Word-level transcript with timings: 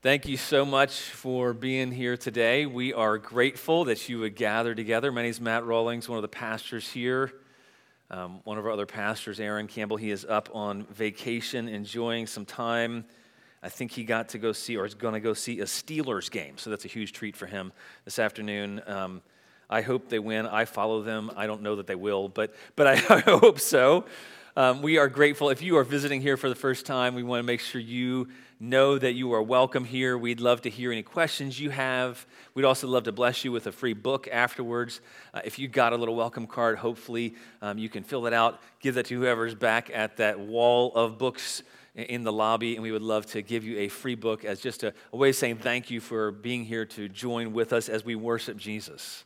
Thank 0.00 0.28
you 0.28 0.36
so 0.36 0.64
much 0.64 0.92
for 1.10 1.52
being 1.52 1.90
here 1.90 2.16
today. 2.16 2.66
We 2.66 2.94
are 2.94 3.18
grateful 3.18 3.86
that 3.86 4.08
you 4.08 4.20
would 4.20 4.36
gather 4.36 4.72
together. 4.72 5.10
My 5.10 5.22
name 5.22 5.30
is 5.32 5.40
Matt 5.40 5.64
Rawlings, 5.64 6.08
one 6.08 6.16
of 6.16 6.22
the 6.22 6.28
pastors 6.28 6.88
here. 6.88 7.32
Um, 8.08 8.40
one 8.44 8.58
of 8.58 8.64
our 8.64 8.70
other 8.70 8.86
pastors, 8.86 9.40
Aaron 9.40 9.66
Campbell, 9.66 9.96
he 9.96 10.12
is 10.12 10.24
up 10.24 10.50
on 10.54 10.84
vacation, 10.84 11.66
enjoying 11.66 12.28
some 12.28 12.44
time. 12.44 13.06
I 13.60 13.70
think 13.70 13.90
he 13.90 14.04
got 14.04 14.28
to 14.28 14.38
go 14.38 14.52
see, 14.52 14.76
or 14.76 14.86
is 14.86 14.94
going 14.94 15.14
to 15.14 15.20
go 15.20 15.34
see 15.34 15.58
a 15.58 15.64
Steelers 15.64 16.30
game. 16.30 16.58
So 16.58 16.70
that's 16.70 16.84
a 16.84 16.88
huge 16.88 17.12
treat 17.12 17.34
for 17.34 17.46
him 17.46 17.72
this 18.04 18.20
afternoon. 18.20 18.80
Um, 18.86 19.20
I 19.68 19.80
hope 19.80 20.10
they 20.10 20.20
win. 20.20 20.46
I 20.46 20.64
follow 20.64 21.02
them. 21.02 21.32
I 21.36 21.48
don't 21.48 21.62
know 21.62 21.74
that 21.74 21.88
they 21.88 21.96
will, 21.96 22.28
but, 22.28 22.54
but 22.76 22.86
I, 22.86 22.92
I 23.16 23.20
hope 23.22 23.58
so. 23.58 24.04
Um, 24.58 24.82
we 24.82 24.98
are 24.98 25.06
grateful. 25.06 25.50
If 25.50 25.62
you 25.62 25.76
are 25.76 25.84
visiting 25.84 26.20
here 26.20 26.36
for 26.36 26.48
the 26.48 26.54
first 26.56 26.84
time, 26.84 27.14
we 27.14 27.22
want 27.22 27.38
to 27.38 27.44
make 27.44 27.60
sure 27.60 27.80
you 27.80 28.26
know 28.58 28.98
that 28.98 29.12
you 29.12 29.32
are 29.32 29.40
welcome 29.40 29.84
here. 29.84 30.18
We'd 30.18 30.40
love 30.40 30.62
to 30.62 30.68
hear 30.68 30.90
any 30.90 31.04
questions 31.04 31.60
you 31.60 31.70
have. 31.70 32.26
We'd 32.54 32.64
also 32.64 32.88
love 32.88 33.04
to 33.04 33.12
bless 33.12 33.44
you 33.44 33.52
with 33.52 33.68
a 33.68 33.70
free 33.70 33.92
book 33.92 34.26
afterwards. 34.26 35.00
Uh, 35.32 35.42
if 35.44 35.60
you 35.60 35.68
got 35.68 35.92
a 35.92 35.96
little 35.96 36.16
welcome 36.16 36.48
card, 36.48 36.76
hopefully 36.76 37.36
um, 37.62 37.78
you 37.78 37.88
can 37.88 38.02
fill 38.02 38.22
that 38.22 38.32
out, 38.32 38.58
give 38.80 38.96
that 38.96 39.06
to 39.06 39.14
whoever's 39.14 39.54
back 39.54 39.92
at 39.94 40.16
that 40.16 40.40
wall 40.40 40.92
of 40.96 41.18
books 41.18 41.62
in 41.94 42.24
the 42.24 42.32
lobby, 42.32 42.74
and 42.74 42.82
we 42.82 42.90
would 42.90 43.00
love 43.00 43.26
to 43.26 43.42
give 43.42 43.62
you 43.62 43.78
a 43.78 43.86
free 43.86 44.16
book 44.16 44.44
as 44.44 44.58
just 44.58 44.82
a, 44.82 44.92
a 45.12 45.16
way 45.16 45.28
of 45.28 45.36
saying 45.36 45.58
thank 45.58 45.88
you 45.88 46.00
for 46.00 46.32
being 46.32 46.64
here 46.64 46.84
to 46.84 47.08
join 47.08 47.52
with 47.52 47.72
us 47.72 47.88
as 47.88 48.04
we 48.04 48.16
worship 48.16 48.56
Jesus. 48.56 49.22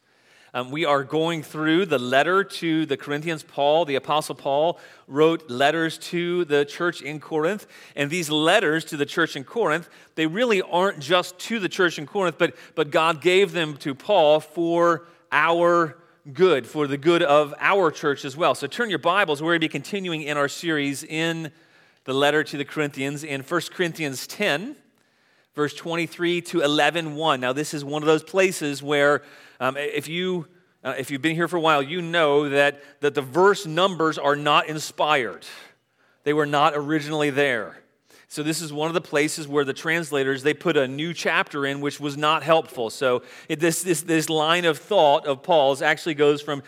Um, 0.54 0.70
we 0.70 0.84
are 0.84 1.02
going 1.02 1.42
through 1.42 1.86
the 1.86 1.98
letter 1.98 2.44
to 2.44 2.84
the 2.84 2.98
Corinthians. 2.98 3.42
Paul, 3.42 3.86
the 3.86 3.94
Apostle 3.94 4.34
Paul, 4.34 4.78
wrote 5.08 5.48
letters 5.48 5.96
to 5.98 6.44
the 6.44 6.66
church 6.66 7.00
in 7.00 7.20
Corinth. 7.20 7.66
And 7.96 8.10
these 8.10 8.28
letters 8.28 8.84
to 8.86 8.98
the 8.98 9.06
church 9.06 9.34
in 9.34 9.44
Corinth, 9.44 9.88
they 10.14 10.26
really 10.26 10.60
aren't 10.60 11.00
just 11.00 11.38
to 11.40 11.58
the 11.58 11.70
church 11.70 11.98
in 11.98 12.06
Corinth, 12.06 12.36
but, 12.38 12.54
but 12.74 12.90
God 12.90 13.22
gave 13.22 13.52
them 13.52 13.78
to 13.78 13.94
Paul 13.94 14.40
for 14.40 15.06
our 15.30 15.96
good, 16.30 16.66
for 16.66 16.86
the 16.86 16.98
good 16.98 17.22
of 17.22 17.54
our 17.58 17.90
church 17.90 18.26
as 18.26 18.36
well. 18.36 18.54
So 18.54 18.66
turn 18.66 18.90
your 18.90 18.98
Bibles. 18.98 19.40
We're 19.40 19.52
going 19.52 19.60
to 19.60 19.68
be 19.68 19.68
continuing 19.68 20.20
in 20.20 20.36
our 20.36 20.48
series 20.48 21.02
in 21.02 21.50
the 22.04 22.12
letter 22.12 22.44
to 22.44 22.58
the 22.58 22.64
Corinthians 22.66 23.24
in 23.24 23.40
1 23.40 23.60
Corinthians 23.72 24.26
10 24.26 24.76
verse 25.54 25.74
23 25.74 26.40
to 26.40 26.60
11 26.60 27.14
1 27.14 27.40
now 27.40 27.52
this 27.52 27.74
is 27.74 27.84
one 27.84 28.02
of 28.02 28.06
those 28.06 28.22
places 28.22 28.82
where 28.82 29.22
um, 29.62 29.76
if, 29.76 30.08
you, 30.08 30.48
uh, 30.82 30.96
if 30.98 31.12
you've 31.12 31.22
been 31.22 31.36
here 31.36 31.46
for 31.46 31.56
a 31.56 31.60
while, 31.60 31.84
you 31.84 32.02
know 32.02 32.48
that, 32.48 32.82
that 32.98 33.14
the 33.14 33.22
verse 33.22 33.64
numbers 33.64 34.18
are 34.18 34.34
not 34.34 34.66
inspired, 34.66 35.46
they 36.24 36.32
were 36.32 36.46
not 36.46 36.72
originally 36.74 37.30
there. 37.30 37.78
So 38.26 38.42
this 38.42 38.60
is 38.60 38.72
one 38.72 38.88
of 38.88 38.94
the 38.94 39.00
places 39.00 39.46
where 39.46 39.64
the 39.64 39.72
translators 39.72 40.42
they 40.42 40.52
put 40.52 40.76
a 40.76 40.88
new 40.88 41.14
chapter 41.14 41.64
in, 41.64 41.80
which 41.80 42.00
was 42.00 42.16
not 42.16 42.42
helpful. 42.42 42.90
So 42.90 43.22
it, 43.48 43.60
this, 43.60 43.84
this, 43.84 44.02
this 44.02 44.28
line 44.28 44.64
of 44.64 44.78
thought 44.78 45.26
of 45.26 45.44
Paul's 45.44 45.80
actually 45.80 46.14
goes 46.14 46.42
from 46.42 46.64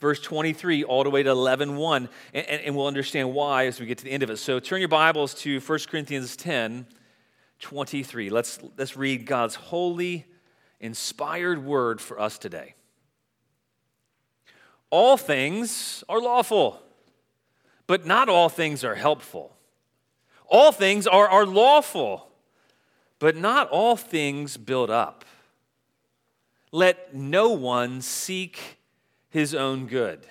verse 0.00 0.18
23 0.20 0.82
all 0.82 1.04
the 1.04 1.10
way 1.10 1.22
to 1.22 1.30
11 1.30 1.76
1 1.76 2.08
and, 2.34 2.46
and, 2.48 2.74
we'll 2.74 2.88
understand 2.88 3.32
why 3.32 3.66
as 3.66 3.78
we 3.78 3.86
get 3.86 3.98
to 3.98 4.04
the 4.04 4.10
end 4.10 4.24
of 4.24 4.30
it. 4.30 4.38
So 4.38 4.58
turn 4.58 4.80
your 4.80 4.88
bibles 4.88 5.32
to 5.42 5.60
1 5.60 5.78
corinthians 5.88 6.34
10 6.34 6.86
23 7.62 8.28
let's, 8.28 8.58
let's 8.76 8.96
read 8.96 9.24
god's 9.24 9.54
holy 9.54 10.26
inspired 10.82 11.64
word 11.64 12.00
for 12.00 12.20
us 12.20 12.36
today. 12.36 12.74
All 14.90 15.16
things 15.16 16.04
are 16.08 16.20
lawful, 16.20 16.82
but 17.86 18.04
not 18.04 18.28
all 18.28 18.50
things 18.50 18.84
are 18.84 18.96
helpful. 18.96 19.56
All 20.46 20.70
things 20.70 21.06
are, 21.06 21.26
are 21.26 21.46
lawful, 21.46 22.28
but 23.18 23.36
not 23.36 23.70
all 23.70 23.96
things 23.96 24.58
build 24.58 24.90
up. 24.90 25.24
Let 26.72 27.14
no 27.14 27.52
one 27.52 28.02
seek 28.02 28.78
his 29.30 29.54
own 29.54 29.86
good, 29.86 30.26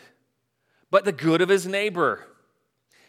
but 0.92 1.06
the 1.06 1.12
good 1.12 1.42
of 1.42 1.50
his 1.50 1.66
neighbor. 1.66 2.28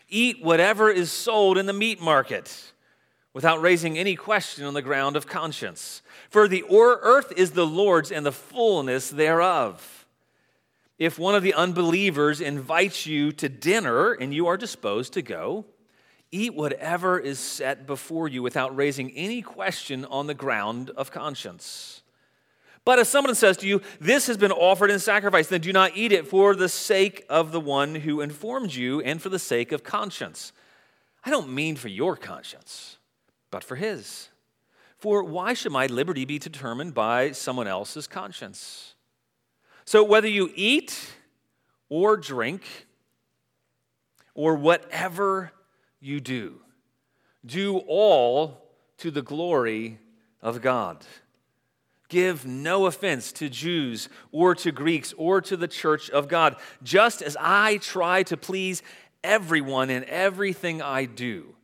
Eat 0.08 0.42
whatever 0.42 0.91
is 0.91 1.10
sold 1.10 1.58
in 1.58 1.66
the 1.66 1.72
meat 1.72 2.00
market 2.00 2.71
without 3.34 3.60
raising 3.60 3.98
any 3.98 4.15
question 4.15 4.65
on 4.65 4.75
the 4.75 4.82
ground 4.82 5.16
of 5.16 5.26
conscience. 5.26 6.03
For 6.28 6.48
the 6.48 6.65
earth 6.70 7.32
is 7.37 7.53
the 7.53 7.66
Lord's 7.66 8.12
and 8.12 8.26
the 8.26 8.32
fullness 8.32 9.09
thereof. 9.10 10.06
If 10.98 11.19
one 11.19 11.34
of 11.34 11.43
the 11.43 11.54
unbelievers 11.54 12.41
invites 12.41 13.06
you 13.06 13.32
to 13.32 13.48
dinner 13.48 14.12
and 14.12 14.34
you 14.34 14.47
are 14.47 14.56
disposed 14.56 15.15
to 15.15 15.22
go, 15.22 15.65
eat 16.31 16.54
whatever 16.54 17.19
is 17.19 17.38
set 17.38 17.87
before 17.87 18.28
you 18.28 18.43
without 18.43 18.76
raising 18.76 19.10
any 19.12 19.43
question 19.43 20.04
on 20.04 20.26
the 20.26 20.34
ground 20.34 20.91
of 20.91 21.10
conscience. 21.10 22.03
But 22.84 22.99
if 22.99 23.06
someone 23.06 23.34
says 23.34 23.56
to 23.59 23.66
you, 23.66 23.81
This 24.00 24.26
has 24.26 24.37
been 24.37 24.53
offered 24.53 24.91
in 24.91 24.99
sacrifice, 24.99 25.47
then 25.47 25.60
do 25.60 25.72
not 25.72 25.97
eat 25.97 26.12
it 26.12 26.26
for 26.26 26.54
the 26.54 26.69
sake 26.69 27.25
of 27.28 27.53
the 27.53 27.60
one 27.60 27.94
who 27.94 28.20
informed 28.20 28.75
you 28.75 29.00
and 29.00 29.22
for 29.22 29.28
the 29.28 29.38
sake 29.38 29.72
of 29.72 29.84
conscience. 29.84 30.53
I 31.25 31.31
don't 31.31 31.53
mean 31.53 31.76
for 31.76 31.88
your 31.88 32.16
conscience 32.16 32.99
but 33.52 33.62
for 33.62 33.76
his. 33.76 34.30
For 34.96 35.22
why 35.22 35.54
should 35.54 35.70
my 35.70 35.86
liberty 35.86 36.24
be 36.24 36.40
determined 36.40 36.94
by 36.94 37.30
someone 37.30 37.68
else's 37.68 38.08
conscience? 38.08 38.94
So, 39.84 40.02
whether 40.02 40.28
you 40.28 40.50
eat 40.56 41.12
or 41.88 42.16
drink 42.16 42.62
or 44.34 44.56
whatever 44.56 45.52
you 46.00 46.18
do, 46.20 46.60
do 47.44 47.78
all 47.86 48.62
to 48.98 49.10
the 49.10 49.22
glory 49.22 49.98
of 50.40 50.62
God. 50.62 51.04
Give 52.08 52.46
no 52.46 52.86
offense 52.86 53.32
to 53.32 53.48
Jews 53.48 54.08
or 54.30 54.54
to 54.56 54.70
Greeks 54.70 55.12
or 55.16 55.40
to 55.40 55.56
the 55.56 55.69
church 55.69 56.10
of 56.10 56.28
God, 56.28 56.56
just 56.82 57.22
as 57.22 57.36
I 57.40 57.78
try 57.78 58.22
to 58.24 58.36
please 58.36 58.82
everyone 59.24 59.90
in 59.90 60.04
everything 60.04 60.80
I 60.80 61.06
do 61.06 61.54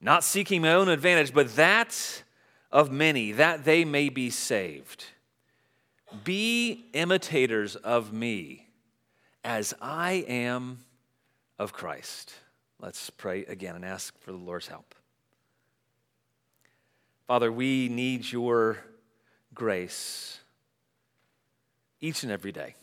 not 0.00 0.24
seeking 0.24 0.62
my 0.62 0.72
own 0.72 0.88
advantage, 0.88 1.34
but 1.34 1.56
that 1.56 2.22
of 2.70 2.90
many, 2.90 3.32
that 3.32 3.64
they 3.64 3.84
may 3.84 4.08
be 4.08 4.30
saved. 4.30 5.04
Be 6.24 6.86
imitators 6.92 7.76
of 7.76 8.12
me 8.12 8.68
as 9.44 9.74
I 9.80 10.24
am 10.28 10.78
of 11.58 11.72
Christ. 11.72 12.34
Let's 12.80 13.10
pray 13.10 13.44
again 13.44 13.74
and 13.74 13.84
ask 13.84 14.16
for 14.20 14.30
the 14.30 14.38
Lord's 14.38 14.68
help. 14.68 14.94
Father, 17.26 17.50
we 17.50 17.88
need 17.88 18.30
your 18.30 18.78
grace 19.54 20.40
each 22.00 22.22
and 22.22 22.32
every 22.32 22.52
day. 22.52 22.74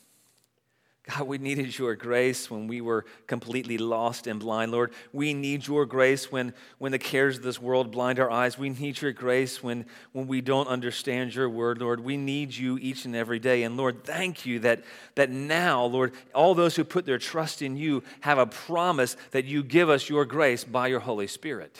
God, 1.07 1.27
we 1.27 1.38
needed 1.38 1.77
your 1.77 1.93
grace 1.93 2.49
when 2.49 2.66
we 2.66 2.81
were 2.81 3.05
completely 3.27 3.77
lost 3.77 4.25
and 4.25 4.39
blind, 4.39 4.71
Lord. 4.71 4.91
We 5.13 5.35
need 5.35 5.67
your 5.67 5.85
grace 5.85 6.31
when, 6.31 6.51
when 6.79 6.91
the 6.91 6.97
cares 6.97 7.38
of 7.38 7.43
this 7.43 7.61
world 7.61 7.91
blind 7.91 8.19
our 8.19 8.31
eyes. 8.31 8.57
We 8.57 8.69
need 8.69 8.99
your 8.99 9.11
grace 9.11 9.61
when, 9.61 9.85
when 10.13 10.25
we 10.25 10.41
don't 10.41 10.67
understand 10.67 11.35
your 11.35 11.47
word, 11.47 11.79
Lord. 11.79 11.99
We 11.99 12.17
need 12.17 12.55
you 12.55 12.79
each 12.79 13.05
and 13.05 13.15
every 13.15 13.38
day. 13.38 13.61
And 13.63 13.77
Lord, 13.77 14.03
thank 14.03 14.47
you 14.47 14.59
that, 14.61 14.83
that 15.13 15.29
now, 15.29 15.85
Lord, 15.85 16.13
all 16.33 16.55
those 16.55 16.75
who 16.75 16.83
put 16.83 17.05
their 17.05 17.19
trust 17.19 17.61
in 17.61 17.77
you 17.77 18.01
have 18.21 18.39
a 18.39 18.47
promise 18.47 19.15
that 19.29 19.45
you 19.45 19.61
give 19.61 19.91
us 19.91 20.09
your 20.09 20.25
grace 20.25 20.63
by 20.63 20.88
your 20.88 21.01
Holy 21.01 21.27
Spirit. 21.27 21.77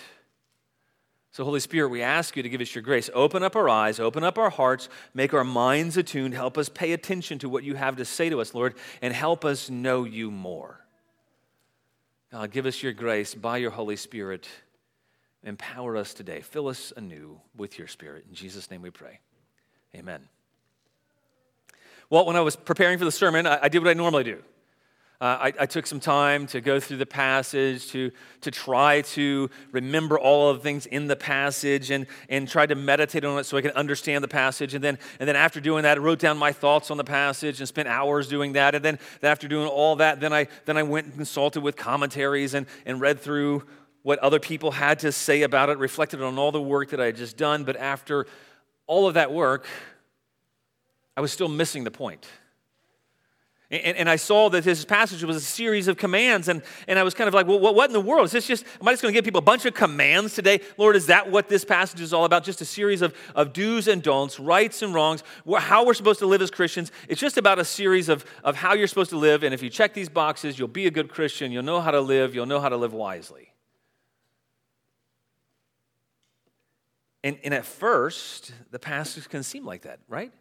So, 1.36 1.44
Holy 1.44 1.60
Spirit, 1.60 1.90
we 1.90 2.02
ask 2.02 2.38
you 2.38 2.44
to 2.44 2.48
give 2.48 2.62
us 2.62 2.74
your 2.74 2.82
grace. 2.82 3.10
Open 3.14 3.44
up 3.44 3.58
our 3.58 3.68
eyes, 3.68 4.00
open 4.00 4.24
up 4.24 4.38
our 4.38 4.50
hearts, 4.50 4.88
make 5.14 5.34
our 5.34 5.44
minds 5.44 5.98
attuned, 5.98 6.34
help 6.34 6.58
us 6.58 6.70
pay 6.70 6.94
attention 6.94 7.40
to 7.40 7.50
what 7.50 7.66
you 7.66 7.76
have 7.76 7.98
to 7.98 8.06
say 8.06 8.30
to 8.30 8.40
us, 8.40 8.54
Lord, 8.54 8.74
and 9.02 9.14
help 9.14 9.44
us 9.44 9.70
know 9.70 10.06
you 10.06 10.32
more. 10.32 10.80
God, 12.32 12.52
give 12.52 12.66
us 12.66 12.82
your 12.82 12.94
grace 12.94 13.36
by 13.36 13.58
your 13.58 13.72
Holy 13.72 13.98
Spirit. 13.98 14.48
Empower 15.44 15.98
us 15.98 16.14
today. 16.14 16.40
Fill 16.40 16.70
us 16.70 16.94
anew 16.96 17.42
with 17.54 17.78
your 17.78 17.90
Spirit. 17.90 18.24
In 18.30 18.34
Jesus' 18.34 18.72
name 18.72 18.82
we 18.82 18.90
pray. 18.90 19.20
Amen. 19.94 20.30
Well, 22.10 22.26
when 22.26 22.38
I 22.38 22.42
was 22.42 22.56
preparing 22.56 22.98
for 22.98 23.04
the 23.04 23.12
sermon, 23.12 23.46
I, 23.46 23.68
did 23.68 23.80
what 23.80 23.90
I 23.90 23.94
normally 23.94 24.24
do. 24.24 24.42
Uh, 25.22 25.38
I, 25.44 25.54
I, 25.62 25.66
took 25.66 25.88
some 25.88 26.02
time 26.02 26.46
to 26.48 26.60
go 26.60 26.78
through 26.78 26.98
the 26.98 27.06
passage, 27.06 27.88
to, 27.92 28.12
to 28.42 28.52
try 28.52 29.00
to 29.02 29.50
remember 29.72 30.20
all 30.20 30.50
of 30.50 30.58
the 30.58 30.64
things 30.64 30.88
in 30.88 31.08
the 31.08 31.16
passage 31.16 31.90
and, 31.90 32.06
and 32.28 32.50
try 32.50 32.66
to 32.66 32.76
meditate 32.76 33.24
on 33.24 33.40
it 33.40 33.46
so 33.46 33.56
I 33.56 33.62
can 33.62 33.72
understand 33.72 34.26
the 34.26 34.28
passage. 34.28 34.74
And 34.74 34.84
then, 34.84 35.00
and 35.22 35.30
then 35.30 35.38
after 35.38 35.62
doing 35.62 35.84
that, 35.84 35.98
I 35.98 36.02
wrote 36.02 36.20
down 36.20 36.38
my 36.38 36.52
thoughts 36.52 36.92
on 36.92 36.98
the 36.98 37.06
passage 37.06 37.62
and 37.62 37.68
spent 37.68 37.88
hours 37.88 38.28
doing 38.28 38.54
that. 38.54 38.76
And 38.76 38.84
then 38.84 39.00
after 39.24 39.48
doing 39.48 39.68
all 39.68 39.96
that, 39.96 40.20
then 40.20 40.34
I, 40.34 40.48
then 40.66 40.76
I 40.76 40.84
went 40.84 41.06
and 41.06 41.16
consulted 41.16 41.62
with 41.62 41.78
commentaries 41.78 42.54
and, 42.54 42.68
and 42.86 43.00
read 43.00 43.22
through 43.22 43.64
what 44.04 44.20
other 44.20 44.40
people 44.40 44.72
had 44.72 45.00
to 45.00 45.14
say 45.14 45.44
about 45.44 45.70
it, 45.70 45.78
reflected 45.78 46.22
on 46.22 46.38
all 46.38 46.52
the 46.52 46.62
work 46.62 46.90
that 46.90 47.00
I 47.00 47.06
had 47.06 47.16
just 47.16 47.38
done. 47.38 47.64
But 47.64 47.78
after 47.78 48.28
all 48.86 49.08
of 49.08 49.14
that 49.14 49.32
work, 49.32 49.66
I 51.16 51.22
was 51.22 51.32
still 51.32 51.48
missing 51.48 51.86
the 51.86 51.92
point. 51.92 52.28
And, 53.72 53.98
and, 53.98 54.10
I 54.10 54.16
saw 54.16 54.50
that 54.50 54.64
this 54.64 54.86
passage 54.86 55.24
was 55.24 55.38
a 55.38 55.42
series 55.42 55.88
of 55.88 55.98
commands, 55.98 56.50
and, 56.50 56.62
and 56.88 57.00
I 57.00 57.04
was 57.04 57.16
kind 57.16 57.28
of 57.28 57.34
like, 57.34 57.48
well, 57.48 57.60
what, 57.60 57.74
what 57.74 57.90
in 57.90 57.94
the 57.94 58.00
world? 58.00 58.26
Is 58.26 58.32
this 58.32 58.46
just, 58.46 58.64
am 58.80 58.88
I 58.88 58.92
just 58.92 59.02
going 59.02 59.12
to 59.12 59.18
give 59.18 59.26
people 59.26 59.40
a 59.40 59.42
bunch 59.42 59.66
of 59.66 59.74
commands 59.74 60.36
today? 60.36 60.62
Lord, 60.78 60.96
is 60.96 61.08
that 61.08 61.32
what 61.32 61.50
this 61.50 61.66
passage 61.66 62.00
is 62.00 62.14
all 62.14 62.26
about? 62.26 62.44
Just 62.44 62.62
a 62.62 62.66
series 62.66 63.02
of, 63.02 63.16
of 63.34 63.54
do's 63.54 63.88
and 63.88 64.04
don'ts, 64.04 64.40
rights 64.40 64.84
and 64.84 64.94
wrongs, 64.94 65.24
how 65.58 65.84
we're 65.84 65.96
supposed 65.96 66.20
to 66.20 66.28
live 66.28 66.44
as 66.44 66.52
Christians. 66.52 66.92
It's 67.10 67.20
just 67.20 67.38
about 67.38 67.58
a 67.58 67.66
series 67.66 68.08
of, 68.08 68.24
of 68.44 68.56
how 68.56 68.74
you're 68.74 68.88
supposed 68.88 69.10
to 69.10 69.18
live, 69.18 69.42
and 69.42 69.52
if 69.52 69.64
you 69.64 69.72
check 69.72 69.96
these 69.96 70.10
boxes, 70.10 70.60
you'll 70.60 70.68
be 70.68 70.86
a 70.86 70.92
good 70.92 71.10
Christian, 71.10 71.52
you'll 71.52 71.64
know 71.64 71.82
how 71.82 71.92
to 71.92 72.02
live, 72.02 72.36
you'll 72.36 72.46
know 72.46 72.60
how 72.60 72.70
to 72.70 72.78
live 72.78 72.94
wisely. 72.94 73.52
And, 77.24 77.40
and 77.44 77.56
at 77.56 77.66
first, 77.66 78.54
the 78.70 78.78
passage 78.78 79.28
can 79.28 79.42
seem 79.42 79.66
like 79.66 79.82
that, 79.82 79.98
right? 80.08 80.32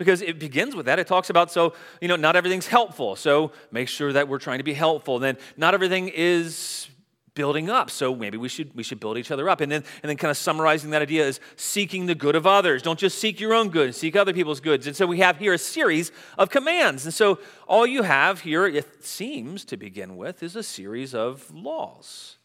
Because 0.00 0.22
it 0.22 0.38
begins 0.38 0.74
with 0.74 0.86
that. 0.86 0.98
It 0.98 1.06
talks 1.06 1.28
about, 1.28 1.52
so, 1.52 1.74
you 2.00 2.08
know, 2.08 2.16
not 2.16 2.34
everything's 2.34 2.66
helpful. 2.66 3.16
So 3.16 3.52
make 3.70 3.86
sure 3.86 4.14
that 4.14 4.28
we're 4.28 4.38
trying 4.38 4.56
to 4.56 4.64
be 4.64 4.72
helpful. 4.72 5.16
And 5.16 5.22
then 5.22 5.36
not 5.58 5.74
everything 5.74 6.08
is 6.08 6.88
building 7.34 7.68
up. 7.68 7.90
So 7.90 8.14
maybe 8.14 8.38
we 8.38 8.48
should 8.48 8.74
we 8.74 8.82
should 8.82 8.98
build 8.98 9.18
each 9.18 9.30
other 9.30 9.50
up. 9.50 9.60
And 9.60 9.70
then 9.70 9.84
and 10.02 10.08
then 10.08 10.16
kind 10.16 10.30
of 10.30 10.38
summarizing 10.38 10.88
that 10.90 11.02
idea 11.02 11.26
is 11.26 11.38
seeking 11.56 12.06
the 12.06 12.14
good 12.14 12.34
of 12.34 12.46
others. 12.46 12.80
Don't 12.80 12.98
just 12.98 13.18
seek 13.18 13.40
your 13.40 13.52
own 13.52 13.68
good, 13.68 13.94
seek 13.94 14.16
other 14.16 14.32
people's 14.32 14.60
goods. 14.60 14.86
And 14.86 14.96
so 14.96 15.06
we 15.06 15.18
have 15.18 15.36
here 15.36 15.52
a 15.52 15.58
series 15.58 16.12
of 16.38 16.48
commands. 16.48 17.04
And 17.04 17.12
so 17.12 17.38
all 17.68 17.86
you 17.86 18.02
have 18.02 18.40
here, 18.40 18.66
it 18.66 19.04
seems 19.04 19.66
to 19.66 19.76
begin 19.76 20.16
with, 20.16 20.42
is 20.42 20.56
a 20.56 20.62
series 20.62 21.14
of 21.14 21.52
laws. 21.54 22.38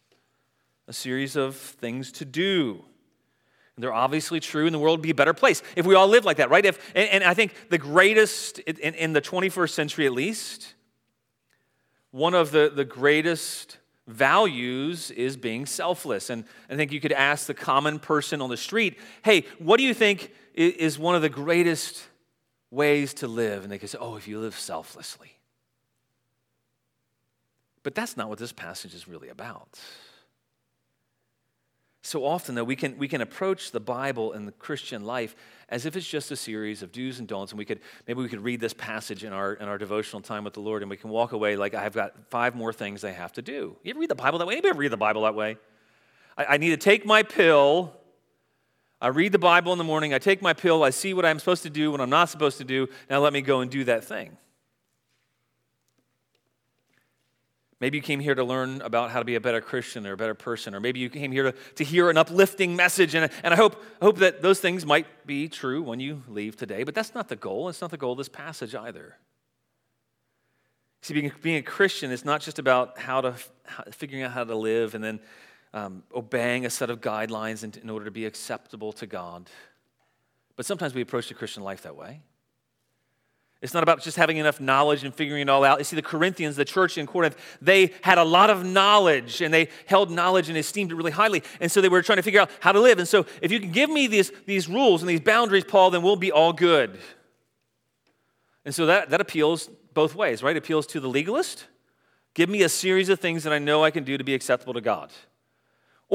A 0.90 0.94
series 0.94 1.38
of 1.38 1.56
things 1.56 2.12
to 2.12 2.26
do. 2.26 2.84
They're 3.78 3.94
obviously 3.94 4.40
true, 4.40 4.66
and 4.66 4.74
the 4.74 4.80
world 4.80 5.00
would 5.00 5.04
be 5.04 5.12
a 5.12 5.16
better 5.16 5.34
place 5.34 5.62
if 5.76 5.86
we 5.86 5.96
all 5.96 6.08
lived 6.08 6.26
like 6.26 6.38
that, 6.38 6.50
right? 6.50 6.66
If, 6.66 6.80
and, 6.96 7.10
and 7.10 7.24
I 7.24 7.34
think 7.34 7.54
the 7.70 7.78
greatest, 7.78 8.60
in, 8.60 8.94
in 8.96 9.14
the 9.14 9.22
21st 9.22 9.72
century 9.72 10.06
at 10.06 10.14
least, 10.14 10.76
one 12.12 12.34
of 12.34 12.52
the, 12.52 12.72
the 12.74 12.86
greatest 12.86 13.78
values 14.08 15.12
is 15.12 15.36
being 15.36 15.66
selfless. 15.66 16.30
And 16.30 16.46
I 16.70 16.76
think 16.78 16.94
you 16.94 17.02
could 17.02 17.12
ask 17.12 17.48
the 17.48 17.54
common 17.54 18.00
person 18.00 18.42
on 18.42 18.50
the 18.50 18.58
street, 18.58 18.98
hey, 19.24 19.46
what 19.60 19.78
do 19.78 19.84
you 19.84 19.94
think 19.94 20.32
is 20.54 20.98
one 20.98 21.16
of 21.16 21.22
the 21.22 21.30
greatest 21.30 22.02
ways 22.72 23.14
to 23.16 23.28
live? 23.28 23.64
And 23.64 23.72
they 23.72 23.78
could 23.78 23.90
say, 23.90 23.98
oh, 24.00 24.16
if 24.16 24.28
you 24.28 24.40
live 24.40 24.58
selflessly. 24.58 25.32
But 27.84 27.94
that's 27.94 28.16
not 28.16 28.30
what 28.30 28.40
this 28.40 28.54
passage 28.54 28.94
is 28.94 29.08
really 29.08 29.30
about 29.30 29.68
so 32.06 32.24
often 32.24 32.54
though 32.54 32.64
we 32.64 32.76
can 32.76 32.98
we 32.98 33.08
can 33.08 33.22
approach 33.22 33.72
the 33.72 33.80
bible 33.80 34.34
and 34.34 34.48
the 34.48 34.52
christian 34.54 35.04
life 35.04 35.36
as 35.70 35.86
if 35.88 35.96
it's 35.96 36.08
just 36.08 36.30
a 36.30 36.36
series 36.36 36.84
of 36.84 36.92
do's 36.92 37.18
and 37.18 37.28
don'ts 37.28 37.52
and 37.52 37.58
we 37.58 37.66
could 37.66 37.80
maybe 38.08 38.22
we 38.22 38.30
could 38.30 38.44
read 38.44 38.60
this 38.60 38.74
passage 38.74 39.24
in 39.24 39.34
our 39.34 39.54
in 39.54 39.68
our 39.68 39.78
devotional 39.78 40.22
time 40.22 40.44
with 40.44 40.54
the 40.54 40.60
lord 40.60 40.84
and 40.84 40.90
we 40.90 40.98
can 40.98 41.10
walk 41.10 41.32
away 41.32 41.56
like 41.56 41.74
i've 41.74 41.94
got 41.94 42.14
five 42.30 42.56
more 42.56 42.72
things 42.72 43.04
i 43.04 43.12
have 43.12 43.34
to 43.34 43.42
do. 43.42 43.76
You 43.84 43.90
ever 43.92 44.00
read 44.00 44.10
the 44.10 44.16
bible 44.16 44.40
that 44.40 44.48
way? 44.48 44.54
Anybody 44.54 44.70
ever 44.70 44.80
read 44.80 44.92
the 44.92 44.98
bible 44.98 45.24
that 45.24 45.36
way? 45.36 45.58
I, 46.38 46.46
I 46.46 46.58
need 46.58 46.70
to 46.70 46.78
take 46.78 47.06
my 47.06 47.24
pill. 47.24 47.94
I 49.02 49.08
read 49.08 49.32
the 49.32 49.40
bible 49.40 49.72
in 49.72 49.78
the 49.78 49.84
morning. 49.84 50.14
I 50.14 50.20
take 50.20 50.42
my 50.42 50.54
pill. 50.54 50.84
I 50.84 50.92
see 50.92 51.14
what 51.14 51.26
i'm 51.26 51.40
supposed 51.40 51.64
to 51.64 51.70
do 51.70 51.92
what 51.92 52.02
i'm 52.02 52.10
not 52.10 52.30
supposed 52.30 52.60
to 52.60 52.64
do. 52.64 52.88
Now 53.10 53.20
let 53.20 53.34
me 53.34 53.42
go 53.42 53.62
and 53.62 53.72
do 53.72 53.84
that 53.86 54.04
thing 54.04 54.38
Maybe 57.82 57.98
you 57.98 58.02
came 58.02 58.22
here 58.22 58.36
to 58.36 58.44
learn 58.44 58.82
about 58.82 59.12
how 59.12 59.20
to 59.20 59.26
be 59.26 59.36
a 59.36 59.42
better 59.42 59.60
Christian 59.60 60.08
or 60.08 60.14
a 60.14 60.18
better 60.18 60.34
person, 60.34 60.74
or 60.74 60.80
maybe 60.80 61.02
you 61.02 61.10
came 61.10 61.32
here 61.32 61.52
to, 61.52 61.52
to 61.76 61.84
hear 61.84 62.10
an 62.10 62.18
uplifting 62.18 62.76
message. 62.76 63.16
And, 63.16 63.30
and 63.44 63.54
I 63.54 63.58
hope, 63.58 63.84
hope 64.02 64.20
that 64.20 64.42
those 64.42 64.62
things 64.62 64.86
might 64.86 65.08
be 65.26 65.50
true 65.50 65.82
when 65.82 66.00
you 66.00 66.24
leave 66.30 66.56
today, 66.56 66.84
but 66.84 66.96
that's 66.96 67.14
not 67.14 67.28
the 67.28 67.36
goal. 67.36 67.68
It's 67.68 67.82
not 67.82 67.92
the 67.92 67.98
goal 67.98 68.14
of 68.14 68.18
this 68.18 68.30
passage 68.30 68.76
either. 68.76 69.18
See, 71.02 71.14
being, 71.14 71.32
being 71.42 71.58
a 71.58 71.62
Christian 71.62 72.12
is 72.12 72.24
not 72.24 72.42
just 72.42 72.60
about 72.60 72.98
how 72.98 73.22
to 73.22 73.36
how, 73.66 73.84
figuring 73.92 74.24
out 74.24 74.32
how 74.32 74.46
to 74.46 74.56
live 74.56 74.96
and 74.96 75.04
then 75.04 75.20
um, 75.74 76.04
obeying 76.16 76.66
a 76.66 76.70
set 76.70 76.90
of 76.90 77.02
guidelines 77.02 77.64
in, 77.64 77.74
in 77.84 77.90
order 77.90 78.06
to 78.06 78.12
be 78.12 78.26
acceptable 78.26 78.94
to 78.94 79.06
God. 79.06 79.50
But 80.56 80.66
sometimes 80.66 80.96
we 80.96 81.02
approach 81.02 81.28
the 81.28 81.34
Christian 81.34 81.62
life 81.62 81.82
that 81.82 81.98
way. 81.98 82.22
It's 83.66 83.74
not 83.74 83.82
about 83.82 84.00
just 84.00 84.16
having 84.16 84.38
enough 84.38 84.62
knowledge 84.62 85.04
and 85.04 85.12
figuring 85.12 85.42
it 85.42 85.50
all 85.50 85.64
out. 85.64 85.80
You 85.80 85.84
see, 85.84 85.96
the 85.96 86.04
Corinthians, 86.04 86.56
the 86.56 86.64
church 86.64 87.00
in 87.00 87.08
Corinth, 87.08 87.36
they 87.60 87.94
had 88.04 88.20
a 88.20 88.24
lot 88.24 88.52
of 88.52 88.64
knowledge 88.64 89.42
and 89.42 89.52
they 89.52 89.70
held 89.88 90.12
knowledge 90.12 90.50
and 90.50 90.58
esteemed 90.58 90.92
it 90.92 90.96
really 90.96 91.10
highly. 91.10 91.42
And 91.60 91.72
so 91.72 91.82
they 91.82 91.90
were 91.90 92.04
trying 92.04 92.18
to 92.18 92.22
figure 92.22 92.40
out 92.40 92.52
how 92.60 92.72
to 92.72 92.80
live. 92.80 93.00
And 93.00 93.08
so 93.08 93.26
if 93.42 93.52
you 93.52 93.60
can 93.60 93.72
give 93.72 93.90
me 93.90 94.06
these, 94.06 94.32
these 94.46 94.70
rules 94.70 95.02
and 95.02 95.10
these 95.10 95.20
boundaries, 95.20 95.64
Paul, 95.64 95.90
then 95.90 96.04
we'll 96.04 96.16
be 96.16 96.32
all 96.32 96.54
good. 96.54 97.00
And 98.66 98.76
so 98.76 98.86
that, 98.86 99.10
that 99.10 99.20
appeals 99.20 99.68
both 99.96 100.14
ways, 100.14 100.44
right? 100.44 100.56
It 100.56 100.60
appeals 100.60 100.86
to 100.88 101.00
the 101.00 101.10
legalist. 101.10 101.66
Give 102.36 102.48
me 102.48 102.62
a 102.62 102.70
series 102.70 103.10
of 103.10 103.20
things 103.20 103.44
that 103.46 103.52
I 103.52 103.58
know 103.58 103.84
I 103.84 103.90
can 103.90 104.04
do 104.04 104.16
to 104.16 104.24
be 104.24 104.36
acceptable 104.36 104.76
to 104.76 104.82
God. 104.82 105.12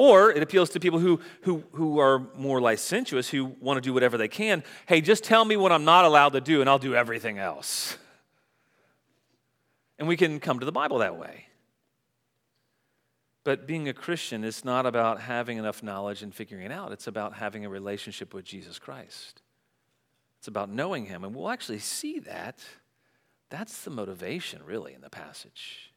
Or 0.01 0.31
it 0.31 0.43
appeals 0.43 0.71
to 0.71 0.81
people 0.81 0.99
who, 0.99 1.21
who, 1.43 1.63
who 1.73 1.99
are 1.99 2.21
more 2.35 2.59
licentious, 2.59 3.29
who 3.29 3.45
want 3.61 3.77
to 3.77 3.83
do 3.83 3.93
whatever 3.93 4.17
they 4.17 4.29
can. 4.29 4.65
Hey, 4.87 5.03
just 5.03 5.25
tell 5.25 5.45
me 5.45 5.59
what 5.59 5.73
I'm 5.73 5.85
not 5.85 6.07
allowed 6.07 6.31
to 6.31 6.41
do, 6.41 6.63
and 6.63 6.71
I'll 6.71 6.79
do 6.79 6.95
everything 6.95 7.37
else. 7.37 7.99
And 9.99 10.09
we 10.09 10.17
can 10.17 10.41
come 10.41 10.59
to 10.59 10.65
the 10.65 10.73
Bible 10.73 11.01
that 11.01 11.19
way. 11.19 11.49
But 13.45 13.67
being 13.67 13.91
a 13.91 13.93
Christian 13.93 14.43
is 14.43 14.65
not 14.65 14.87
about 14.87 15.21
having 15.21 15.59
enough 15.59 15.83
knowledge 15.83 16.23
and 16.23 16.35
figuring 16.35 16.65
it 16.65 16.73
out, 16.73 16.93
it's 16.93 17.07
about 17.07 17.35
having 17.35 17.67
a 17.67 17.69
relationship 17.69 18.33
with 18.33 18.47
Jesus 18.47 18.79
Christ. 18.79 19.43
It's 20.39 20.49
about 20.49 20.71
knowing 20.71 21.05
Him. 21.05 21.25
And 21.25 21.35
we'll 21.35 21.51
actually 21.51 21.79
see 21.79 22.21
that. 22.21 22.65
That's 23.51 23.83
the 23.83 23.91
motivation, 23.91 24.63
really, 24.65 24.95
in 24.95 25.03
the 25.03 25.11
passage. 25.11 25.93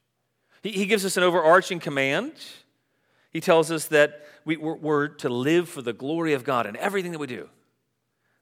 He, 0.61 0.71
he 0.71 0.87
gives 0.87 1.05
us 1.05 1.15
an 1.15 1.23
overarching 1.23 1.79
command 1.79 2.33
he 3.33 3.41
tells 3.41 3.71
us 3.71 3.87
that 3.87 4.21
we, 4.45 4.57
we're, 4.57 4.75
we're 4.75 5.07
to 5.07 5.29
live 5.29 5.67
for 5.67 5.81
the 5.81 5.93
glory 5.93 6.33
of 6.33 6.43
God 6.43 6.67
in 6.67 6.77
everything 6.77 7.11
that 7.11 7.19
we 7.19 7.27
do. 7.27 7.49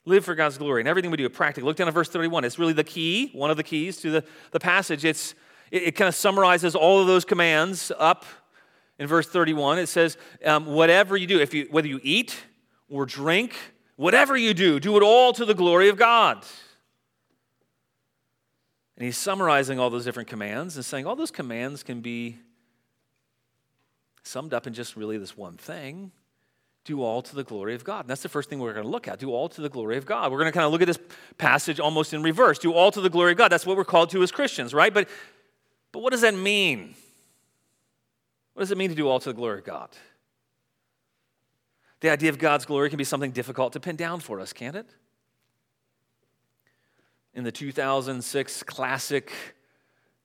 Live 0.03 0.25
for 0.25 0.35
God's 0.35 0.57
glory 0.57 0.81
in 0.81 0.87
everything 0.87 1.11
we 1.11 1.17
do. 1.17 1.29
Practically. 1.29 1.67
Look 1.67 1.77
down 1.77 1.87
at 1.87 1.93
verse 1.93 2.09
31. 2.09 2.43
It's 2.43 2.59
really 2.59 2.73
the 2.73 2.83
key, 2.83 3.29
one 3.33 3.49
of 3.51 3.57
the 3.57 3.63
keys 3.63 3.97
to 3.97 4.11
the, 4.11 4.23
the 4.51 4.59
passage. 4.59 5.05
It's, 5.05 5.33
it, 5.71 5.83
it 5.83 5.91
kind 5.95 6.09
of 6.09 6.15
summarizes 6.15 6.75
all 6.75 6.99
of 6.99 7.07
those 7.07 7.23
commands 7.23 7.91
up 7.97 8.25
in 8.99 9.07
verse 9.07 9.27
31. 9.27 9.79
It 9.79 9.87
says, 9.87 10.17
um, 10.45 10.65
whatever 10.65 11.15
you 11.15 11.27
do, 11.27 11.39
if 11.39 11.53
you, 11.53 11.67
whether 11.71 11.87
you 11.87 11.99
eat 12.03 12.35
or 12.89 13.05
drink, 13.05 13.55
whatever 13.95 14.35
you 14.35 14.53
do, 14.53 14.79
do 14.79 14.97
it 14.97 15.03
all 15.03 15.33
to 15.33 15.45
the 15.45 15.53
glory 15.53 15.87
of 15.87 15.97
God. 15.97 16.43
And 18.97 19.05
he's 19.05 19.17
summarizing 19.17 19.79
all 19.79 19.89
those 19.89 20.05
different 20.05 20.29
commands 20.29 20.75
and 20.75 20.85
saying 20.85 21.05
all 21.05 21.15
those 21.15 21.31
commands 21.31 21.81
can 21.81 22.01
be 22.01 22.37
summed 24.23 24.53
up 24.53 24.67
in 24.67 24.73
just 24.73 24.95
really 24.95 25.17
this 25.17 25.35
one 25.37 25.57
thing 25.57 26.11
do 26.83 27.03
all 27.03 27.21
to 27.21 27.35
the 27.35 27.43
glory 27.43 27.75
of 27.75 27.83
God. 27.83 28.01
And 28.01 28.09
that's 28.09 28.23
the 28.23 28.29
first 28.29 28.49
thing 28.49 28.59
we're 28.59 28.73
going 28.73 28.85
to 28.85 28.89
look 28.89 29.07
at. 29.07 29.19
Do 29.19 29.31
all 29.31 29.47
to 29.49 29.61
the 29.61 29.69
glory 29.69 29.97
of 29.97 30.05
God. 30.05 30.31
We're 30.31 30.39
going 30.39 30.51
to 30.51 30.51
kind 30.51 30.65
of 30.65 30.71
look 30.71 30.81
at 30.81 30.87
this 30.87 30.99
passage 31.37 31.79
almost 31.79 32.13
in 32.13 32.23
reverse. 32.23 32.57
Do 32.57 32.73
all 32.73 32.91
to 32.91 33.01
the 33.01 33.09
glory 33.09 33.33
of 33.33 33.37
God. 33.37 33.51
That's 33.51 33.65
what 33.65 33.77
we're 33.77 33.85
called 33.85 34.09
to 34.11 34.23
as 34.23 34.31
Christians, 34.31 34.73
right? 34.73 34.93
But, 34.93 35.07
but 35.91 36.01
what 36.01 36.11
does 36.11 36.21
that 36.21 36.33
mean? 36.33 36.95
What 38.53 38.61
does 38.61 38.71
it 38.71 38.77
mean 38.77 38.89
to 38.89 38.95
do 38.95 39.07
all 39.07 39.19
to 39.19 39.29
the 39.29 39.33
glory 39.33 39.59
of 39.59 39.65
God? 39.65 39.89
The 41.99 42.09
idea 42.09 42.29
of 42.29 42.39
God's 42.39 42.65
glory 42.65 42.89
can 42.89 42.97
be 42.97 43.03
something 43.03 43.31
difficult 43.31 43.73
to 43.73 43.79
pin 43.79 43.95
down 43.95 44.19
for 44.19 44.39
us, 44.39 44.51
can't 44.51 44.75
it? 44.75 44.87
In 47.35 47.43
the 47.43 47.51
2006 47.51 48.63
classic 48.63 49.31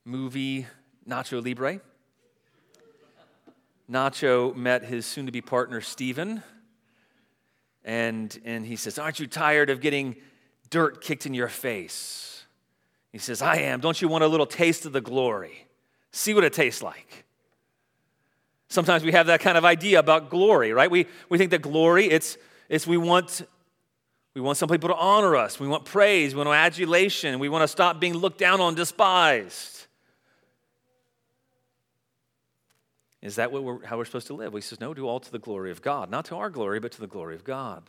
movie 0.07 0.67
Nacho 1.07 1.45
Libre, 1.45 1.81
Nacho 3.91 4.55
met 4.55 4.85
his 4.85 5.07
soon 5.07 5.27
to 5.27 5.33
be 5.33 5.41
partner, 5.41 5.81
Steven. 5.81 6.43
And, 7.85 8.37
and 8.45 8.67
he 8.67 8.77
says, 8.77 8.99
Aren't 8.99 9.21
you 9.21 9.27
tired 9.27 9.71
of 9.71 9.81
getting 9.81 10.17
dirt 10.71 11.01
kicked 11.01 11.27
in 11.27 11.35
your 11.35 11.49
face? 11.49 12.45
He 13.13 13.19
says, 13.19 13.41
I 13.41 13.57
am. 13.59 13.81
Don't 13.81 14.01
you 14.03 14.09
want 14.09 14.25
a 14.25 14.29
little 14.29 14.47
taste 14.47 14.85
of 14.87 14.93
the 14.93 15.01
glory? 15.01 15.67
See 16.11 16.35
what 16.35 16.45
it 16.45 16.53
tastes 16.53 16.83
like. 16.83 17.25
Sometimes 18.69 19.05
we 19.05 19.13
have 19.13 19.29
that 19.29 19.41
kind 19.41 19.57
of 19.57 19.65
idea 19.65 20.01
about 20.01 20.29
glory, 20.29 20.73
right? 20.73 20.91
We, 20.91 21.07
we 21.29 21.39
think 21.39 21.53
that 21.53 21.63
glory, 21.63 22.07
it's, 22.07 22.37
it's 22.69 22.87
we 22.87 22.97
want 22.97 23.43
we 24.35 24.43
want 24.43 24.59
some 24.59 24.69
people 24.69 24.91
to 24.91 24.95
honor 24.95 25.35
us. 25.35 25.59
We 25.59 25.67
want 25.67 25.87
praise. 25.87 26.35
We 26.35 26.45
want 26.45 26.51
adulation. 26.51 27.39
We 27.39 27.49
want 27.49 27.63
to 27.63 27.69
stop 27.69 27.99
being 27.99 28.13
looked 28.13 28.37
down 28.37 28.61
on, 28.61 28.75
despised. 28.75 29.76
Is 33.27 33.37
that 33.37 33.51
what 33.51 33.65
we're, 33.65 33.85
how 33.85 33.99
we're 33.99 34.05
supposed 34.05 34.29
to 34.29 34.35
live? 34.35 34.55
He 34.55 34.61
says, 34.61 34.81
No, 34.81 34.95
do 34.95 35.07
all 35.07 35.21
to 35.21 35.33
the 35.33 35.39
glory 35.39 35.71
of 35.71 35.83
God. 35.83 36.11
Not 36.11 36.27
to 36.27 36.37
our 36.37 36.51
glory, 36.51 36.81
but 36.81 36.93
to 36.93 37.01
the 37.01 37.07
glory 37.07 37.35
of 37.35 37.45
God. 37.45 37.83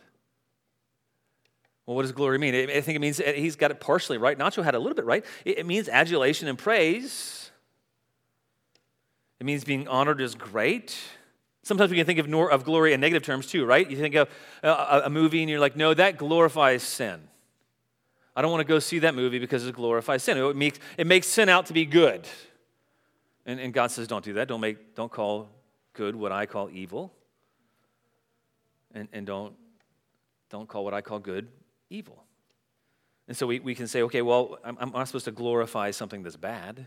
Well, 1.86 1.96
what 1.96 2.02
does 2.02 2.12
glory 2.12 2.38
mean? 2.38 2.54
I 2.54 2.82
think 2.82 2.96
it 2.98 3.00
means 3.00 3.20
eh, 3.20 3.34
he's 3.34 3.56
got 3.56 3.72
it 3.72 3.80
partially 3.80 4.18
right. 4.18 4.38
Nacho 4.38 4.64
had 4.64 4.76
a 4.76 4.80
little 4.80 4.96
bit 4.96 5.06
right. 5.06 5.26
It 5.46 5.66
means 5.66 5.88
adulation 5.88 6.48
and 6.48 6.58
praise. 6.58 7.50
It 9.40 9.46
means 9.46 9.64
being 9.64 9.88
honored 9.88 10.20
as 10.20 10.36
great. 10.36 10.98
Sometimes 11.64 11.92
we 11.92 11.98
can 11.98 12.06
think 12.06 12.20
of, 12.20 12.34
of 12.34 12.64
glory 12.66 12.94
in 12.94 13.00
negative 13.00 13.24
terms 13.24 13.46
too, 13.48 13.66
right? 13.66 13.90
You 13.90 13.98
think 13.98 14.16
of 14.16 14.30
uh, 14.64 15.02
a, 15.04 15.06
a 15.06 15.10
movie 15.10 15.42
and 15.42 15.50
you're 15.50 15.60
like, 15.60 15.76
no, 15.76 15.94
that 15.94 16.18
glorifies 16.18 16.84
sin. 16.84 17.22
I 18.36 18.42
don't 18.42 18.52
want 18.52 18.62
to 18.62 18.68
go 18.68 18.80
see 18.80 19.00
that 19.00 19.16
movie 19.16 19.40
because 19.40 19.66
it 19.66 19.76
glorifies 19.76 20.24
sin. 20.24 20.38
It 20.38 20.56
makes, 20.56 20.80
it 20.98 21.08
makes 21.08 21.28
sin 21.28 21.50
out 21.50 21.68
to 21.68 21.74
be 21.74 21.86
good. 21.86 22.28
And, 23.48 23.62
and 23.62 23.74
God 23.74 23.92
says, 23.92 24.08
don't 24.08 24.24
do 24.24 24.34
that. 24.34 24.50
Don't, 24.50 24.60
make, 24.60 24.94
don't 24.94 25.12
call 25.12 25.48
good 25.94 26.16
what 26.16 26.34
I 26.34 26.46
call 26.46 26.70
evil. 26.70 27.14
And, 28.94 29.08
and 29.14 29.26
don't, 29.26 29.56
don't 30.50 30.68
call 30.68 30.84
what 30.84 30.94
I 30.94 31.02
call 31.02 31.20
good 31.20 31.48
evil. 31.90 32.24
And 33.28 33.36
so 33.36 33.48
we, 33.48 33.60
we 33.60 33.74
can 33.74 33.88
say, 33.88 34.04
okay, 34.04 34.22
well, 34.22 34.58
I'm, 34.64 34.78
I'm 34.80 34.92
not 34.92 35.08
supposed 35.08 35.26
to 35.26 35.32
glorify 35.32 35.92
something 35.92 36.24
that's 36.24 36.36
bad. 36.36 36.86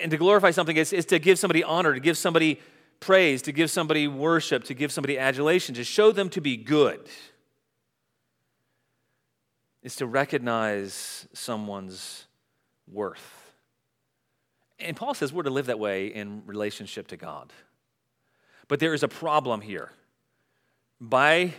And 0.00 0.10
to 0.10 0.16
glorify 0.16 0.50
something 0.50 0.76
is, 0.76 0.92
is 0.92 1.06
to 1.06 1.18
give 1.18 1.38
somebody 1.38 1.64
honor, 1.64 1.94
to 1.94 2.00
give 2.00 2.16
somebody 2.18 2.60
praise, 3.00 3.42
to 3.42 3.52
give 3.52 3.70
somebody 3.70 4.08
worship, 4.08 4.64
to 4.64 4.74
give 4.74 4.92
somebody 4.92 5.18
adulation, 5.18 5.74
to 5.74 5.84
show 5.84 6.12
them 6.12 6.28
to 6.30 6.40
be 6.40 6.56
good. 6.56 7.08
Is 9.82 9.96
to 9.96 10.06
recognize 10.06 11.26
someone's 11.32 12.26
worth. 12.90 13.41
And 14.82 14.96
Paul 14.96 15.14
says 15.14 15.32
we're 15.32 15.42
to 15.44 15.50
live 15.50 15.66
that 15.66 15.78
way 15.78 16.06
in 16.06 16.42
relationship 16.46 17.08
to 17.08 17.16
God. 17.16 17.52
But 18.68 18.80
there 18.80 18.94
is 18.94 19.02
a 19.02 19.08
problem 19.08 19.60
here. 19.60 19.90
By 21.00 21.52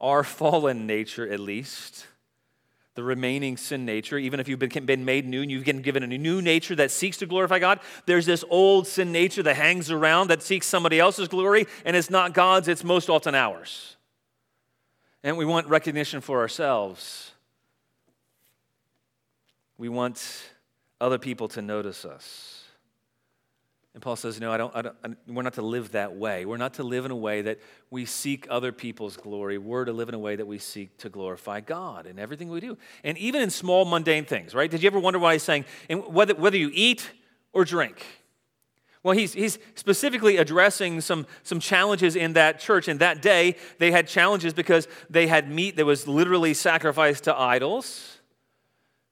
our 0.00 0.24
fallen 0.24 0.86
nature, 0.86 1.30
at 1.30 1.40
least, 1.40 2.06
the 2.94 3.02
remaining 3.04 3.56
sin 3.56 3.84
nature, 3.84 4.18
even 4.18 4.40
if 4.40 4.48
you've 4.48 4.58
been, 4.58 5.04
made 5.04 5.26
new 5.26 5.42
and 5.42 5.50
you've 5.50 5.64
been 5.64 5.82
given 5.82 6.02
a 6.02 6.06
new 6.06 6.42
nature 6.42 6.74
that 6.74 6.90
seeks 6.90 7.16
to 7.18 7.26
glorify 7.26 7.58
God, 7.58 7.80
there's 8.06 8.26
this 8.26 8.44
old 8.50 8.86
sin 8.86 9.12
nature 9.12 9.42
that 9.42 9.56
hangs 9.56 9.90
around 9.90 10.28
that 10.28 10.42
seeks 10.42 10.66
somebody 10.66 10.98
else's 10.98 11.28
glory, 11.28 11.66
and 11.84 11.94
it's 11.96 12.10
not 12.10 12.34
God's, 12.34 12.68
it's 12.68 12.84
most 12.84 13.08
often 13.08 13.34
ours. 13.34 13.96
And 15.22 15.36
we 15.36 15.44
want 15.44 15.68
recognition 15.68 16.20
for 16.20 16.40
ourselves. 16.40 17.32
We 19.78 19.88
want 19.88 20.50
other 21.00 21.18
people 21.18 21.48
to 21.48 21.62
notice 21.62 22.04
us. 22.04 22.59
And 23.92 24.02
Paul 24.02 24.16
says, 24.16 24.40
No, 24.40 24.52
I 24.52 24.56
don't, 24.56 24.74
I 24.74 24.82
don't, 24.82 24.96
we're 25.26 25.42
not 25.42 25.54
to 25.54 25.62
live 25.62 25.92
that 25.92 26.14
way. 26.14 26.44
We're 26.44 26.56
not 26.56 26.74
to 26.74 26.84
live 26.84 27.04
in 27.04 27.10
a 27.10 27.16
way 27.16 27.42
that 27.42 27.58
we 27.90 28.04
seek 28.04 28.46
other 28.48 28.70
people's 28.70 29.16
glory. 29.16 29.58
We're 29.58 29.84
to 29.84 29.92
live 29.92 30.08
in 30.08 30.14
a 30.14 30.18
way 30.18 30.36
that 30.36 30.46
we 30.46 30.58
seek 30.58 30.96
to 30.98 31.08
glorify 31.08 31.60
God 31.60 32.06
in 32.06 32.18
everything 32.18 32.48
we 32.48 32.60
do. 32.60 32.78
And 33.02 33.18
even 33.18 33.42
in 33.42 33.50
small, 33.50 33.84
mundane 33.84 34.24
things, 34.24 34.54
right? 34.54 34.70
Did 34.70 34.82
you 34.82 34.86
ever 34.86 35.00
wonder 35.00 35.18
why 35.18 35.32
he's 35.32 35.42
saying, 35.42 35.64
and 35.88 36.06
whether, 36.06 36.34
whether 36.34 36.56
you 36.56 36.70
eat 36.72 37.10
or 37.52 37.64
drink? 37.64 38.04
Well, 39.02 39.16
he's, 39.16 39.32
he's 39.32 39.58
specifically 39.74 40.36
addressing 40.36 41.00
some, 41.00 41.26
some 41.42 41.58
challenges 41.58 42.16
in 42.16 42.34
that 42.34 42.60
church. 42.60 42.86
In 42.86 42.98
that 42.98 43.22
day, 43.22 43.56
they 43.78 43.90
had 43.90 44.06
challenges 44.06 44.52
because 44.52 44.86
they 45.08 45.26
had 45.26 45.50
meat 45.50 45.76
that 45.76 45.86
was 45.86 46.06
literally 46.06 46.52
sacrificed 46.52 47.24
to 47.24 47.36
idols. 47.36 48.19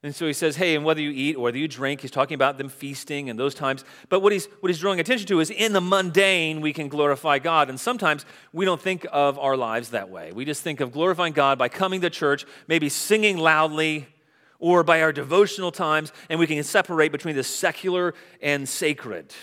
And 0.01 0.15
so 0.15 0.25
he 0.25 0.33
says, 0.33 0.55
hey, 0.55 0.75
and 0.75 0.85
whether 0.85 1.01
you 1.01 1.11
eat 1.11 1.35
or 1.35 1.43
whether 1.43 1.57
you 1.57 1.67
drink, 1.67 1.99
he's 1.99 2.11
talking 2.11 2.35
about 2.35 2.57
them 2.57 2.69
feasting 2.69 3.29
and 3.29 3.37
those 3.37 3.53
times. 3.53 3.83
But 4.07 4.21
what 4.21 4.31
he's, 4.31 4.45
what 4.61 4.69
he's 4.69 4.79
drawing 4.79 5.01
attention 5.01 5.27
to 5.27 5.41
is 5.41 5.49
in 5.49 5.73
the 5.73 5.81
mundane, 5.81 6.61
we 6.61 6.71
can 6.71 6.87
glorify 6.87 7.39
God. 7.39 7.67
And 7.67 7.77
sometimes 7.77 8.25
we 8.53 8.63
don't 8.63 8.81
think 8.81 9.05
of 9.11 9.37
our 9.37 9.57
lives 9.57 9.89
that 9.89 10.09
way. 10.09 10.31
We 10.31 10.45
just 10.45 10.63
think 10.63 10.79
of 10.79 10.93
glorifying 10.93 11.33
God 11.33 11.57
by 11.57 11.67
coming 11.67 11.99
to 12.01 12.09
church, 12.09 12.45
maybe 12.67 12.87
singing 12.87 13.37
loudly, 13.37 14.07
or 14.57 14.83
by 14.83 15.01
our 15.01 15.13
devotional 15.13 15.71
times, 15.71 16.11
and 16.29 16.39
we 16.39 16.45
can 16.45 16.61
separate 16.63 17.13
between 17.13 17.35
the 17.35 17.43
secular 17.43 18.13
and 18.41 18.67
sacred. 18.67 19.33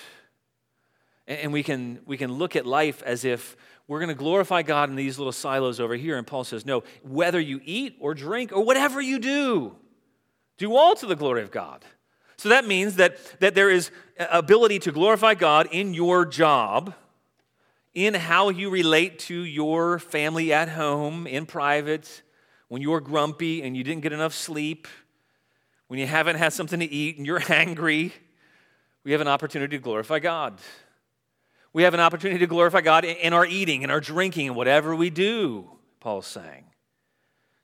And 1.26 1.52
we 1.52 1.62
can, 1.62 2.00
we 2.06 2.16
can 2.16 2.32
look 2.32 2.54
at 2.54 2.66
life 2.66 3.02
as 3.02 3.24
if 3.24 3.56
we're 3.88 3.98
going 3.98 4.08
to 4.08 4.14
glorify 4.14 4.62
God 4.62 4.90
in 4.90 4.96
these 4.96 5.18
little 5.18 5.32
silos 5.32 5.80
over 5.80 5.96
here. 5.96 6.18
And 6.18 6.26
Paul 6.26 6.44
says, 6.44 6.66
no, 6.66 6.82
whether 7.02 7.40
you 7.40 7.60
eat 7.64 7.96
or 7.98 8.14
drink 8.14 8.52
or 8.52 8.62
whatever 8.62 9.00
you 9.00 9.18
do, 9.18 9.76
do 10.58 10.76
all 10.76 10.94
to 10.96 11.06
the 11.06 11.16
glory 11.16 11.42
of 11.42 11.50
God. 11.50 11.84
So 12.36 12.50
that 12.50 12.66
means 12.66 12.96
that, 12.96 13.18
that 13.40 13.54
there 13.54 13.70
is 13.70 13.90
ability 14.18 14.78
to 14.80 14.92
glorify 14.92 15.34
God 15.34 15.68
in 15.70 15.94
your 15.94 16.26
job, 16.26 16.94
in 17.94 18.14
how 18.14 18.50
you 18.50 18.68
relate 18.68 19.18
to 19.20 19.34
your 19.34 19.98
family 19.98 20.52
at 20.52 20.68
home, 20.68 21.26
in 21.26 21.46
private, 21.46 22.22
when 22.68 22.82
you're 22.82 23.00
grumpy 23.00 23.62
and 23.62 23.76
you 23.76 23.84
didn't 23.84 24.02
get 24.02 24.12
enough 24.12 24.34
sleep, 24.34 24.86
when 25.88 25.98
you 25.98 26.06
haven't 26.06 26.36
had 26.36 26.52
something 26.52 26.80
to 26.80 26.86
eat 26.86 27.16
and 27.16 27.26
you're 27.26 27.40
hangry. 27.54 28.12
We 29.04 29.12
have 29.12 29.20
an 29.20 29.28
opportunity 29.28 29.76
to 29.76 29.82
glorify 29.82 30.18
God. 30.18 30.58
We 31.72 31.84
have 31.84 31.94
an 31.94 32.00
opportunity 32.00 32.40
to 32.40 32.46
glorify 32.46 32.80
God 32.80 33.04
in 33.04 33.32
our 33.32 33.46
eating, 33.46 33.82
in 33.82 33.90
our 33.90 34.00
drinking, 34.00 34.48
and 34.48 34.56
whatever 34.56 34.96
we 34.96 35.10
do, 35.10 35.70
Paul's 36.00 36.26
saying. 36.26 36.65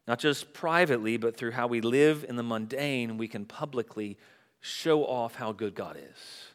Not 0.06 0.18
just 0.18 0.52
privately, 0.52 1.16
but 1.16 1.36
through 1.36 1.52
how 1.52 1.66
we 1.66 1.80
live 1.80 2.24
in 2.28 2.36
the 2.36 2.42
mundane, 2.42 3.18
we 3.18 3.28
can 3.28 3.44
publicly 3.44 4.18
show 4.60 5.04
off 5.04 5.34
how 5.34 5.52
good 5.52 5.74
God 5.74 5.96
is. 5.96 6.46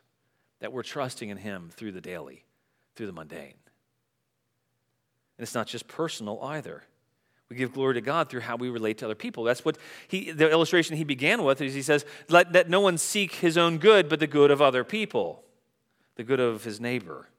That 0.59 0.73
we're 0.73 0.83
trusting 0.83 1.29
in 1.29 1.37
Him 1.37 1.69
through 1.73 1.93
the 1.93 2.01
daily, 2.01 2.43
through 2.95 3.07
the 3.07 3.13
mundane. 3.13 3.53
And 5.37 5.43
it's 5.43 5.55
not 5.55 5.67
just 5.67 5.87
personal 5.87 6.41
either. 6.41 6.83
We 7.49 7.55
give 7.55 7.73
glory 7.73 7.93
to 7.93 8.01
God 8.01 8.29
through 8.29 8.41
how 8.41 8.57
we 8.57 8.69
relate 8.69 8.97
to 8.97 9.05
other 9.05 9.15
people. 9.15 9.43
That's 9.45 9.63
what 9.63 9.77
he, 10.07 10.31
the 10.31 10.51
illustration 10.51 10.97
he 10.97 11.05
began 11.05 11.43
with 11.43 11.61
is 11.61 11.73
he 11.73 11.81
says, 11.81 12.05
Let 12.27 12.53
that 12.53 12.69
no 12.69 12.81
one 12.81 12.97
seek 12.97 13.35
his 13.35 13.57
own 13.57 13.77
good, 13.77 14.09
but 14.09 14.19
the 14.19 14.27
good 14.27 14.51
of 14.51 14.61
other 14.61 14.83
people, 14.83 15.43
the 16.15 16.23
good 16.23 16.41
of 16.41 16.65
his 16.65 16.81
neighbor. 16.81 17.29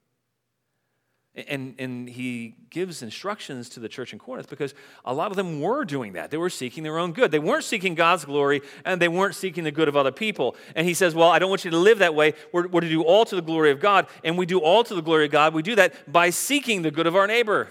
And, 1.47 1.75
and 1.79 2.09
he 2.09 2.57
gives 2.71 3.03
instructions 3.03 3.69
to 3.71 3.81
the 3.81 3.89
church 3.89 4.13
in 4.13 4.19
Corinth 4.19 4.51
because 4.51 4.75
a 5.05 5.15
lot 5.15 5.31
of 5.31 5.37
them 5.37 5.61
were 5.61 5.85
doing 5.85 6.15
that. 6.15 6.31
They 6.31 6.37
were 6.37 6.51
seeking 6.51 6.83
their 6.83 6.99
own 6.99 7.13
good. 7.13 7.31
They 7.31 7.39
weren't 7.39 7.65
seeking 7.65 7.95
God's 7.95 8.25
glory 8.25 8.61
and 8.85 9.01
they 9.01 9.09
weren't 9.09 9.35
seeking 9.35 9.63
the 9.65 9.71
good 9.71 9.89
of 9.89 9.97
other 9.97 10.11
people. 10.11 10.57
And 10.75 10.87
he 10.87 10.95
says, 10.95 11.15
Well, 11.15 11.29
I 11.29 11.39
don't 11.39 11.51
want 11.51 11.65
you 11.65 11.71
to 11.71 11.79
live 11.79 11.99
that 12.01 12.15
way. 12.15 12.35
We're, 12.53 12.67
we're 12.67 12.81
to 12.81 12.89
do 12.89 13.03
all 13.03 13.25
to 13.25 13.37
the 13.37 13.43
glory 13.43 13.71
of 13.71 13.79
God. 13.79 14.07
And 14.25 14.37
we 14.37 14.47
do 14.47 14.59
all 14.59 14.83
to 14.85 14.95
the 14.95 15.03
glory 15.03 15.27
of 15.27 15.31
God. 15.31 15.55
We 15.55 15.63
do 15.63 15.77
that 15.77 16.11
by 16.11 16.31
seeking 16.31 16.83
the 16.83 16.91
good 16.91 17.07
of 17.07 17.15
our 17.15 17.27
neighbor. 17.27 17.69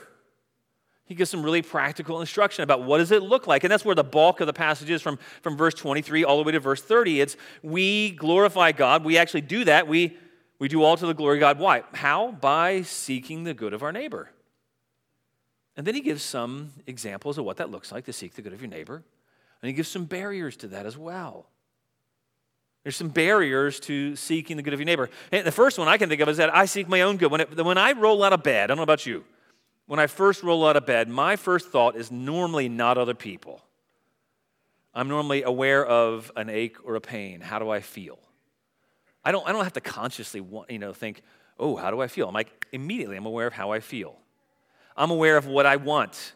He 1.08 1.16
gives 1.16 1.30
some 1.30 1.42
really 1.42 1.62
practical 1.62 2.20
instruction 2.20 2.64
about 2.64 2.84
what 2.84 2.98
does 2.98 3.12
it 3.12 3.24
look 3.24 3.48
like. 3.48 3.64
And 3.64 3.72
that's 3.72 3.86
where 3.86 3.96
the 3.96 4.04
bulk 4.04 4.42
of 4.42 4.48
the 4.48 4.54
passage 4.54 4.90
is 4.90 5.02
from, 5.02 5.18
from 5.42 5.56
verse 5.56 5.74
23 5.74 6.26
all 6.26 6.38
the 6.38 6.44
way 6.44 6.52
to 6.52 6.60
verse 6.60 6.82
30. 6.82 7.22
It's 7.22 7.38
we 7.64 8.12
glorify 8.12 8.74
God. 8.74 9.06
We 9.06 9.18
actually 9.18 9.42
do 9.42 9.64
that. 9.66 9.88
We 9.88 10.18
we 10.60 10.68
do 10.68 10.84
all 10.84 10.98
to 10.98 11.06
the 11.06 11.14
glory 11.14 11.38
of 11.38 11.42
God. 11.42 11.60
Why? 11.60 11.84
How? 11.94 12.32
By 12.32 12.82
seeking 12.82 13.44
the 13.44 13.54
good 13.54 13.74
of 13.74 13.84
our 13.84 13.92
neighbor. 13.92 14.30
And 15.76 15.86
then 15.86 15.94
he 15.94 16.02
gives 16.02 16.24
some 16.24 16.74
examples 16.88 17.38
of 17.38 17.46
what 17.46 17.58
that 17.58 17.70
looks 17.70 17.92
like 17.92 18.06
to 18.06 18.14
seek 18.14 18.34
the 18.34 18.42
good 18.42 18.54
of 18.54 18.62
your 18.62 18.70
neighbor. 18.70 19.04
And 19.62 19.68
he 19.68 19.74
gives 19.74 19.90
some 19.90 20.06
barriers 20.06 20.58
to 20.58 20.68
that 20.70 20.86
as 20.86 20.98
well. 20.98 21.48
There's 22.84 22.96
some 22.96 23.10
barriers 23.10 23.80
to 23.82 24.16
seeking 24.16 24.58
the 24.58 24.64
good 24.64 24.74
of 24.74 24.80
your 24.80 24.86
neighbor. 24.86 25.10
And 25.32 25.46
the 25.46 25.52
first 25.52 25.78
one 25.78 25.88
I 25.88 25.98
can 25.98 26.10
think 26.10 26.22
of 26.22 26.30
is 26.30 26.38
that 26.38 26.56
I 26.56 26.66
seek 26.66 26.88
my 26.88 27.02
own 27.02 27.18
good. 27.18 27.30
When, 27.30 27.42
it, 27.42 27.64
when 27.64 27.78
I 27.78 27.92
roll 27.92 28.24
out 28.24 28.34
of 28.34 28.44
bed, 28.44 28.64
I 28.64 28.68
don't 28.68 28.78
know 28.78 28.84
about 28.84 29.06
you, 29.06 29.24
when 29.86 30.00
I 30.00 30.08
first 30.08 30.42
roll 30.42 30.68
out 30.68 30.78
of 30.78 30.86
bed, 30.86 31.10
my 31.10 31.36
first 31.36 31.70
thought 31.70 31.96
is 31.96 32.12
normally 32.12 32.70
not 32.70 32.98
other 32.98 33.14
people. 33.14 33.62
I'm 34.94 35.08
normally 35.08 35.44
aware 35.44 35.86
of 35.86 36.32
an 36.36 36.50
ache 36.50 36.78
or 36.84 36.96
a 36.96 37.02
pain. 37.02 37.42
How 37.42 37.60
do 37.60 37.70
I 37.70 37.82
feel? 37.82 38.20
I 39.28 39.32
don't, 39.32 39.46
I 39.46 39.52
don't 39.52 39.66
have 39.66 39.74
to 39.74 39.82
consciously 39.82 40.40
want, 40.40 40.72
you 40.72 40.80
know, 40.80 40.94
think, 40.94 41.22
oh, 41.60 41.76
how 41.76 41.92
do 41.92 42.00
I 42.00 42.08
feel? 42.08 42.30
I'm 42.30 42.34
like, 42.34 42.66
immediately, 42.72 43.18
I'm 43.18 43.26
aware 43.26 43.46
of 43.46 43.52
how 43.52 43.72
I 43.74 43.82
feel. 43.82 44.16
I'm 44.96 45.12
aware 45.12 45.36
of 45.36 45.48
what 45.48 45.66
I 45.66 45.76
want. 45.76 46.32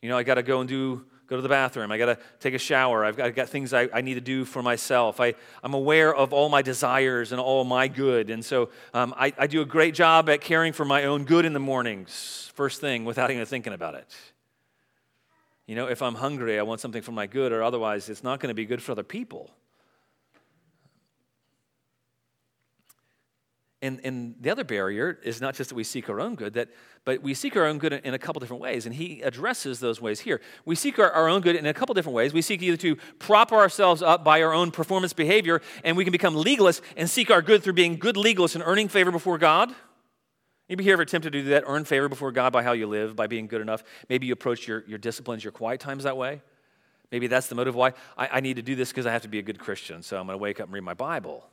You 0.00 0.08
know, 0.08 0.18
I 0.18 0.24
got 0.24 0.34
to 0.34 0.42
go 0.42 0.58
and 0.58 0.68
do, 0.68 1.04
go 1.28 1.36
to 1.36 1.42
the 1.42 1.48
bathroom. 1.48 1.92
I 1.92 1.98
got 1.98 2.06
to 2.06 2.18
take 2.40 2.54
a 2.54 2.58
shower. 2.58 3.04
I've 3.04 3.16
got, 3.16 3.26
I've 3.26 3.36
got 3.36 3.50
things 3.50 3.72
I, 3.72 3.88
I, 3.94 4.00
need 4.00 4.14
to 4.14 4.20
do 4.20 4.44
for 4.44 4.64
myself. 4.64 5.20
I, 5.20 5.34
I'm 5.62 5.74
aware 5.74 6.12
of 6.12 6.32
all 6.32 6.48
my 6.48 6.60
desires 6.60 7.30
and 7.30 7.40
all 7.40 7.62
my 7.62 7.86
good. 7.86 8.30
And 8.30 8.44
so 8.44 8.70
um, 8.92 9.14
I, 9.16 9.32
I 9.38 9.46
do 9.46 9.60
a 9.60 9.64
great 9.64 9.94
job 9.94 10.28
at 10.28 10.40
caring 10.40 10.72
for 10.72 10.84
my 10.84 11.04
own 11.04 11.22
good 11.22 11.44
in 11.44 11.52
the 11.52 11.60
mornings, 11.60 12.50
first 12.54 12.80
thing, 12.80 13.04
without 13.04 13.30
even 13.30 13.46
thinking 13.46 13.74
about 13.74 13.94
it. 13.94 14.12
You 15.68 15.76
know, 15.76 15.86
if 15.86 16.02
I'm 16.02 16.16
hungry, 16.16 16.58
I 16.58 16.62
want 16.62 16.80
something 16.80 17.00
for 17.00 17.12
my 17.12 17.28
good, 17.28 17.52
or 17.52 17.62
otherwise, 17.62 18.08
it's 18.08 18.24
not 18.24 18.40
going 18.40 18.48
to 18.48 18.54
be 18.54 18.66
good 18.66 18.82
for 18.82 18.90
other 18.90 19.04
people. 19.04 19.52
And, 23.82 24.00
and 24.04 24.36
the 24.40 24.48
other 24.48 24.62
barrier 24.62 25.18
is 25.24 25.40
not 25.40 25.56
just 25.56 25.70
that 25.70 25.74
we 25.74 25.82
seek 25.82 26.08
our 26.08 26.20
own 26.20 26.36
good, 26.36 26.54
that, 26.54 26.68
but 27.04 27.20
we 27.20 27.34
seek 27.34 27.56
our 27.56 27.66
own 27.66 27.78
good 27.78 27.92
in 27.92 28.14
a 28.14 28.18
couple 28.18 28.38
different 28.38 28.62
ways. 28.62 28.86
And 28.86 28.94
he 28.94 29.20
addresses 29.22 29.80
those 29.80 30.00
ways 30.00 30.20
here. 30.20 30.40
We 30.64 30.76
seek 30.76 31.00
our, 31.00 31.10
our 31.10 31.28
own 31.28 31.40
good 31.40 31.56
in 31.56 31.66
a 31.66 31.74
couple 31.74 31.92
different 31.92 32.14
ways. 32.14 32.32
We 32.32 32.42
seek 32.42 32.62
either 32.62 32.76
to 32.76 32.94
prop 33.18 33.50
ourselves 33.50 34.00
up 34.00 34.22
by 34.22 34.40
our 34.40 34.52
own 34.52 34.70
performance 34.70 35.12
behavior, 35.12 35.60
and 35.82 35.96
we 35.96 36.04
can 36.04 36.12
become 36.12 36.36
legalists 36.36 36.80
and 36.96 37.10
seek 37.10 37.28
our 37.28 37.42
good 37.42 37.64
through 37.64 37.72
being 37.72 37.96
good 37.96 38.14
legalists 38.14 38.54
and 38.54 38.62
earning 38.64 38.86
favor 38.86 39.10
before 39.10 39.36
God. 39.36 39.74
Maybe 40.68 40.84
you 40.84 40.92
ever 40.92 41.04
tempted 41.04 41.32
to 41.32 41.42
do 41.42 41.48
that, 41.50 41.64
earn 41.66 41.84
favor 41.84 42.08
before 42.08 42.30
God 42.30 42.52
by 42.52 42.62
how 42.62 42.72
you 42.72 42.86
live, 42.86 43.16
by 43.16 43.26
being 43.26 43.48
good 43.48 43.60
enough. 43.60 43.82
Maybe 44.08 44.28
you 44.28 44.32
approach 44.32 44.68
your, 44.68 44.84
your 44.86 44.98
disciplines, 44.98 45.42
your 45.42 45.52
quiet 45.52 45.80
times 45.80 46.04
that 46.04 46.16
way. 46.16 46.40
Maybe 47.10 47.26
that's 47.26 47.48
the 47.48 47.56
motive 47.56 47.74
why 47.74 47.94
I, 48.16 48.28
I 48.34 48.40
need 48.40 48.56
to 48.56 48.62
do 48.62 48.76
this 48.76 48.90
because 48.90 49.06
I 49.06 49.12
have 49.12 49.22
to 49.22 49.28
be 49.28 49.40
a 49.40 49.42
good 49.42 49.58
Christian. 49.58 50.02
So 50.02 50.18
I'm 50.18 50.26
going 50.26 50.38
to 50.38 50.42
wake 50.42 50.60
up 50.60 50.66
and 50.66 50.72
read 50.72 50.84
my 50.84 50.94
Bible. 50.94 51.44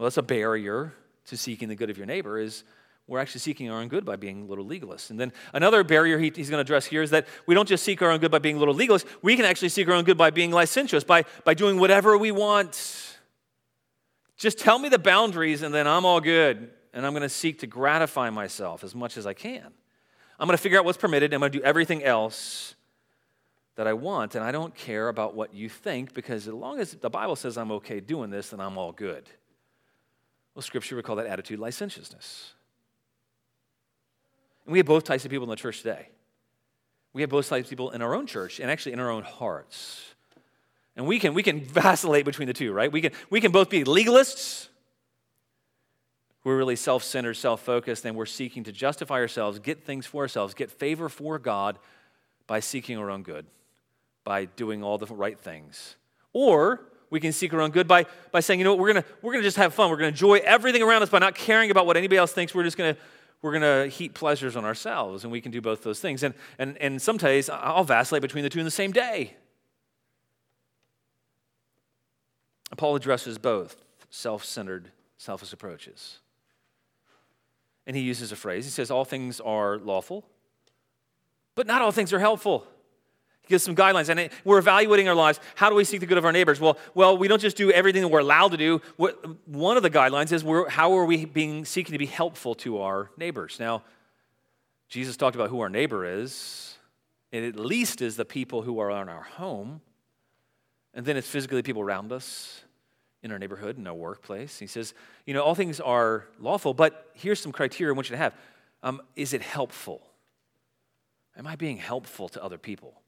Well, 0.00 0.06
that's 0.06 0.16
a 0.16 0.22
barrier 0.22 0.94
to 1.26 1.36
seeking 1.36 1.68
the 1.68 1.74
good 1.74 1.90
of 1.90 1.98
your 1.98 2.06
neighbor 2.06 2.38
is 2.38 2.64
we're 3.06 3.18
actually 3.18 3.40
seeking 3.40 3.70
our 3.70 3.82
own 3.82 3.88
good 3.88 4.06
by 4.06 4.16
being 4.16 4.48
little 4.48 4.64
legalists. 4.64 5.10
And 5.10 5.20
then 5.20 5.30
another 5.52 5.84
barrier 5.84 6.18
he, 6.18 6.32
he's 6.34 6.48
going 6.48 6.56
to 6.56 6.62
address 6.62 6.86
here 6.86 7.02
is 7.02 7.10
that 7.10 7.26
we 7.44 7.54
don't 7.54 7.68
just 7.68 7.84
seek 7.84 8.00
our 8.00 8.10
own 8.10 8.18
good 8.18 8.30
by 8.30 8.38
being 8.38 8.58
little 8.58 8.74
legalists, 8.74 9.04
we 9.20 9.36
can 9.36 9.44
actually 9.44 9.68
seek 9.68 9.86
our 9.88 9.92
own 9.92 10.04
good 10.04 10.16
by 10.16 10.30
being 10.30 10.52
licentious, 10.52 11.04
by, 11.04 11.26
by 11.44 11.52
doing 11.52 11.78
whatever 11.78 12.16
we 12.16 12.32
want. 12.32 13.18
Just 14.38 14.58
tell 14.58 14.78
me 14.78 14.88
the 14.88 14.98
boundaries 14.98 15.60
and 15.60 15.74
then 15.74 15.86
I'm 15.86 16.06
all 16.06 16.22
good. 16.22 16.70
And 16.94 17.04
I'm 17.04 17.12
going 17.12 17.20
to 17.20 17.28
seek 17.28 17.58
to 17.58 17.66
gratify 17.66 18.30
myself 18.30 18.82
as 18.82 18.94
much 18.94 19.18
as 19.18 19.26
I 19.26 19.34
can. 19.34 19.66
I'm 20.38 20.46
going 20.46 20.56
to 20.56 20.62
figure 20.62 20.78
out 20.78 20.86
what's 20.86 20.96
permitted. 20.96 21.34
I'm 21.34 21.40
going 21.40 21.52
to 21.52 21.58
do 21.58 21.62
everything 21.62 22.02
else 22.02 22.74
that 23.74 23.86
I 23.86 23.92
want. 23.92 24.34
And 24.34 24.42
I 24.42 24.50
don't 24.50 24.74
care 24.74 25.10
about 25.10 25.34
what 25.34 25.52
you 25.52 25.68
think 25.68 26.14
because 26.14 26.48
as 26.48 26.54
long 26.54 26.80
as 26.80 26.94
the 26.94 27.10
Bible 27.10 27.36
says 27.36 27.58
I'm 27.58 27.72
okay 27.72 28.00
doing 28.00 28.30
this, 28.30 28.48
then 28.48 28.60
I'm 28.60 28.78
all 28.78 28.92
good. 28.92 29.28
Well, 30.54 30.62
Scripture 30.62 30.96
would 30.96 31.04
call 31.04 31.16
that 31.16 31.26
attitude 31.26 31.58
licentiousness. 31.58 32.52
And 34.64 34.72
we 34.72 34.78
have 34.78 34.86
both 34.86 35.04
types 35.04 35.24
of 35.24 35.30
people 35.30 35.44
in 35.44 35.50
the 35.50 35.56
church 35.56 35.78
today. 35.78 36.08
We 37.12 37.22
have 37.22 37.30
both 37.30 37.48
types 37.48 37.66
of 37.66 37.70
people 37.70 37.90
in 37.90 38.02
our 38.02 38.14
own 38.14 38.26
church 38.26 38.60
and 38.60 38.70
actually 38.70 38.92
in 38.92 39.00
our 39.00 39.10
own 39.10 39.22
hearts. 39.22 40.04
And 40.96 41.06
we 41.06 41.18
can, 41.18 41.34
we 41.34 41.42
can 41.42 41.60
vacillate 41.64 42.24
between 42.24 42.46
the 42.46 42.54
two, 42.54 42.72
right? 42.72 42.90
We 42.90 43.00
can, 43.00 43.12
we 43.30 43.40
can 43.40 43.52
both 43.52 43.70
be 43.70 43.84
legalists, 43.84 44.68
who 46.42 46.50
are 46.50 46.56
really 46.56 46.76
self 46.76 47.02
centered, 47.02 47.34
self 47.34 47.60
focused, 47.62 48.04
and 48.04 48.16
we're 48.16 48.26
seeking 48.26 48.64
to 48.64 48.72
justify 48.72 49.16
ourselves, 49.16 49.58
get 49.58 49.84
things 49.84 50.06
for 50.06 50.22
ourselves, 50.22 50.54
get 50.54 50.70
favor 50.70 51.08
for 51.08 51.38
God 51.38 51.78
by 52.46 52.60
seeking 52.60 52.98
our 52.98 53.10
own 53.10 53.22
good, 53.22 53.46
by 54.24 54.46
doing 54.46 54.82
all 54.82 54.98
the 54.98 55.06
right 55.06 55.38
things. 55.38 55.96
Or 56.32 56.80
we 57.10 57.20
can 57.20 57.32
seek 57.32 57.52
our 57.52 57.60
own 57.60 57.70
good 57.70 57.88
by, 57.88 58.06
by 58.32 58.40
saying, 58.40 58.60
you 58.60 58.64
know 58.64 58.72
what, 58.72 58.80
we're 58.80 58.92
gonna, 58.92 59.04
we're 59.20 59.32
gonna 59.32 59.42
just 59.42 59.56
have 59.56 59.74
fun. 59.74 59.90
We're 59.90 59.96
gonna 59.96 60.08
enjoy 60.08 60.38
everything 60.44 60.82
around 60.82 61.02
us 61.02 61.10
by 61.10 61.18
not 61.18 61.34
caring 61.34 61.70
about 61.70 61.86
what 61.86 61.96
anybody 61.96 62.16
else 62.16 62.32
thinks. 62.32 62.54
We're 62.54 62.64
just 62.64 62.76
gonna 62.76 62.96
we're 63.42 63.58
going 63.58 63.62
to 63.62 63.88
heap 63.88 64.14
pleasures 64.14 64.54
on 64.54 64.64
ourselves, 64.64 65.24
and 65.24 65.32
we 65.32 65.40
can 65.40 65.50
do 65.50 65.60
both 65.60 65.82
those 65.82 65.98
things. 65.98 66.22
And, 66.22 66.34
and, 66.58 66.76
and 66.78 67.00
sometimes 67.00 67.48
I'll 67.48 67.84
vacillate 67.84 68.22
between 68.22 68.44
the 68.44 68.50
two 68.50 68.58
in 68.58 68.66
the 68.66 68.70
same 68.70 68.92
day. 68.92 69.34
Paul 72.76 72.96
addresses 72.96 73.38
both 73.38 73.76
self 74.10 74.44
centered, 74.44 74.90
selfish 75.16 75.52
approaches. 75.52 76.18
And 77.86 77.96
he 77.96 78.02
uses 78.02 78.30
a 78.30 78.36
phrase. 78.36 78.64
He 78.64 78.70
says, 78.70 78.90
All 78.90 79.04
things 79.04 79.40
are 79.40 79.78
lawful, 79.78 80.24
but 81.54 81.66
not 81.66 81.82
all 81.82 81.92
things 81.92 82.12
are 82.12 82.20
helpful 82.20 82.66
gives 83.50 83.62
some 83.62 83.76
guidelines. 83.76 84.08
And 84.08 84.30
we're 84.44 84.58
evaluating 84.58 85.08
our 85.08 85.14
lives. 85.14 85.38
How 85.54 85.68
do 85.68 85.76
we 85.76 85.84
seek 85.84 86.00
the 86.00 86.06
good 86.06 86.16
of 86.16 86.24
our 86.24 86.32
neighbors? 86.32 86.58
Well, 86.58 86.78
well, 86.94 87.18
we 87.18 87.28
don't 87.28 87.42
just 87.42 87.56
do 87.56 87.70
everything 87.70 88.00
that 88.00 88.08
we're 88.08 88.20
allowed 88.20 88.52
to 88.52 88.56
do. 88.56 88.80
What, 88.96 89.22
one 89.46 89.76
of 89.76 89.82
the 89.82 89.90
guidelines 89.90 90.32
is 90.32 90.42
how 90.72 90.96
are 90.96 91.04
we 91.04 91.26
being 91.26 91.66
seeking 91.66 91.92
to 91.92 91.98
be 91.98 92.06
helpful 92.06 92.54
to 92.56 92.80
our 92.80 93.10
neighbors? 93.18 93.58
Now, 93.60 93.82
Jesus 94.88 95.16
talked 95.16 95.36
about 95.36 95.50
who 95.50 95.60
our 95.60 95.68
neighbor 95.68 96.04
is. 96.04 96.76
It 97.30 97.44
at 97.44 97.56
least 97.56 98.00
is 98.00 98.16
the 98.16 98.24
people 98.24 98.62
who 98.62 98.78
are 98.78 98.90
in 98.90 99.08
our 99.08 99.22
home. 99.22 99.82
And 100.94 101.06
then 101.06 101.16
it's 101.16 101.28
physically 101.28 101.62
people 101.62 101.82
around 101.82 102.10
us 102.10 102.62
in 103.22 103.30
our 103.30 103.38
neighborhood, 103.38 103.78
in 103.78 103.86
our 103.86 103.94
workplace. 103.94 104.58
He 104.58 104.66
says, 104.66 104.94
you 105.26 105.34
know, 105.34 105.42
all 105.42 105.54
things 105.54 105.78
are 105.78 106.26
lawful, 106.40 106.74
but 106.74 107.10
here's 107.14 107.38
some 107.38 107.52
criteria 107.52 107.92
I 107.92 107.94
want 107.94 108.08
you 108.08 108.14
to 108.14 108.22
have. 108.22 108.34
Um, 108.82 109.02
is 109.14 109.34
it 109.34 109.42
helpful? 109.42 110.02
Am 111.36 111.46
I 111.46 111.54
being 111.56 111.76
helpful 111.76 112.28
to 112.30 112.42
other 112.42 112.58
people? 112.58 112.99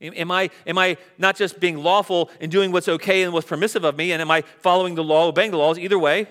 Am 0.00 0.30
I, 0.30 0.50
am 0.66 0.78
I 0.78 0.96
not 1.18 1.36
just 1.36 1.60
being 1.60 1.76
lawful 1.78 2.30
and 2.40 2.50
doing 2.50 2.72
what's 2.72 2.88
okay 2.88 3.22
and 3.22 3.32
what's 3.32 3.46
permissive 3.46 3.84
of 3.84 3.96
me? 3.96 4.12
And 4.12 4.22
am 4.22 4.30
I 4.30 4.42
following 4.60 4.94
the 4.94 5.04
law, 5.04 5.28
obeying 5.28 5.50
the 5.50 5.58
laws? 5.58 5.78
Either 5.78 5.98
way. 5.98 6.26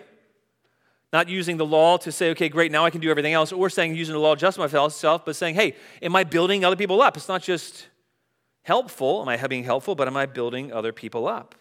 Not 1.11 1.27
using 1.27 1.57
the 1.57 1.65
law 1.65 1.97
to 1.97 2.11
say, 2.11 2.29
okay, 2.31 2.49
great, 2.49 2.71
now 2.71 2.85
I 2.85 2.91
can 2.91 3.01
do 3.01 3.09
everything 3.09 3.33
else. 3.33 3.51
Or 3.51 3.69
saying, 3.69 3.95
using 3.95 4.13
the 4.13 4.19
law 4.19 4.35
to 4.35 4.41
justify 4.41 4.67
myself, 4.81 5.25
but 5.25 5.35
saying, 5.35 5.55
hey, 5.55 5.75
am 6.01 6.15
I 6.15 6.23
building 6.23 6.63
other 6.63 6.75
people 6.75 7.01
up? 7.01 7.17
It's 7.17 7.27
not 7.27 7.41
just 7.41 7.88
helpful. 8.61 9.21
Am 9.21 9.27
I 9.27 9.47
being 9.47 9.63
helpful? 9.63 9.95
But 9.95 10.07
am 10.07 10.15
I 10.15 10.27
building 10.27 10.71
other 10.71 10.93
people 10.93 11.27
up? 11.27 11.55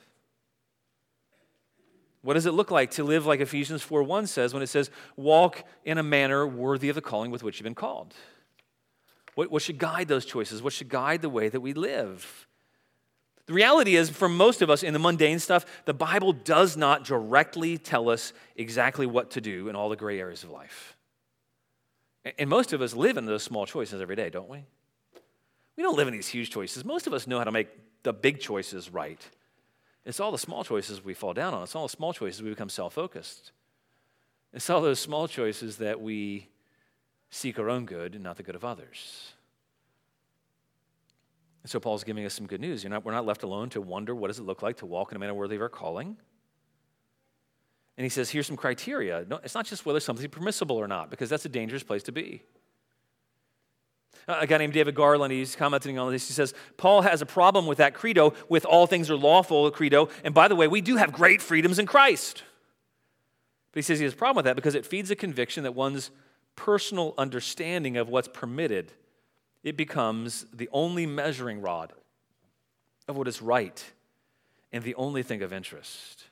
What 2.23 2.35
does 2.35 2.47
it 2.47 2.53
look 2.53 2.71
like 2.71 2.91
to 2.93 3.05
live 3.05 3.25
like 3.25 3.41
Ephesians 3.41 3.83
4 3.83 4.03
1 4.03 4.27
says 4.27 4.53
when 4.53 4.63
it 4.63 4.67
says, 4.67 4.91
walk 5.17 5.65
in 5.85 5.99
a 5.99 6.03
manner 6.03 6.47
worthy 6.47 6.89
of 6.89 6.95
the 6.95 7.01
calling 7.01 7.31
with 7.31 7.43
which 7.43 7.59
you've 7.59 7.65
been 7.65 7.75
called? 7.75 8.15
What, 9.39 9.53
what 9.53 9.63
should 9.63 9.79
guide 9.79 10.09
those 10.09 10.25
choices? 10.25 10.65
What 10.65 10.73
should 10.73 10.89
guide 10.89 11.23
the 11.23 11.29
way 11.29 11.49
that 11.49 11.61
we 11.61 11.73
live? 11.73 12.49
The 13.47 13.53
reality 13.53 13.95
is, 13.95 14.11
for 14.11 14.29
most 14.29 14.63
of 14.63 14.69
us 14.69 14.83
in 14.83 14.93
the 14.93 14.99
mundane 14.99 15.39
stuff, 15.39 15.65
the 15.85 15.95
Bible 15.95 16.33
does 16.33 16.77
not 16.77 17.05
directly 17.05 17.79
tell 17.79 18.11
us 18.11 18.33
exactly 18.57 19.07
what 19.07 19.31
to 19.31 19.41
do 19.41 19.69
in 19.69 19.77
all 19.77 19.91
the 19.91 19.97
gray 19.97 20.19
areas 20.19 20.43
of 20.43 20.51
life. 20.51 20.97
And 22.37 22.51
most 22.51 22.73
of 22.73 22.83
us 22.83 22.95
live 22.95 23.17
in 23.17 23.27
those 23.27 23.45
small 23.45 23.65
choices 23.65 24.01
every 24.01 24.17
day, 24.17 24.29
don't 24.29 24.49
we? 24.49 24.65
We 25.77 25.85
don't 25.85 25.97
live 25.97 26.09
in 26.09 26.15
these 26.15 26.27
huge 26.27 26.51
choices. 26.51 26.85
Most 26.85 27.07
of 27.07 27.13
us 27.13 27.29
know 27.29 27.39
how 27.39 27.45
to 27.45 27.53
make 27.53 27.69
the 28.03 28.13
big 28.13 28.41
choices 28.41 28.93
right. 28.93 29.25
It's 30.05 30.19
all 30.19 30.33
the 30.33 30.39
small 30.39 30.65
choices 30.65 31.05
we 31.05 31.15
fall 31.15 31.33
down 31.33 31.55
on. 31.55 31.63
It's 31.63 31.77
all 31.77 31.87
the 31.87 31.97
small 31.97 32.13
choices 32.13 32.43
we 32.43 32.51
become 32.51 32.71
self 32.71 32.95
focused. 32.95 33.53
It's 34.53 34.69
all 34.69 34.81
those 34.81 34.99
small 34.99 35.29
choices 35.29 35.77
that 35.77 36.01
we 36.01 36.49
seek 37.31 37.59
our 37.59 37.69
own 37.69 37.85
good 37.85 38.15
and 38.15 38.25
not 38.25 38.37
the 38.37 38.43
good 38.43 38.55
of 38.55 38.65
others. 38.65 39.33
And 41.69 41.71
so 41.71 41.81
Paul's 41.81 42.03
giving 42.03 42.25
us 42.25 42.33
some 42.33 42.47
good 42.47 42.63
news. 42.63 42.83
Not, 42.87 43.05
we're 43.05 43.13
not 43.13 43.27
left 43.27 43.43
alone 43.43 43.69
to 43.71 43.83
wonder 43.83 44.15
what 44.15 44.29
does 44.29 44.39
it 44.39 44.45
look 44.45 44.63
like 44.63 44.79
to 44.79 44.87
walk 44.87 45.13
in 45.13 45.17
a 45.17 45.19
manner 45.19 45.35
worthy 45.35 45.57
of 45.57 45.61
our 45.61 45.69
calling. 45.69 46.17
And 47.99 48.05
he 48.07 48.09
says, 48.09 48.31
here's 48.31 48.47
some 48.47 48.57
criteria. 48.57 49.27
No, 49.29 49.39
it's 49.45 49.55
not 49.55 49.67
just 49.67 49.85
whether 49.85 50.01
something's 50.01 50.31
permissible 50.31 50.77
or 50.77 50.89
not, 50.89 51.11
because 51.11 51.29
that's 51.29 51.45
a 51.45 51.49
dangerous 51.51 51.83
place 51.83 52.03
to 52.05 52.13
be. 52.13 52.43
A 54.27 54.47
guy 54.47 54.57
named 54.57 54.73
David 54.73 54.95
Garland, 54.95 55.31
he's 55.31 55.55
commenting 55.55 55.99
on 55.99 56.11
this. 56.11 56.27
He 56.27 56.33
says, 56.33 56.55
Paul 56.79 57.03
has 57.03 57.21
a 57.21 57.27
problem 57.27 57.67
with 57.67 57.77
that 57.77 57.93
credo, 57.93 58.33
with 58.49 58.65
all 58.65 58.87
things 58.87 59.11
are 59.11 59.17
lawful 59.17 59.71
credo. 59.71 60.09
And 60.25 60.33
by 60.33 60.49
the 60.49 60.57
way, 60.57 60.69
we 60.69 60.81
do 60.81 60.97
have 60.97 61.13
great 61.13 61.43
freedoms 61.43 61.79
in 61.79 61.85
Christ. 61.85 62.45
But 63.73 63.81
he 63.81 63.83
says 63.83 63.99
he 63.99 64.05
has 64.05 64.15
a 64.15 64.17
problem 64.17 64.37
with 64.37 64.47
that 64.47 64.57
because 64.57 64.75
it 64.75 64.87
feeds 64.87 65.11
a 65.11 65.17
conviction 65.17 65.65
that 65.65 65.75
one's 65.75 66.11
personal 66.57 67.13
understanding 67.19 67.99
of 67.99 68.09
what's 68.09 68.29
permitted, 68.29 68.91
it 69.63 69.77
becomes 69.77 70.47
the 70.53 70.69
only 70.73 71.07
measuring 71.07 71.61
rod 71.61 71.93
of 73.07 73.17
what 73.17 73.29
is 73.29 73.43
right 73.43 73.85
and 74.73 74.85
the 74.85 74.95
only 74.95 75.23
thing 75.23 75.43
of 75.43 75.53
interest. 75.53 76.25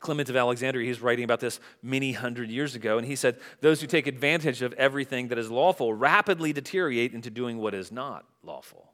Clement 0.00 0.28
of 0.28 0.36
Alexandria, 0.36 0.86
he's 0.86 1.00
writing 1.00 1.24
about 1.24 1.40
this 1.40 1.58
many 1.82 2.12
hundred 2.12 2.50
years 2.50 2.74
ago, 2.74 2.98
and 2.98 3.06
he 3.06 3.16
said, 3.16 3.36
Those 3.60 3.80
who 3.80 3.86
take 3.86 4.06
advantage 4.06 4.62
of 4.62 4.72
everything 4.74 5.28
that 5.28 5.38
is 5.38 5.50
lawful 5.50 5.92
rapidly 5.92 6.52
deteriorate 6.52 7.12
into 7.12 7.30
doing 7.30 7.58
what 7.58 7.74
is 7.74 7.90
not 7.90 8.24
lawful. 8.42 8.92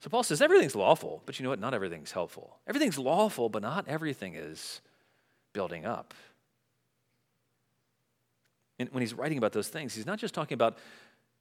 So 0.00 0.08
Paul 0.08 0.22
says 0.22 0.40
everything's 0.40 0.74
lawful, 0.74 1.22
but 1.26 1.38
you 1.38 1.42
know 1.42 1.50
what? 1.50 1.60
Not 1.60 1.74
everything's 1.74 2.12
helpful. 2.12 2.56
Everything's 2.66 2.98
lawful, 2.98 3.50
but 3.50 3.60
not 3.60 3.86
everything 3.86 4.34
is 4.34 4.80
building 5.52 5.84
up. 5.84 6.14
And 8.80 8.88
when 8.92 9.02
he's 9.02 9.12
writing 9.12 9.36
about 9.36 9.52
those 9.52 9.68
things, 9.68 9.94
he's 9.94 10.06
not 10.06 10.18
just 10.18 10.32
talking 10.32 10.54
about 10.54 10.78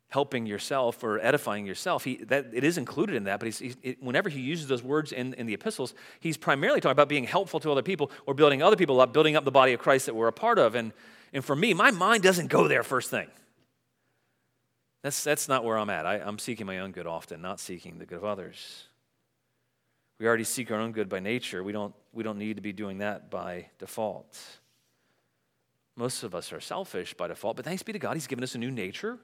helping 0.09 0.45
yourself 0.45 1.03
or 1.03 1.19
edifying 1.19 1.65
yourself. 1.65 2.03
He, 2.03 2.17
that, 2.25 2.47
it 2.51 2.65
is 2.65 2.77
included 2.77 3.15
in 3.15 3.23
that, 3.25 3.39
but 3.39 3.45
he's, 3.45 3.59
he's, 3.59 3.77
it, 3.81 4.03
whenever 4.03 4.27
he 4.27 4.41
uses 4.41 4.67
those 4.67 4.83
words 4.83 5.13
in, 5.13 5.33
in 5.35 5.45
the 5.45 5.53
epistles, 5.53 5.93
he's 6.19 6.35
primarily 6.35 6.81
talking 6.81 6.91
about 6.91 7.07
being 7.07 7.23
helpful 7.23 7.59
to 7.61 7.71
other 7.71 7.81
people 7.81 8.11
or 8.25 8.33
building 8.33 8.61
other 8.61 8.75
people 8.75 8.99
up, 8.99 9.13
building 9.13 9.37
up 9.37 9.45
the 9.45 9.51
body 9.51 9.71
of 9.71 9.79
Christ 9.79 10.07
that 10.07 10.15
we're 10.15 10.27
a 10.27 10.33
part 10.33 10.59
of. 10.59 10.75
And, 10.75 10.91
and 11.31 11.45
for 11.45 11.55
me, 11.55 11.73
my 11.73 11.91
mind 11.91 12.23
doesn't 12.23 12.47
go 12.47 12.67
there 12.67 12.83
first 12.83 13.09
thing. 13.09 13.27
That's, 15.01 15.23
that's 15.23 15.47
not 15.47 15.63
where 15.63 15.77
I'm 15.77 15.89
at. 15.89 16.05
I, 16.05 16.15
I'm 16.15 16.39
seeking 16.39 16.65
my 16.65 16.79
own 16.79 16.91
good 16.91 17.07
often, 17.07 17.41
not 17.41 17.61
seeking 17.61 17.99
the 17.99 18.05
good 18.05 18.17
of 18.17 18.25
others. 18.25 18.83
We 20.19 20.27
already 20.27 20.43
seek 20.43 20.71
our 20.71 20.79
own 20.79 20.91
good 20.91 21.07
by 21.07 21.19
nature. 21.19 21.63
We 21.63 21.71
don't, 21.71 21.95
we 22.11 22.23
don't 22.23 22.37
need 22.37 22.57
to 22.57 22.61
be 22.61 22.73
doing 22.73 22.97
that 22.97 23.31
by 23.31 23.67
default. 23.77 24.37
Most 25.99 26.23
of 26.23 26.33
us 26.33 26.53
are 26.53 26.61
selfish 26.61 27.13
by 27.13 27.27
default, 27.27 27.57
but 27.57 27.65
thanks 27.65 27.83
be 27.83 27.91
to 27.91 27.99
God, 27.99 28.13
He's 28.13 28.25
given 28.25 28.41
us 28.41 28.55
a 28.55 28.57
new 28.57 28.71
nature. 28.71 29.19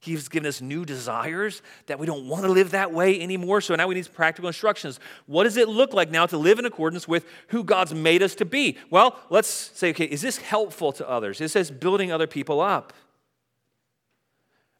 He's 0.00 0.28
given 0.28 0.46
us 0.46 0.62
new 0.62 0.86
desires 0.86 1.60
that 1.84 1.98
we 1.98 2.06
don't 2.06 2.26
want 2.28 2.44
to 2.44 2.50
live 2.50 2.70
that 2.70 2.92
way 2.92 3.20
anymore. 3.20 3.60
So 3.60 3.74
now 3.74 3.86
we 3.88 3.94
need 3.94 4.10
practical 4.12 4.48
instructions. 4.48 5.00
What 5.26 5.44
does 5.44 5.58
it 5.58 5.68
look 5.68 5.92
like 5.92 6.10
now 6.10 6.24
to 6.26 6.38
live 6.38 6.58
in 6.58 6.64
accordance 6.64 7.06
with 7.06 7.26
who 7.48 7.62
God's 7.62 7.92
made 7.92 8.22
us 8.22 8.34
to 8.36 8.46
be? 8.46 8.78
Well, 8.88 9.18
let's 9.28 9.48
say, 9.48 9.90
okay, 9.90 10.06
is 10.06 10.22
this 10.22 10.38
helpful 10.38 10.92
to 10.92 11.08
others? 11.08 11.42
Is 11.42 11.52
this 11.52 11.70
building 11.70 12.10
other 12.10 12.26
people 12.26 12.60
up? 12.60 12.94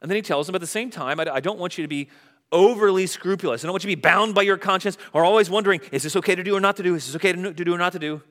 And 0.01 0.11
then 0.11 0.17
he 0.17 0.23
tells 0.23 0.47
them 0.47 0.55
at 0.55 0.63
the 0.63 0.67
same 0.67 0.89
time, 0.89 1.21
I 1.21 1.41
don't 1.41 1.59
want 1.59 1.77
you 1.77 1.85
to 1.85 1.89
be 1.89 2.09
overly 2.53 3.07
scrupulous. 3.07 3.65
I 3.65 3.67
don't 3.67 3.73
want 3.73 3.85
you 3.85 3.91
to 3.91 3.97
be 3.97 4.03
bound 4.03 4.35
by 4.35 4.43
your 4.43 4.59
conscience 4.59 4.97
or 5.13 5.25
always 5.25 5.51
wondering, 5.51 5.83
is 5.93 6.03
this 6.03 6.17
okay 6.17 6.35
to 6.35 6.43
do 6.43 6.57
or 6.57 6.61
not 6.61 6.77
to 6.77 6.83
do? 6.83 6.95
Is 6.95 7.07
this 7.07 7.17
okay 7.17 7.33
to 7.33 7.53
do 7.53 7.75
or 7.75 7.79
not 7.79 7.93
to 7.93 7.99
do? 7.99 8.23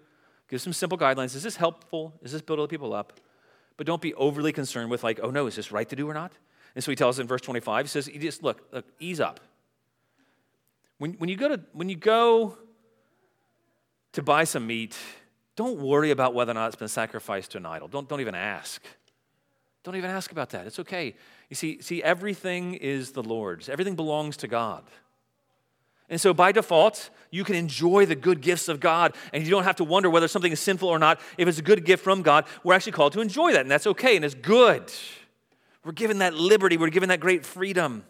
Give 0.50 0.62
some 0.62 0.74
simple 0.74 0.98
guidelines. 0.98 1.36
Is 1.36 1.44
this 1.44 1.56
helpful? 1.56 2.14
Is 2.22 2.32
this 2.32 2.42
build 2.42 2.60
other 2.60 2.68
people 2.68 2.94
up? 2.94 3.20
But 3.78 3.88
don't 3.88 4.02
be 4.02 4.14
overly 4.14 4.52
concerned 4.52 4.92
with, 4.92 5.04
like, 5.04 5.20
oh 5.24 5.32
no, 5.32 5.48
is 5.48 5.56
this 5.56 5.72
right 5.72 5.88
to 5.90 5.96
do 5.96 6.10
or 6.10 6.14
not? 6.14 6.34
And 6.76 6.84
so 6.84 6.92
he 6.92 6.96
tells 6.96 7.18
us 7.18 7.22
in 7.22 7.28
verse 7.28 7.42
25, 7.42 7.86
he 7.86 7.90
says, 7.90 8.06
he 8.08 8.20
just 8.20 8.44
look, 8.44 8.68
look, 8.72 8.86
ease 9.00 9.20
up. 9.20 9.40
When, 10.98 11.14
when, 11.14 11.30
you 11.30 11.36
go 11.36 11.50
to, 11.50 11.60
when 11.74 11.90
you 11.90 11.96
go 11.96 12.58
to 14.14 14.22
buy 14.22 14.44
some 14.44 14.68
meat 14.68 14.96
Don't 15.56 15.80
worry 15.80 16.12
about 16.12 16.34
whether 16.34 16.52
or 16.52 16.56
not 16.56 16.68
it's 16.68 16.76
been 16.76 16.88
sacrificed 16.88 17.52
to 17.52 17.58
an 17.58 17.66
idol. 17.66 17.88
Don't, 17.88 18.10
don't 18.10 18.22
even 18.22 18.36
ask. 18.36 18.84
Don't 19.84 19.96
even 19.96 20.10
ask 20.10 20.32
about 20.32 20.50
that. 20.52 20.66
It's 20.66 20.80
okay. 20.80 21.16
You 21.50 21.56
see, 21.56 21.82
see, 21.82 22.02
everything 22.02 22.74
is 22.76 23.12
the 23.12 23.22
Lord's, 23.22 23.70
everything 23.70 23.96
belongs 23.96 24.38
to 24.38 24.48
God. 24.48 24.84
And 26.10 26.20
so, 26.20 26.34
by 26.34 26.52
default, 26.52 27.10
you 27.32 27.44
can 27.44 27.56
enjoy 27.56 28.06
the 28.06 28.16
good 28.16 28.42
gifts 28.42 28.68
of 28.68 28.80
God, 28.80 29.16
and 29.32 29.44
you 29.44 29.50
don't 29.50 29.64
have 29.64 29.78
to 29.78 29.84
wonder 29.84 30.10
whether 30.10 30.28
something 30.28 30.52
is 30.52 30.60
sinful 30.60 30.88
or 30.88 31.00
not. 31.00 31.20
If 31.38 31.48
it's 31.48 31.58
a 31.58 31.64
good 31.64 31.86
gift 31.86 32.04
from 32.04 32.22
God, 32.22 32.46
we're 32.64 32.74
actually 32.74 32.92
called 32.92 33.14
to 33.14 33.22
enjoy 33.22 33.54
that, 33.54 33.62
and 33.62 33.72
that's 33.72 33.88
okay, 33.88 34.16
and 34.16 34.24
it's 34.24 34.36
good. 34.36 34.92
We're 35.84 35.94
given 35.94 36.20
that 36.20 36.34
liberty, 36.34 36.78
we're 36.78 36.90
given 36.90 37.10
that 37.10 37.20
great 37.20 37.46
freedom. 37.46 38.04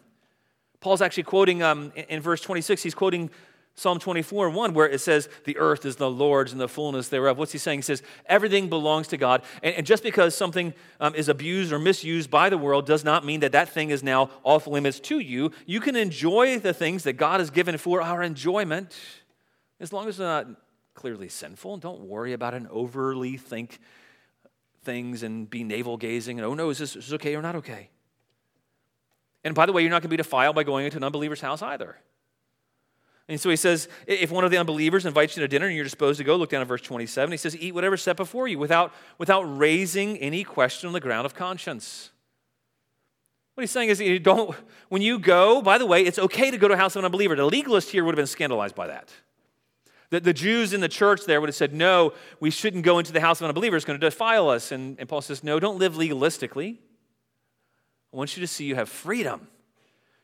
Paul's 0.80 1.00
actually 1.00 1.22
quoting 1.22 1.62
um, 1.62 1.92
in, 1.96 2.04
in 2.04 2.20
verse 2.20 2.40
26, 2.42 2.82
he's 2.82 2.94
quoting 2.94 3.30
Psalm 3.76 3.98
24 3.98 4.46
and 4.46 4.56
1, 4.56 4.72
where 4.74 4.88
it 4.88 5.00
says, 5.00 5.28
The 5.44 5.56
earth 5.56 5.84
is 5.84 5.96
the 5.96 6.10
Lord's 6.10 6.52
and 6.52 6.60
the 6.60 6.68
fullness 6.68 7.08
thereof. 7.08 7.38
What's 7.38 7.50
he 7.50 7.58
saying? 7.58 7.80
He 7.80 7.82
says, 7.82 8.02
Everything 8.26 8.68
belongs 8.68 9.08
to 9.08 9.16
God. 9.16 9.42
And, 9.64 9.74
and 9.74 9.86
just 9.86 10.04
because 10.04 10.36
something 10.36 10.74
um, 11.00 11.14
is 11.16 11.28
abused 11.28 11.72
or 11.72 11.80
misused 11.80 12.30
by 12.30 12.50
the 12.50 12.58
world 12.58 12.86
does 12.86 13.02
not 13.02 13.24
mean 13.24 13.40
that 13.40 13.52
that 13.52 13.68
thing 13.68 13.90
is 13.90 14.04
now 14.04 14.30
off 14.44 14.68
limits 14.68 15.00
to 15.00 15.18
you. 15.18 15.50
You 15.66 15.80
can 15.80 15.96
enjoy 15.96 16.60
the 16.60 16.72
things 16.72 17.02
that 17.02 17.14
God 17.14 17.40
has 17.40 17.50
given 17.50 17.76
for 17.76 18.00
our 18.00 18.22
enjoyment 18.22 18.96
as 19.80 19.92
long 19.92 20.08
as 20.08 20.18
they're 20.18 20.26
not 20.26 20.46
clearly 20.94 21.28
sinful. 21.28 21.78
Don't 21.78 22.02
worry 22.02 22.32
about 22.32 22.54
it 22.54 22.58
and 22.58 22.68
overly 22.68 23.36
think 23.36 23.80
things 24.84 25.24
and 25.24 25.50
be 25.50 25.64
navel 25.64 25.96
gazing 25.96 26.38
and, 26.38 26.46
oh 26.46 26.54
no, 26.54 26.70
is 26.70 26.78
this, 26.78 26.94
is 26.94 27.06
this 27.06 27.14
okay 27.14 27.34
or 27.34 27.42
not 27.42 27.56
okay? 27.56 27.90
And 29.42 29.54
by 29.54 29.66
the 29.66 29.72
way, 29.72 29.82
you're 29.82 29.90
not 29.90 30.02
going 30.02 30.08
to 30.08 30.08
be 30.08 30.16
defiled 30.16 30.54
by 30.54 30.62
going 30.62 30.84
into 30.84 30.96
an 30.96 31.04
unbeliever's 31.04 31.40
house 31.40 31.60
either. 31.60 31.96
And 33.28 33.40
so 33.40 33.48
he 33.48 33.56
says, 33.56 33.88
if 34.06 34.30
one 34.30 34.44
of 34.44 34.50
the 34.50 34.58
unbelievers 34.58 35.06
invites 35.06 35.34
you 35.34 35.40
to 35.40 35.48
dinner 35.48 35.66
and 35.66 35.74
you're 35.74 35.84
disposed 35.84 36.18
to 36.18 36.24
go, 36.24 36.36
look 36.36 36.50
down 36.50 36.60
at 36.60 36.68
verse 36.68 36.82
27. 36.82 37.30
He 37.30 37.38
says, 37.38 37.56
eat 37.56 37.72
whatever 37.72 37.96
set 37.96 38.16
before 38.16 38.48
you 38.48 38.58
without, 38.58 38.92
without 39.16 39.42
raising 39.42 40.18
any 40.18 40.44
question 40.44 40.88
on 40.88 40.92
the 40.92 41.00
ground 41.00 41.24
of 41.24 41.34
conscience. 41.34 42.10
What 43.54 43.62
he's 43.62 43.70
saying 43.70 43.88
is, 43.88 44.00
you 44.00 44.18
don't, 44.18 44.54
when 44.88 45.00
you 45.00 45.18
go, 45.18 45.62
by 45.62 45.78
the 45.78 45.86
way, 45.86 46.02
it's 46.02 46.18
okay 46.18 46.50
to 46.50 46.58
go 46.58 46.68
to 46.68 46.74
a 46.74 46.76
house 46.76 46.96
of 46.96 47.00
an 47.00 47.06
unbeliever. 47.06 47.34
The 47.34 47.46
legalist 47.46 47.90
here 47.90 48.04
would 48.04 48.12
have 48.12 48.16
been 48.16 48.26
scandalized 48.26 48.74
by 48.74 48.88
that. 48.88 49.10
The, 50.10 50.20
the 50.20 50.32
Jews 50.34 50.74
in 50.74 50.80
the 50.80 50.88
church 50.88 51.24
there 51.24 51.40
would 51.40 51.48
have 51.48 51.56
said, 51.56 51.72
no, 51.72 52.12
we 52.40 52.50
shouldn't 52.50 52.84
go 52.84 52.98
into 52.98 53.12
the 53.12 53.20
house 53.20 53.40
of 53.40 53.44
an 53.44 53.48
unbeliever. 53.48 53.76
It's 53.76 53.86
going 53.86 53.98
to 53.98 54.06
defile 54.06 54.50
us. 54.50 54.70
And, 54.70 54.98
and 54.98 55.08
Paul 55.08 55.22
says, 55.22 55.42
no, 55.42 55.58
don't 55.58 55.78
live 55.78 55.94
legalistically. 55.94 56.78
I 58.12 58.16
want 58.16 58.36
you 58.36 58.42
to 58.42 58.46
see 58.46 58.64
you 58.64 58.74
have 58.74 58.88
freedom. 58.88 59.46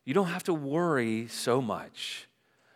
You 0.04 0.12
don't 0.12 0.28
have 0.28 0.44
to 0.44 0.54
worry 0.54 1.28
so 1.28 1.62
much 1.62 2.26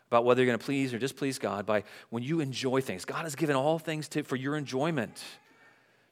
about 0.08 0.24
whether 0.24 0.42
you're 0.42 0.46
going 0.46 0.58
to 0.58 0.64
please 0.64 0.94
or 0.94 0.98
displease 0.98 1.38
God 1.38 1.66
by 1.66 1.84
when 2.10 2.22
you 2.22 2.40
enjoy 2.40 2.80
things. 2.80 3.04
God 3.04 3.24
has 3.24 3.34
given 3.34 3.56
all 3.56 3.78
things 3.78 4.08
to, 4.08 4.22
for 4.22 4.36
your 4.36 4.56
enjoyment. 4.56 5.22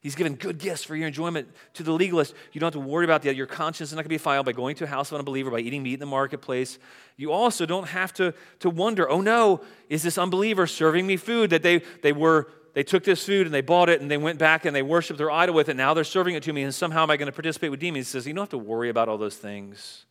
He's 0.00 0.16
given 0.16 0.34
good 0.34 0.58
gifts 0.58 0.82
for 0.82 0.96
your 0.96 1.06
enjoyment 1.06 1.48
to 1.74 1.84
the 1.84 1.92
legalist. 1.92 2.34
You 2.52 2.60
don't 2.60 2.74
have 2.74 2.82
to 2.82 2.88
worry 2.88 3.04
about 3.04 3.22
that. 3.22 3.36
Your 3.36 3.46
conscience 3.46 3.90
is 3.90 3.94
not 3.94 3.98
going 3.98 4.06
to 4.06 4.08
be 4.08 4.18
filed 4.18 4.46
by 4.46 4.52
going 4.52 4.74
to 4.76 4.84
a 4.84 4.88
house 4.88 5.10
of 5.10 5.14
an 5.14 5.20
unbeliever, 5.20 5.50
by 5.50 5.60
eating 5.60 5.84
meat 5.84 5.94
in 5.94 6.00
the 6.00 6.06
marketplace. 6.06 6.80
You 7.16 7.30
also 7.30 7.66
don't 7.66 7.86
have 7.86 8.12
to, 8.14 8.34
to 8.60 8.70
wonder, 8.70 9.08
oh 9.08 9.20
no, 9.20 9.60
is 9.88 10.02
this 10.02 10.18
unbeliever 10.18 10.66
serving 10.66 11.06
me 11.06 11.16
food 11.16 11.50
that 11.50 11.62
they, 11.62 11.82
they 12.02 12.12
were 12.12 12.48
they 12.74 12.82
took 12.82 13.04
this 13.04 13.24
food 13.24 13.46
and 13.46 13.54
they 13.54 13.60
bought 13.60 13.88
it 13.88 14.00
and 14.00 14.10
they 14.10 14.16
went 14.16 14.38
back 14.38 14.64
and 14.64 14.74
they 14.74 14.82
worshiped 14.82 15.18
their 15.18 15.30
idol 15.30 15.54
with 15.54 15.68
it. 15.68 15.76
Now 15.76 15.94
they're 15.94 16.04
serving 16.04 16.34
it 16.34 16.42
to 16.44 16.52
me 16.52 16.62
and 16.62 16.74
somehow 16.74 17.02
am 17.02 17.10
I 17.10 17.16
going 17.16 17.26
to 17.26 17.32
participate 17.32 17.70
with 17.70 17.80
demons? 17.80 18.08
He 18.08 18.12
says, 18.12 18.26
You 18.26 18.32
don't 18.32 18.42
have 18.42 18.48
to 18.50 18.58
worry 18.58 18.88
about 18.88 19.08
all 19.08 19.18
those 19.18 19.36
things. 19.36 20.06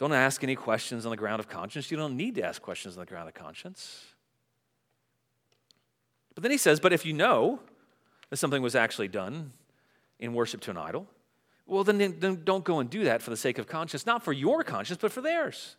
Don't 0.00 0.14
ask 0.14 0.42
any 0.42 0.56
questions 0.56 1.04
on 1.04 1.10
the 1.10 1.16
ground 1.18 1.40
of 1.40 1.48
conscience. 1.50 1.90
You 1.90 1.98
don't 1.98 2.16
need 2.16 2.34
to 2.36 2.42
ask 2.42 2.62
questions 2.62 2.96
on 2.96 3.00
the 3.00 3.06
ground 3.06 3.28
of 3.28 3.34
conscience. 3.34 4.06
But 6.34 6.42
then 6.42 6.50
he 6.50 6.56
says, 6.56 6.80
But 6.80 6.94
if 6.94 7.04
you 7.04 7.12
know 7.12 7.60
that 8.30 8.38
something 8.38 8.62
was 8.62 8.74
actually 8.74 9.08
done 9.08 9.52
in 10.18 10.32
worship 10.32 10.62
to 10.62 10.70
an 10.70 10.78
idol, 10.78 11.06
well, 11.66 11.84
then, 11.84 11.98
then 12.18 12.40
don't 12.44 12.64
go 12.64 12.80
and 12.80 12.88
do 12.88 13.04
that 13.04 13.20
for 13.20 13.28
the 13.28 13.36
sake 13.36 13.58
of 13.58 13.66
conscience, 13.66 14.06
not 14.06 14.22
for 14.22 14.32
your 14.32 14.64
conscience, 14.64 14.98
but 15.02 15.12
for 15.12 15.20
theirs. 15.20 15.76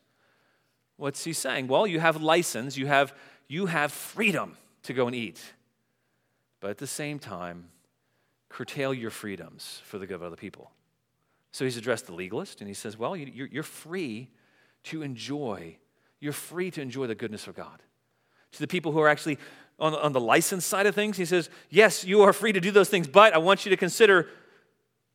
What's 0.98 1.24
he 1.24 1.34
saying? 1.34 1.68
Well, 1.68 1.88
you 1.88 2.00
have 2.00 2.22
license, 2.22 2.78
you 2.78 2.86
have, 2.86 3.16
you 3.48 3.66
have 3.66 3.92
freedom 3.92 4.56
to 4.84 4.94
go 4.94 5.08
and 5.08 5.16
eat. 5.16 5.42
But 6.60 6.70
at 6.70 6.78
the 6.78 6.86
same 6.86 7.18
time, 7.18 7.70
curtail 8.50 8.94
your 8.94 9.10
freedoms 9.10 9.82
for 9.84 9.98
the 9.98 10.06
good 10.06 10.14
of 10.14 10.22
other 10.22 10.36
people. 10.36 10.70
So 11.52 11.66
he's 11.66 11.78
addressed 11.78 12.06
the 12.06 12.14
legalist 12.14 12.62
and 12.62 12.68
he 12.68 12.74
says, 12.74 12.98
Well, 12.98 13.16
you're 13.16 13.64
free 13.64 14.30
to 14.84 15.02
enjoy, 15.02 15.78
you're 16.20 16.34
free 16.34 16.72
to 16.72 16.82
enjoy 16.82 17.08
the 17.08 17.16
goodness 17.16 17.48
of 17.48 17.56
God. 17.56 17.82
To 18.54 18.60
the 18.60 18.68
people 18.68 18.92
who 18.92 19.00
are 19.00 19.08
actually 19.08 19.38
on, 19.80 19.96
on 19.96 20.12
the 20.14 20.20
license 20.20 20.66
side 20.66 20.86
of 20.86 20.96
things, 20.96 21.18
he 21.18 21.26
says, 21.26 21.50
Yes, 21.70 22.04
you 22.06 22.22
are 22.22 22.34
free 22.34 22.54
to 22.54 22.60
do 22.60 22.72
those 22.72 22.90
things, 22.90 23.08
but 23.08 23.34
I 23.34 23.38
want 23.38 23.66
you 23.66 23.70
to 23.70 23.78
consider 23.78 24.28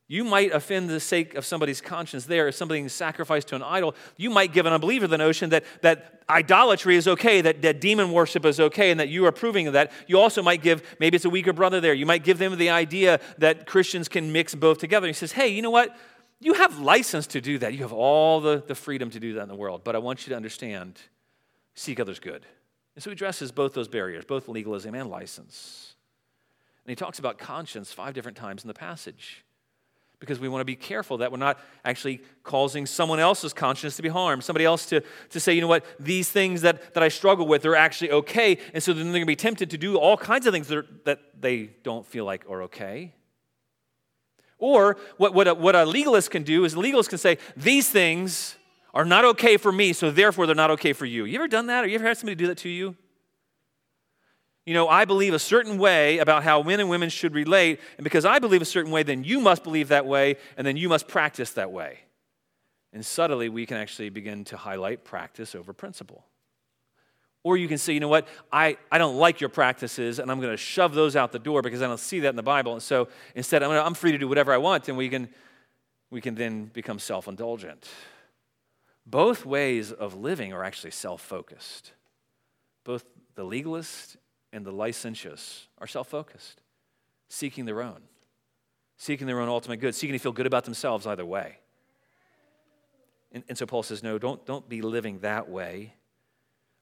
you 0.09 0.23
might 0.23 0.53
offend 0.53 0.89
the 0.89 1.01
sake 1.01 1.35
of 1.35 1.45
somebody's 1.45 1.81
conscience 1.81 2.27
there 2.27 2.47
if 2.47 2.55
something 2.55 2.89
sacrificed 2.89 3.49
to 3.49 3.57
an 3.57 3.63
idol. 3.63 3.97
You 4.17 4.31
might 4.31 4.53
give 4.53 4.65
an 4.65 4.73
unbeliever 4.73 5.09
the 5.09 5.19
notion 5.19 5.51
that, 5.51 5.65
that 5.83 6.23
idolatry 6.31 6.95
is 6.95 7.09
okay, 7.09 7.41
that, 7.41 7.63
that 7.63 7.81
demon 7.81 8.13
worship 8.13 8.45
is 8.45 8.61
okay, 8.61 8.93
and 8.93 9.01
that 9.01 9.09
you 9.09 9.25
are 9.25 9.29
approving 9.29 9.67
of 9.67 9.73
that. 9.73 9.91
You 10.07 10.21
also 10.21 10.45
might 10.45 10.63
give, 10.63 10.97
maybe 11.01 11.17
it's 11.17 11.25
a 11.25 11.31
weaker 11.31 11.53
brother 11.53 11.81
there, 11.81 11.93
you 11.93 12.07
might 12.07 12.23
give 12.23 12.39
them 12.39 12.57
the 12.57 12.71
idea 12.71 13.19
that 13.39 13.67
Christians 13.67 14.09
can 14.09 14.31
mix 14.31 14.55
both 14.55 14.79
together. 14.79 15.09
He 15.09 15.13
says, 15.13 15.33
Hey, 15.33 15.49
you 15.49 15.61
know 15.61 15.71
what? 15.71 15.97
You 16.41 16.55
have 16.55 16.79
license 16.79 17.27
to 17.29 17.41
do 17.41 17.59
that. 17.59 17.73
You 17.73 17.81
have 17.81 17.93
all 17.93 18.41
the, 18.41 18.63
the 18.67 18.75
freedom 18.75 19.11
to 19.11 19.21
do 19.21 19.35
that 19.35 19.43
in 19.43 19.49
the 19.49 19.55
world. 19.55 19.83
But 19.85 19.97
I 19.97 19.99
want 19.99 20.27
you 20.27 20.31
to 20.31 20.37
understand 20.37 21.01
seek 21.75 21.99
others' 21.99 22.19
good. 22.19 22.45
And 22.95 23.03
so 23.03 23.11
he 23.11 23.13
addresses 23.13 23.53
both 23.53 23.75
those 23.75 23.89
barriers, 23.89 24.25
both 24.25 24.49
legalism 24.49 24.95
and 24.95 25.09
license. 25.09 25.95
And 26.85 26.91
he 26.91 26.97
talks 26.97 27.19
about 27.19 27.39
conscience 27.39 27.93
five 27.93 28.15
different 28.15 28.37
times 28.37 28.65
in 28.65 28.69
the 28.69 28.75
passage 28.75 29.45
because 30.19 30.41
we 30.41 30.49
want 30.49 30.61
to 30.61 30.65
be 30.65 30.77
careful 30.77 31.19
that 31.19 31.31
we're 31.31 31.39
not 31.39 31.59
actually 31.85 32.23
causing 32.43 32.87
someone 32.87 33.21
else's 33.21 33.53
conscience 33.53 33.97
to 33.97 34.03
be 34.03 34.09
harmed, 34.09 34.43
somebody 34.43 34.65
else 34.65 34.87
to, 34.87 35.03
to 35.31 35.41
say, 35.41 35.53
you 35.53 35.61
know 35.61 35.67
what, 35.67 35.85
these 36.01 36.31
things 36.31 36.63
that, 36.63 36.95
that 36.95 37.03
I 37.03 37.09
struggle 37.09 37.47
with 37.47 37.67
are 37.67 37.77
actually 37.77 38.13
okay. 38.13 38.59
And 38.73 38.83
so 38.83 38.93
then 38.93 39.05
they're 39.05 39.13
going 39.13 39.23
to 39.23 39.27
be 39.27 39.37
tempted 39.37 39.71
to 39.71 39.79
do 39.79 39.97
all 39.97 40.17
kinds 40.17 40.47
of 40.47 40.55
things 40.55 40.69
that, 40.69 40.79
are, 40.79 40.87
that 41.05 41.21
they 41.39 41.71
don't 41.83 42.07
feel 42.07 42.25
like 42.25 42.45
are 42.49 42.63
okay. 42.63 43.15
Or 44.59 44.97
what, 45.17 45.35
what, 45.35 45.49
a, 45.49 45.55
what 45.55 45.77
a 45.77 45.85
legalist 45.85 46.31
can 46.31 46.43
do 46.43 46.65
is 46.65 46.75
a 46.75 46.81
legalist 46.81 47.11
can 47.11 47.19
say, 47.19 47.39
These 47.57 47.91
things 47.91 48.57
are 48.95 49.05
not 49.05 49.25
okay 49.25 49.57
for 49.57 49.71
me, 49.71 49.93
so 49.93 50.11
therefore 50.11 50.47
they're 50.47 50.55
not 50.55 50.71
okay 50.73 50.93
for 50.93 51.05
you. 51.05 51.25
You 51.25 51.37
ever 51.37 51.49
done 51.49 51.67
that? 51.67 51.85
Or 51.85 51.87
you 51.87 51.97
ever 51.97 52.07
had 52.07 52.17
somebody 52.17 52.35
do 52.35 52.47
that 52.47 52.59
to 52.59 52.69
you? 52.69 52.97
You 54.65 54.75
know, 54.75 54.89
I 54.89 55.05
believe 55.05 55.33
a 55.33 55.39
certain 55.39 55.79
way 55.79 56.19
about 56.19 56.43
how 56.43 56.63
men 56.63 56.81
and 56.81 56.89
women 56.89 57.09
should 57.09 57.35
relate, 57.35 57.79
and 57.99 58.05
because 58.05 58.25
I 58.25 58.41
believe 58.41 58.63
a 58.63 58.67
certain 58.67 58.91
way, 58.91 59.05
then 59.05 59.23
you 59.23 59.39
must 59.39 59.63
believe 59.63 59.89
that 59.89 60.07
way, 60.07 60.37
and 60.57 60.67
then 60.67 60.77
you 60.77 60.89
must 60.89 61.07
practice 61.07 61.53
that 61.53 61.71
way. 61.71 62.01
And 62.93 63.05
subtly, 63.05 63.49
we 63.49 63.67
can 63.67 63.77
actually 63.77 64.09
begin 64.09 64.45
to 64.47 64.57
highlight 64.57 65.05
practice 65.05 65.55
over 65.55 65.73
principle. 65.73 66.25
Or 67.47 67.57
you 67.57 67.69
can 67.69 67.79
say, 67.79 67.93
you 67.93 68.01
know 68.01 68.09
what, 68.09 68.27
I, 68.51 68.77
I 68.91 68.99
don't 68.99 69.19
like 69.19 69.41
your 69.41 69.49
practices 69.49 70.19
and 70.19 70.33
I'm 70.33 70.41
going 70.41 70.53
to 70.53 70.57
shove 70.57 70.95
those 70.95 71.15
out 71.15 71.31
the 71.31 71.39
door 71.39 71.63
because 71.63 71.81
I 71.81 71.87
don't 71.87 72.01
see 72.01 72.19
that 72.19 72.29
in 72.31 72.35
the 72.35 72.43
Bible. 72.43 72.73
And 72.73 72.83
so 72.83 73.07
instead, 73.37 73.63
I'm, 73.63 73.71
gonna, 73.71 73.83
I'm 73.83 73.95
free 73.95 74.11
to 74.11 74.19
do 74.19 74.27
whatever 74.27 74.53
I 74.53 74.57
want 74.57 74.89
and 74.89 74.99
we 74.99 75.09
can, 75.09 75.29
we 76.11 76.21
can 76.21 76.35
then 76.35 76.65
become 76.65 76.99
self 76.99 77.29
indulgent. 77.29 77.89
Both 79.07 79.47
ways 79.47 79.93
of 79.93 80.17
living 80.17 80.53
are 80.53 80.65
actually 80.65 80.91
self 80.91 81.21
focused. 81.21 81.93
Both 82.83 83.05
the 83.37 83.45
legalist 83.45 84.17
and 84.53 84.67
the 84.67 84.73
licentious 84.73 85.69
are 85.79 85.87
self 85.87 86.09
focused, 86.09 86.63
seeking 87.29 87.65
their 87.65 87.81
own, 87.81 88.01
seeking 88.97 89.29
their 89.29 89.39
own 89.39 89.49
ultimate 89.49 89.77
good, 89.77 89.95
seeking 89.95 90.15
to 90.15 90.19
feel 90.19 90.33
good 90.33 90.47
about 90.47 90.65
themselves 90.65 91.07
either 91.07 91.25
way. 91.25 91.59
And, 93.31 93.45
and 93.49 93.57
so 93.57 93.67
Paul 93.67 93.85
says, 93.85 94.03
no, 94.03 94.19
don't, 94.19 94.45
don't 94.47 94.69
be 94.69 94.83
living 94.83 95.21
that 95.21 95.49
way. 95.49 95.95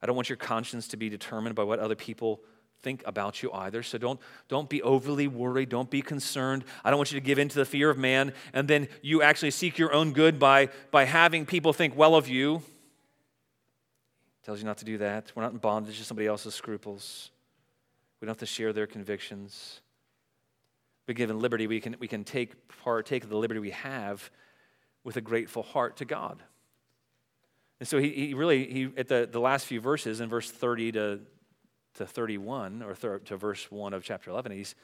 I 0.05 0.07
don't 0.07 0.15
want 0.15 0.29
your 0.29 0.35
conscience 0.35 0.87
to 0.89 0.97
be 0.97 1.09
determined 1.09 1.55
by 1.55 1.63
what 1.63 1.79
other 1.79 1.95
people 1.95 2.39
think 2.83 3.01
about 3.07 3.41
you 3.41 3.51
either. 3.51 3.81
So 3.81 3.97
don't, 3.97 4.19
don't 4.49 4.69
be 4.69 4.83
overly 4.83 5.27
worried. 5.27 5.69
Don't 5.69 5.89
be 5.89 6.03
concerned. 6.03 6.63
I 6.83 6.91
don't 6.91 6.99
want 6.99 7.11
you 7.11 7.19
to 7.19 7.25
give 7.25 7.39
in 7.39 7.49
to 7.49 7.55
the 7.55 7.65
fear 7.65 7.89
of 7.89 7.97
man. 7.97 8.31
And 8.53 8.67
then 8.67 8.87
you 9.01 9.23
actually 9.23 9.49
seek 9.49 9.79
your 9.79 9.91
own 9.91 10.13
good 10.13 10.37
by, 10.37 10.69
by 10.91 11.05
having 11.05 11.47
people 11.47 11.73
think 11.73 11.97
well 11.97 12.13
of 12.13 12.27
you. 12.27 12.61
Tells 14.43 14.59
you 14.59 14.65
not 14.65 14.77
to 14.77 14.85
do 14.85 14.99
that. 14.99 15.31
We're 15.33 15.41
not 15.41 15.53
in 15.53 15.57
bondage 15.57 15.97
to 15.97 16.03
somebody 16.03 16.27
else's 16.27 16.53
scruples. 16.53 17.31
We 18.21 18.27
don't 18.27 18.33
have 18.33 18.37
to 18.41 18.45
share 18.45 18.73
their 18.73 18.85
convictions. 18.85 19.81
But 21.07 21.15
given 21.15 21.39
liberty, 21.39 21.65
we 21.65 21.81
can, 21.81 21.95
we 21.99 22.07
can 22.07 22.23
take 22.23 22.67
partake 22.67 23.23
of 23.23 23.31
the 23.31 23.37
liberty 23.37 23.59
we 23.59 23.71
have 23.71 24.29
with 25.03 25.17
a 25.17 25.21
grateful 25.21 25.63
heart 25.63 25.97
to 25.97 26.05
God. 26.05 26.43
And 27.79 27.87
so 27.87 27.97
he, 27.99 28.09
he 28.09 28.33
really, 28.33 28.71
he, 28.71 28.89
at 28.97 29.07
the, 29.07 29.27
the 29.29 29.39
last 29.39 29.65
few 29.65 29.81
verses, 29.81 30.21
in 30.21 30.29
verse 30.29 30.49
30 30.49 30.91
to, 30.93 31.19
to 31.95 32.05
31, 32.05 32.81
or 32.83 32.95
thir- 32.95 33.19
to 33.19 33.37
verse 33.37 33.69
1 33.69 33.93
of 33.93 34.03
chapter 34.03 34.31
11, 34.31 34.51
he's, 34.53 34.75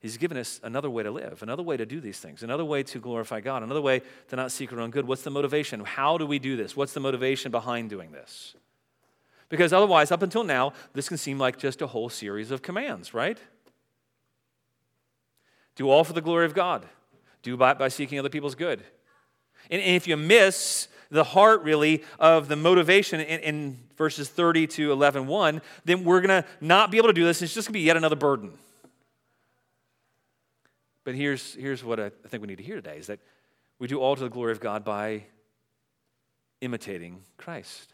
he's 0.00 0.16
given 0.16 0.36
us 0.36 0.60
another 0.62 0.90
way 0.90 1.02
to 1.02 1.10
live, 1.10 1.42
another 1.42 1.62
way 1.62 1.76
to 1.76 1.86
do 1.86 2.00
these 2.00 2.18
things, 2.18 2.42
another 2.42 2.64
way 2.64 2.82
to 2.82 2.98
glorify 2.98 3.40
God, 3.40 3.62
another 3.62 3.80
way 3.80 4.02
to 4.28 4.36
not 4.36 4.50
seek 4.50 4.72
our 4.72 4.80
own 4.80 4.90
good. 4.90 5.06
What's 5.06 5.22
the 5.22 5.30
motivation? 5.30 5.84
How 5.84 6.18
do 6.18 6.26
we 6.26 6.38
do 6.38 6.56
this? 6.56 6.76
What's 6.76 6.92
the 6.92 7.00
motivation 7.00 7.50
behind 7.52 7.90
doing 7.90 8.10
this? 8.10 8.54
Because 9.48 9.72
otherwise, 9.72 10.12
up 10.12 10.22
until 10.22 10.44
now, 10.44 10.72
this 10.92 11.08
can 11.08 11.18
seem 11.18 11.38
like 11.38 11.58
just 11.58 11.82
a 11.82 11.88
whole 11.88 12.08
series 12.08 12.50
of 12.50 12.62
commands, 12.62 13.12
right? 13.12 13.38
Do 15.74 15.88
all 15.88 16.04
for 16.04 16.12
the 16.12 16.20
glory 16.20 16.46
of 16.46 16.54
God. 16.54 16.86
Do 17.42 17.56
by, 17.56 17.74
by 17.74 17.88
seeking 17.88 18.18
other 18.18 18.28
people's 18.28 18.54
good. 18.54 18.82
And, 19.70 19.80
and 19.80 19.96
if 19.96 20.06
you 20.06 20.16
miss 20.16 20.88
the 21.10 21.24
heart, 21.24 21.62
really, 21.62 22.02
of 22.18 22.48
the 22.48 22.56
motivation 22.56 23.20
in, 23.20 23.40
in 23.40 23.78
verses 23.96 24.28
30 24.28 24.66
to 24.68 24.92
11 24.92 25.26
1, 25.26 25.60
then 25.84 26.04
we're 26.04 26.20
going 26.20 26.42
to 26.42 26.48
not 26.60 26.90
be 26.90 26.98
able 26.98 27.08
to 27.08 27.12
do 27.12 27.24
this. 27.24 27.42
It's 27.42 27.52
just 27.52 27.68
going 27.68 27.74
to 27.74 27.78
be 27.78 27.84
yet 27.84 27.96
another 27.96 28.16
burden. 28.16 28.52
But 31.04 31.14
here's, 31.14 31.54
here's 31.54 31.82
what 31.82 31.98
I 31.98 32.10
think 32.28 32.40
we 32.42 32.46
need 32.46 32.58
to 32.58 32.64
hear 32.64 32.76
today 32.76 32.96
is 32.96 33.08
that 33.08 33.20
we 33.78 33.88
do 33.88 33.98
all 33.98 34.14
to 34.14 34.22
the 34.22 34.28
glory 34.28 34.52
of 34.52 34.60
God 34.60 34.84
by 34.84 35.24
imitating 36.60 37.22
Christ. 37.36 37.92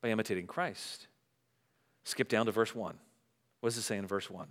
By 0.00 0.08
imitating 0.10 0.46
Christ. 0.46 1.08
Skip 2.04 2.28
down 2.28 2.46
to 2.46 2.52
verse 2.52 2.74
1. 2.74 2.96
What 3.60 3.68
does 3.68 3.76
it 3.76 3.82
say 3.82 3.98
in 3.98 4.06
verse 4.06 4.30
1? 4.30 4.44
It 4.44 4.50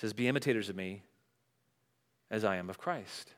says, 0.00 0.12
Be 0.12 0.28
imitators 0.28 0.68
of 0.68 0.76
me 0.76 1.02
as 2.30 2.44
I 2.44 2.56
am 2.56 2.68
of 2.68 2.78
Christ. 2.78 3.32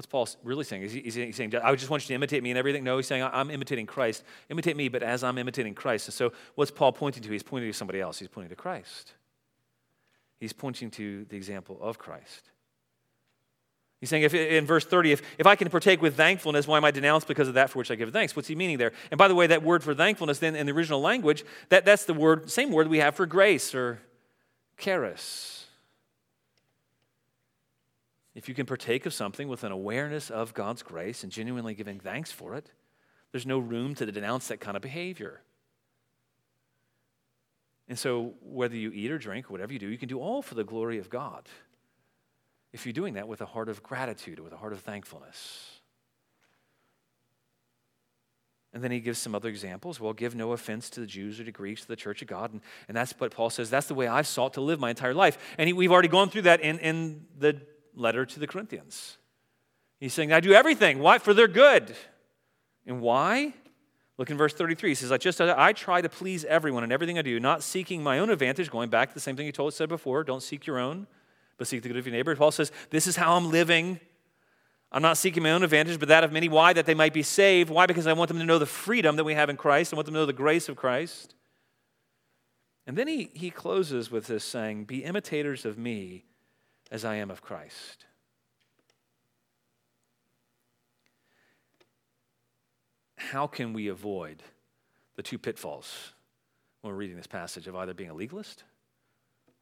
What's 0.00 0.06
Paul 0.06 0.26
really 0.44 0.64
saying? 0.64 0.80
Is 0.80 0.92
he, 0.94 1.00
is 1.00 1.14
he 1.14 1.30
saying, 1.30 1.54
I 1.56 1.74
just 1.74 1.90
want 1.90 2.02
you 2.04 2.08
to 2.08 2.14
imitate 2.14 2.42
me 2.42 2.50
and 2.50 2.58
everything? 2.58 2.82
No, 2.82 2.96
he's 2.96 3.06
saying, 3.06 3.22
I'm 3.22 3.50
imitating 3.50 3.84
Christ. 3.84 4.24
Imitate 4.48 4.74
me, 4.74 4.88
but 4.88 5.02
as 5.02 5.22
I'm 5.22 5.36
imitating 5.36 5.74
Christ. 5.74 6.10
So, 6.12 6.32
what's 6.54 6.70
Paul 6.70 6.92
pointing 6.92 7.22
to? 7.22 7.30
He's 7.30 7.42
pointing 7.42 7.70
to 7.70 7.76
somebody 7.76 8.00
else. 8.00 8.18
He's 8.18 8.28
pointing 8.28 8.48
to 8.48 8.56
Christ. 8.56 9.12
He's 10.38 10.54
pointing 10.54 10.90
to 10.92 11.26
the 11.26 11.36
example 11.36 11.76
of 11.82 11.98
Christ. 11.98 12.48
He's 14.00 14.08
saying 14.08 14.22
if, 14.22 14.32
in 14.32 14.64
verse 14.64 14.86
30, 14.86 15.12
if, 15.12 15.22
if 15.36 15.46
I 15.46 15.54
can 15.54 15.68
partake 15.68 16.00
with 16.00 16.16
thankfulness, 16.16 16.66
why 16.66 16.78
am 16.78 16.84
I 16.86 16.92
denounced 16.92 17.28
because 17.28 17.48
of 17.48 17.52
that 17.54 17.68
for 17.68 17.80
which 17.80 17.90
I 17.90 17.94
give 17.94 18.10
thanks? 18.10 18.34
What's 18.34 18.48
he 18.48 18.54
meaning 18.54 18.78
there? 18.78 18.92
And 19.10 19.18
by 19.18 19.28
the 19.28 19.34
way, 19.34 19.48
that 19.48 19.62
word 19.62 19.84
for 19.84 19.94
thankfulness, 19.94 20.38
then 20.38 20.56
in 20.56 20.64
the 20.64 20.72
original 20.72 21.02
language, 21.02 21.44
that, 21.68 21.84
that's 21.84 22.06
the 22.06 22.14
word, 22.14 22.50
same 22.50 22.72
word 22.72 22.88
we 22.88 23.00
have 23.00 23.16
for 23.16 23.26
grace 23.26 23.74
or 23.74 24.00
charis. 24.78 25.66
If 28.34 28.48
you 28.48 28.54
can 28.54 28.66
partake 28.66 29.06
of 29.06 29.14
something 29.14 29.48
with 29.48 29.64
an 29.64 29.72
awareness 29.72 30.30
of 30.30 30.54
God's 30.54 30.82
grace 30.82 31.22
and 31.22 31.32
genuinely 31.32 31.74
giving 31.74 31.98
thanks 31.98 32.30
for 32.30 32.54
it, 32.54 32.70
there's 33.32 33.46
no 33.46 33.58
room 33.58 33.94
to 33.96 34.06
denounce 34.06 34.48
that 34.48 34.60
kind 34.60 34.76
of 34.76 34.82
behavior. 34.82 35.42
And 37.88 37.98
so, 37.98 38.34
whether 38.40 38.76
you 38.76 38.92
eat 38.92 39.10
or 39.10 39.18
drink, 39.18 39.50
or 39.50 39.52
whatever 39.52 39.72
you 39.72 39.80
do, 39.80 39.88
you 39.88 39.98
can 39.98 40.08
do 40.08 40.20
all 40.20 40.42
for 40.42 40.54
the 40.54 40.62
glory 40.62 40.98
of 40.98 41.10
God 41.10 41.48
if 42.72 42.86
you're 42.86 42.92
doing 42.92 43.14
that 43.14 43.26
with 43.26 43.40
a 43.40 43.46
heart 43.46 43.68
of 43.68 43.82
gratitude, 43.82 44.38
with 44.38 44.52
a 44.52 44.56
heart 44.56 44.72
of 44.72 44.80
thankfulness. 44.80 45.80
And 48.72 48.84
then 48.84 48.92
he 48.92 49.00
gives 49.00 49.18
some 49.18 49.34
other 49.34 49.48
examples. 49.48 49.98
Well, 49.98 50.12
give 50.12 50.36
no 50.36 50.52
offense 50.52 50.88
to 50.90 51.00
the 51.00 51.06
Jews 51.06 51.40
or 51.40 51.44
to 51.44 51.50
Greeks, 51.50 51.82
to 51.82 51.88
the 51.88 51.96
church 51.96 52.22
of 52.22 52.28
God. 52.28 52.52
And, 52.52 52.60
and 52.86 52.96
that's 52.96 53.12
what 53.18 53.32
Paul 53.32 53.50
says. 53.50 53.68
That's 53.68 53.88
the 53.88 53.94
way 53.94 54.06
I've 54.06 54.28
sought 54.28 54.54
to 54.54 54.60
live 54.60 54.78
my 54.78 54.90
entire 54.90 55.14
life. 55.14 55.38
And 55.58 55.66
he, 55.66 55.72
we've 55.72 55.90
already 55.90 56.06
gone 56.06 56.30
through 56.30 56.42
that 56.42 56.60
in, 56.60 56.78
in 56.78 57.26
the 57.36 57.60
letter 57.94 58.24
to 58.26 58.40
the 58.40 58.46
Corinthians. 58.46 59.18
He's 59.98 60.14
saying, 60.14 60.32
I 60.32 60.40
do 60.40 60.52
everything. 60.52 60.98
Why? 60.98 61.18
For 61.18 61.34
their 61.34 61.48
good. 61.48 61.94
And 62.86 63.00
why? 63.00 63.54
Look 64.16 64.30
in 64.30 64.36
verse 64.36 64.54
33. 64.54 64.90
He 64.90 64.94
says, 64.94 65.12
I 65.12 65.18
just 65.18 65.40
I 65.40 65.72
try 65.72 66.00
to 66.00 66.08
please 66.08 66.44
everyone 66.44 66.84
in 66.84 66.92
everything 66.92 67.18
I 67.18 67.22
do, 67.22 67.38
not 67.40 67.62
seeking 67.62 68.02
my 68.02 68.18
own 68.18 68.30
advantage, 68.30 68.70
going 68.70 68.90
back 68.90 69.08
to 69.08 69.14
the 69.14 69.20
same 69.20 69.36
thing 69.36 69.46
he 69.46 69.52
told 69.52 69.68
us 69.68 69.76
said 69.76 69.88
before, 69.88 70.24
don't 70.24 70.42
seek 70.42 70.66
your 70.66 70.78
own 70.78 71.06
but 71.60 71.66
seek 71.66 71.82
the 71.82 71.88
good 71.88 71.98
of 71.98 72.06
your 72.06 72.14
neighbor. 72.14 72.34
Paul 72.34 72.52
says, 72.52 72.72
This 72.88 73.06
is 73.06 73.16
how 73.16 73.36
I'm 73.36 73.50
living. 73.50 74.00
I'm 74.90 75.02
not 75.02 75.18
seeking 75.18 75.42
my 75.42 75.50
own 75.52 75.62
advantage, 75.62 76.00
but 76.00 76.08
that 76.08 76.24
of 76.24 76.32
many. 76.32 76.48
Why? 76.48 76.72
That 76.72 76.86
they 76.86 76.94
might 76.94 77.12
be 77.12 77.22
saved. 77.22 77.68
Why? 77.68 77.84
Because 77.84 78.06
I 78.06 78.14
want 78.14 78.28
them 78.28 78.38
to 78.38 78.46
know 78.46 78.58
the 78.58 78.64
freedom 78.64 79.16
that 79.16 79.24
we 79.24 79.34
have 79.34 79.50
in 79.50 79.58
Christ. 79.58 79.92
I 79.92 79.96
want 79.96 80.06
them 80.06 80.14
to 80.14 80.20
know 80.20 80.26
the 80.26 80.32
grace 80.32 80.70
of 80.70 80.76
Christ. 80.76 81.34
And 82.86 82.96
then 82.96 83.06
he, 83.06 83.28
he 83.34 83.50
closes 83.50 84.10
with 84.10 84.26
this 84.26 84.42
saying, 84.42 84.84
Be 84.84 85.04
imitators 85.04 85.66
of 85.66 85.76
me 85.76 86.24
as 86.90 87.04
I 87.04 87.16
am 87.16 87.30
of 87.30 87.40
Christ. 87.40 88.06
How 93.16 93.46
can 93.46 93.72
we 93.72 93.88
avoid 93.88 94.42
the 95.16 95.22
two 95.22 95.38
pitfalls 95.38 96.12
when 96.80 96.92
we're 96.92 96.98
reading 96.98 97.16
this 97.16 97.26
passage 97.26 97.68
of 97.68 97.76
either 97.76 97.94
being 97.94 98.10
a 98.10 98.14
legalist 98.14 98.64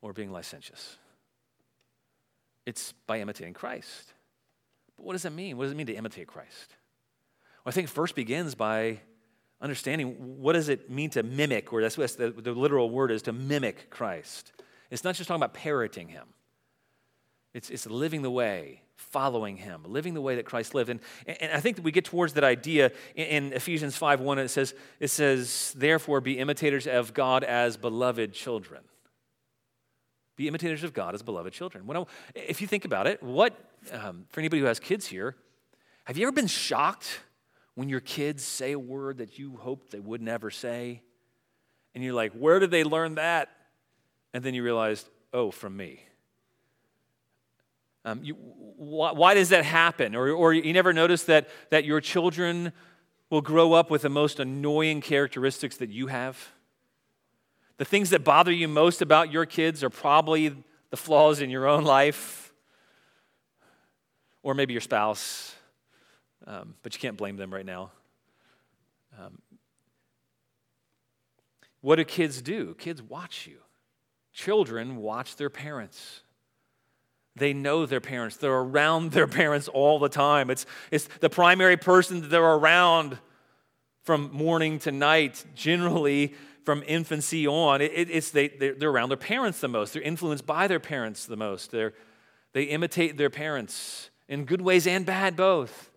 or 0.00 0.12
being 0.12 0.30
licentious? 0.30 0.96
It's 2.64 2.92
by 3.06 3.20
imitating 3.20 3.54
Christ. 3.54 4.14
But 4.96 5.04
what 5.04 5.12
does 5.12 5.22
that 5.22 5.32
mean? 5.32 5.56
What 5.56 5.64
does 5.64 5.72
it 5.72 5.76
mean 5.76 5.86
to 5.86 5.96
imitate 5.96 6.28
Christ? 6.28 6.76
Well, 7.64 7.70
I 7.70 7.72
think 7.72 7.88
first 7.88 8.14
begins 8.14 8.54
by 8.54 9.00
understanding 9.60 10.38
what 10.38 10.52
does 10.52 10.68
it 10.68 10.90
mean 10.90 11.10
to 11.10 11.22
mimic, 11.22 11.72
or 11.72 11.82
that's 11.82 11.98
what 11.98 12.16
the, 12.16 12.30
the 12.30 12.52
literal 12.52 12.88
word 12.90 13.10
is 13.10 13.22
to 13.22 13.32
mimic 13.32 13.90
Christ. 13.90 14.52
It's 14.90 15.04
not 15.04 15.14
just 15.14 15.28
talking 15.28 15.42
about 15.42 15.54
parroting 15.54 16.08
him. 16.08 16.26
It's, 17.54 17.70
it's 17.70 17.86
living 17.86 18.22
the 18.22 18.30
way, 18.30 18.82
following 18.96 19.56
him, 19.56 19.82
living 19.86 20.14
the 20.14 20.20
way 20.20 20.36
that 20.36 20.44
Christ 20.44 20.74
lived. 20.74 20.90
And, 20.90 21.00
and 21.26 21.52
I 21.52 21.60
think 21.60 21.76
that 21.76 21.82
we 21.82 21.90
get 21.90 22.04
towards 22.04 22.34
that 22.34 22.44
idea 22.44 22.92
in, 23.14 23.26
in 23.26 23.52
Ephesians 23.52 23.96
5 23.96 24.20
1. 24.20 24.38
It 24.38 24.48
says, 24.48 24.74
it 25.00 25.08
says, 25.08 25.74
Therefore, 25.76 26.20
be 26.20 26.38
imitators 26.38 26.86
of 26.86 27.14
God 27.14 27.44
as 27.44 27.76
beloved 27.76 28.32
children. 28.32 28.82
Be 30.36 30.46
imitators 30.46 30.84
of 30.84 30.92
God 30.92 31.14
as 31.14 31.22
beloved 31.22 31.52
children. 31.52 31.86
When 31.86 31.96
I, 31.96 32.04
if 32.34 32.60
you 32.60 32.68
think 32.68 32.84
about 32.84 33.06
it, 33.06 33.22
what, 33.22 33.58
um, 33.92 34.26
for 34.28 34.40
anybody 34.40 34.60
who 34.60 34.66
has 34.66 34.78
kids 34.78 35.06
here, 35.06 35.34
have 36.04 36.16
you 36.16 36.24
ever 36.24 36.32
been 36.32 36.46
shocked 36.46 37.20
when 37.74 37.88
your 37.88 38.00
kids 38.00 38.44
say 38.44 38.72
a 38.72 38.78
word 38.78 39.18
that 39.18 39.38
you 39.38 39.56
hoped 39.56 39.90
they 39.90 40.00
would 40.00 40.22
never 40.22 40.50
say? 40.50 41.02
And 41.94 42.04
you're 42.04 42.14
like, 42.14 42.32
where 42.34 42.60
did 42.60 42.70
they 42.70 42.84
learn 42.84 43.16
that? 43.16 43.48
And 44.32 44.44
then 44.44 44.54
you 44.54 44.62
realized, 44.62 45.08
oh, 45.32 45.50
from 45.50 45.76
me. 45.76 46.04
Um, 48.04 48.20
you, 48.22 48.34
why, 48.34 49.12
why, 49.12 49.34
does 49.34 49.48
that 49.50 49.64
happen? 49.64 50.14
Or, 50.14 50.30
or 50.30 50.52
you 50.52 50.72
never 50.72 50.92
notice 50.92 51.24
that, 51.24 51.48
that 51.70 51.84
your 51.84 52.00
children 52.00 52.72
will 53.30 53.40
grow 53.40 53.72
up 53.72 53.90
with 53.90 54.02
the 54.02 54.08
most 54.08 54.40
annoying 54.40 55.00
characteristics 55.00 55.76
that 55.78 55.90
you 55.90 56.06
have? 56.06 56.52
The 57.76 57.84
things 57.84 58.10
that 58.10 58.24
bother 58.24 58.52
you 58.52 58.68
most 58.68 59.02
about 59.02 59.32
your 59.32 59.46
kids 59.46 59.84
are 59.84 59.90
probably 59.90 60.54
the 60.90 60.96
flaws 60.96 61.40
in 61.40 61.50
your 61.50 61.66
own 61.66 61.84
life, 61.84 62.52
or 64.42 64.54
maybe 64.54 64.72
your 64.72 64.80
spouse, 64.80 65.54
um, 66.46 66.74
but 66.82 66.94
you 66.94 67.00
can't 67.00 67.16
blame 67.16 67.36
them 67.36 67.52
right 67.52 67.66
now. 67.66 67.90
Um, 69.20 69.38
what 71.80 71.96
do 71.96 72.04
kids 72.04 72.40
do? 72.42 72.74
Kids 72.78 73.02
watch 73.02 73.46
you. 73.46 73.58
Children 74.32 74.96
watch 74.96 75.36
their 75.36 75.50
parents. 75.50 76.22
They 77.38 77.52
know 77.52 77.86
their 77.86 78.00
parents. 78.00 78.36
They're 78.36 78.52
around 78.52 79.12
their 79.12 79.26
parents 79.26 79.68
all 79.68 79.98
the 79.98 80.08
time. 80.08 80.50
It's, 80.50 80.66
it's 80.90 81.08
the 81.20 81.30
primary 81.30 81.76
person 81.76 82.20
that 82.20 82.30
they're 82.30 82.42
around 82.42 83.18
from 84.02 84.30
morning 84.32 84.78
to 84.80 84.92
night. 84.92 85.44
Generally, 85.54 86.34
from 86.64 86.82
infancy 86.86 87.46
on, 87.46 87.80
it, 87.80 87.92
it's 87.94 88.30
they, 88.30 88.48
they're, 88.48 88.74
they're 88.74 88.90
around 88.90 89.08
their 89.08 89.16
parents 89.16 89.60
the 89.60 89.68
most. 89.68 89.94
They're 89.94 90.02
influenced 90.02 90.44
by 90.44 90.66
their 90.66 90.80
parents 90.80 91.24
the 91.24 91.36
most. 91.36 91.70
They're, 91.70 91.94
they 92.52 92.64
imitate 92.64 93.16
their 93.16 93.30
parents 93.30 94.10
in 94.28 94.44
good 94.44 94.60
ways 94.60 94.86
and 94.86 95.06
bad, 95.06 95.34
both. 95.34 95.90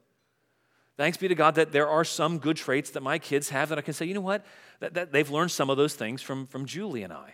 Thanks 0.96 1.18
be 1.18 1.28
to 1.28 1.36
God 1.36 1.56
that 1.56 1.72
there 1.72 1.90
are 1.90 2.04
some 2.06 2.38
good 2.38 2.58
traits 2.58 2.92
that 2.92 3.02
my 3.02 3.18
kids 3.18 3.50
have 3.50 3.70
that 3.70 3.78
I 3.78 3.82
can 3.82 3.94
say, 3.94 4.06
you 4.06 4.14
know 4.14 4.22
what? 4.22 4.46
That, 4.80 4.94
that 4.94 5.12
they've 5.12 5.30
learned 5.30 5.52
some 5.52 5.70
of 5.70 5.76
those 5.76 5.96
things 5.96 6.22
from, 6.22 6.48
from 6.48 6.66
Julie 6.66 7.04
and 7.04 7.12
I. 7.12 7.34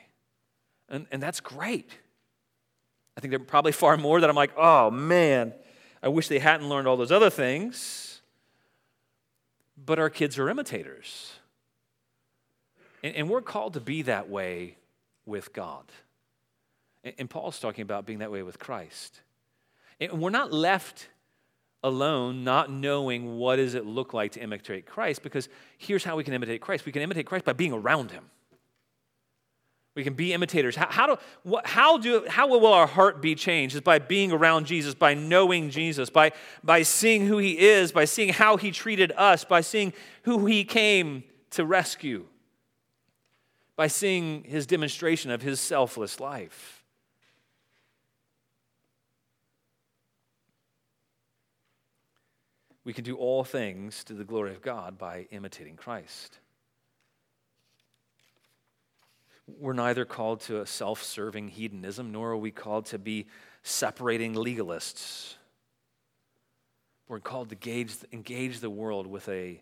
And, 0.89 1.05
and 1.11 1.21
that's 1.21 1.39
great. 1.39 1.91
I 3.17 3.19
think 3.19 3.32
there 3.32 3.41
are 3.41 3.43
probably 3.43 3.71
far 3.71 3.97
more 3.97 4.21
that 4.21 4.30
I'm 4.30 4.36
like, 4.36 4.51
oh 4.56 4.91
man, 4.91 5.53
I 6.03 6.08
wish 6.08 6.27
they 6.27 6.38
hadn't 6.38 6.69
learned 6.69 6.88
all 6.88 6.95
those 6.95 7.12
other 7.12 7.32
things. 7.32 8.21
But 9.84 9.97
our 9.97 10.12
kids 10.12 10.38
are 10.38 10.49
imitators. 10.49 11.34
And, 13.03 13.15
and 13.15 13.30
we're 13.30 13.41
called 13.41 13.73
to 13.73 13.80
be 13.80 14.03
that 14.03 14.30
way 14.30 14.77
with 15.25 15.51
God. 15.51 15.86
And, 17.03 17.15
and 17.17 17.30
Paul's 17.30 17.60
talking 17.60 17.82
about 17.82 18.06
being 18.06 18.19
that 18.19 18.32
way 18.32 18.43
with 18.43 18.60
Christ. 18.60 19.21
And 19.99 20.13
we're 20.13 20.30
not 20.30 20.53
left 20.53 21.10
alone 21.84 22.43
not 22.43 22.71
knowing 22.71 23.38
what 23.38 23.56
does 23.56 23.73
it 23.73 23.86
look 23.86 24.13
like 24.13 24.34
to 24.34 24.41
imitate 24.41 24.86
Christ 24.86 25.23
because 25.23 25.47
here's 25.77 26.03
how 26.03 26.15
we 26.15 26.23
can 26.23 26.34
imitate 26.34 26.62
Christ. 26.62 26.86
We 26.86 26.91
can 26.91 27.01
imitate 27.01 27.25
Christ 27.25 27.45
by 27.45 27.53
being 27.53 27.73
around 27.73 28.12
him. 28.12 28.25
We 29.97 30.05
can 30.05 30.13
be 30.13 30.31
imitators. 30.31 30.77
How, 30.77 30.88
how, 30.89 31.07
do, 31.07 31.17
what, 31.43 31.67
how, 31.67 31.97
do, 31.97 32.23
how 32.29 32.47
will 32.47 32.65
our 32.67 32.88
heart 32.88 33.21
be 33.21 33.36
changed? 33.36 33.75
Is 33.75 33.81
by 33.81 33.99
being 33.99 34.31
around 34.31 34.65
Jesus, 34.65 34.93
by 34.93 35.13
knowing 35.13 35.69
Jesus, 35.69 36.10
by, 36.10 36.31
by 36.63 36.83
seeing 36.83 37.27
who 37.27 37.39
he 37.39 37.60
is, 37.60 37.91
by 37.91 38.05
seeing 38.05 38.29
how 38.29 38.55
he 38.55 38.71
treated 38.71 39.12
us, 39.17 39.43
by 39.43 39.60
seeing 39.60 39.91
who 40.21 40.45
he 40.45 40.63
came 40.63 41.25
to 41.51 41.65
rescue 41.65 42.25
by 43.77 43.88
seeing 43.88 44.43
his 44.43 44.65
demonstration 44.65 45.31
of 45.31 45.41
his 45.41 45.62
selfless 45.62 46.19
life. 46.19 46.83
We 52.83 52.93
can 52.93 53.03
do 53.03 53.15
all 53.15 53.43
things 53.43 54.03
to 54.05 54.13
the 54.13 54.23
glory 54.23 54.51
of 54.51 54.62
God 54.62 54.97
by 54.97 55.27
imitating 55.29 55.75
Christ. 55.75 56.39
We're 59.47 59.73
neither 59.73 60.03
called 60.03 60.41
to 60.41 60.62
a 60.62 60.65
self 60.65 61.01
serving 61.01 61.49
hedonism, 61.49 62.12
nor 62.12 62.31
are 62.31 62.38
we 62.38 62.51
called 62.51 62.86
to 62.88 62.99
be 62.99 63.27
separating 63.63 64.33
legalists. 64.33 65.36
We're 67.07 67.19
called 67.19 67.49
to 67.49 67.55
engage, 67.55 67.95
engage 68.12 68.60
the 68.60 68.69
world 68.69 69.07
with 69.07 69.29
a 69.29 69.62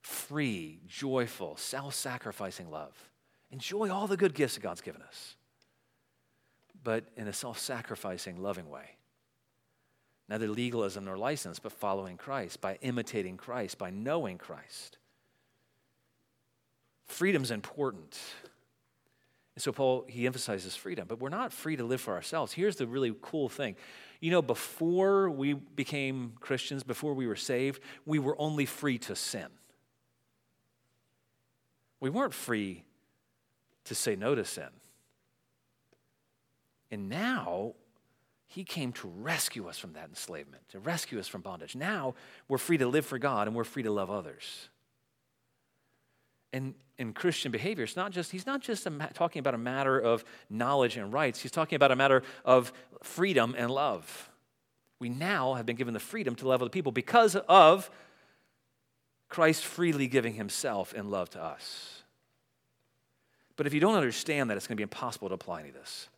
free, 0.00 0.80
joyful, 0.86 1.56
self 1.58 1.94
sacrificing 1.94 2.70
love. 2.70 2.94
Enjoy 3.50 3.90
all 3.90 4.06
the 4.06 4.16
good 4.16 4.34
gifts 4.34 4.54
that 4.54 4.60
God's 4.60 4.80
given 4.80 5.02
us, 5.02 5.36
but 6.82 7.04
in 7.16 7.28
a 7.28 7.32
self 7.32 7.58
sacrificing, 7.58 8.42
loving 8.42 8.70
way. 8.70 8.96
Neither 10.28 10.48
legalism 10.48 11.04
nor 11.04 11.16
license, 11.16 11.58
but 11.58 11.72
following 11.72 12.16
Christ, 12.16 12.60
by 12.60 12.78
imitating 12.80 13.36
Christ, 13.36 13.78
by 13.78 13.90
knowing 13.90 14.38
Christ. 14.38 14.98
Freedom's 17.06 17.52
important. 17.52 18.18
And 19.56 19.62
so 19.62 19.72
Paul, 19.72 20.04
he 20.06 20.26
emphasizes 20.26 20.76
freedom, 20.76 21.06
but 21.08 21.18
we're 21.18 21.30
not 21.30 21.50
free 21.52 21.76
to 21.76 21.84
live 21.84 22.00
for 22.00 22.14
ourselves. 22.14 22.52
Here's 22.52 22.76
the 22.76 22.86
really 22.86 23.12
cool 23.22 23.48
thing. 23.48 23.74
You 24.20 24.30
know, 24.30 24.42
before 24.42 25.30
we 25.30 25.54
became 25.54 26.34
Christians, 26.40 26.82
before 26.82 27.14
we 27.14 27.26
were 27.26 27.36
saved, 27.36 27.82
we 28.04 28.18
were 28.18 28.38
only 28.38 28.66
free 28.66 28.98
to 28.98 29.16
sin. 29.16 29.48
We 32.00 32.10
weren't 32.10 32.34
free 32.34 32.84
to 33.84 33.94
say 33.94 34.14
no 34.14 34.34
to 34.34 34.44
sin. 34.44 34.68
And 36.90 37.08
now, 37.08 37.74
he 38.46 38.62
came 38.62 38.92
to 38.92 39.08
rescue 39.08 39.68
us 39.68 39.78
from 39.78 39.94
that 39.94 40.08
enslavement, 40.08 40.68
to 40.68 40.78
rescue 40.78 41.18
us 41.18 41.28
from 41.28 41.40
bondage. 41.40 41.74
Now, 41.74 42.14
we're 42.48 42.58
free 42.58 42.78
to 42.78 42.86
live 42.86 43.06
for 43.06 43.18
God 43.18 43.48
and 43.48 43.56
we're 43.56 43.64
free 43.64 43.82
to 43.82 43.90
love 43.90 44.10
others. 44.10 44.68
And 46.52 46.74
in 46.98 47.12
Christian 47.12 47.52
behavior, 47.52 47.84
it's 47.84 47.96
not 47.96 48.12
just, 48.12 48.30
he's 48.30 48.46
not 48.46 48.60
just 48.60 48.88
ma- 48.90 49.08
talking 49.12 49.40
about 49.40 49.54
a 49.54 49.58
matter 49.58 49.98
of 49.98 50.24
knowledge 50.48 50.96
and 50.96 51.12
rights, 51.12 51.40
he's 51.40 51.50
talking 51.50 51.76
about 51.76 51.92
a 51.92 51.96
matter 51.96 52.22
of 52.44 52.72
freedom 53.02 53.54
and 53.56 53.70
love. 53.70 54.30
We 54.98 55.08
now 55.08 55.54
have 55.54 55.66
been 55.66 55.76
given 55.76 55.92
the 55.92 56.00
freedom 56.00 56.34
to 56.36 56.48
love 56.48 56.62
other 56.62 56.70
people 56.70 56.92
because 56.92 57.36
of 57.36 57.90
Christ 59.28 59.64
freely 59.64 60.06
giving 60.06 60.34
himself 60.34 60.94
in 60.94 61.10
love 61.10 61.30
to 61.30 61.42
us. 61.42 62.02
But 63.56 63.66
if 63.66 63.74
you 63.74 63.80
don't 63.80 63.94
understand 63.94 64.50
that, 64.50 64.56
it's 64.56 64.66
going 64.66 64.76
to 64.76 64.80
be 64.80 64.84
impossible 64.84 65.28
to 65.28 65.34
apply 65.34 65.60
any 65.60 65.70
of 65.70 65.74
this. 65.74 66.08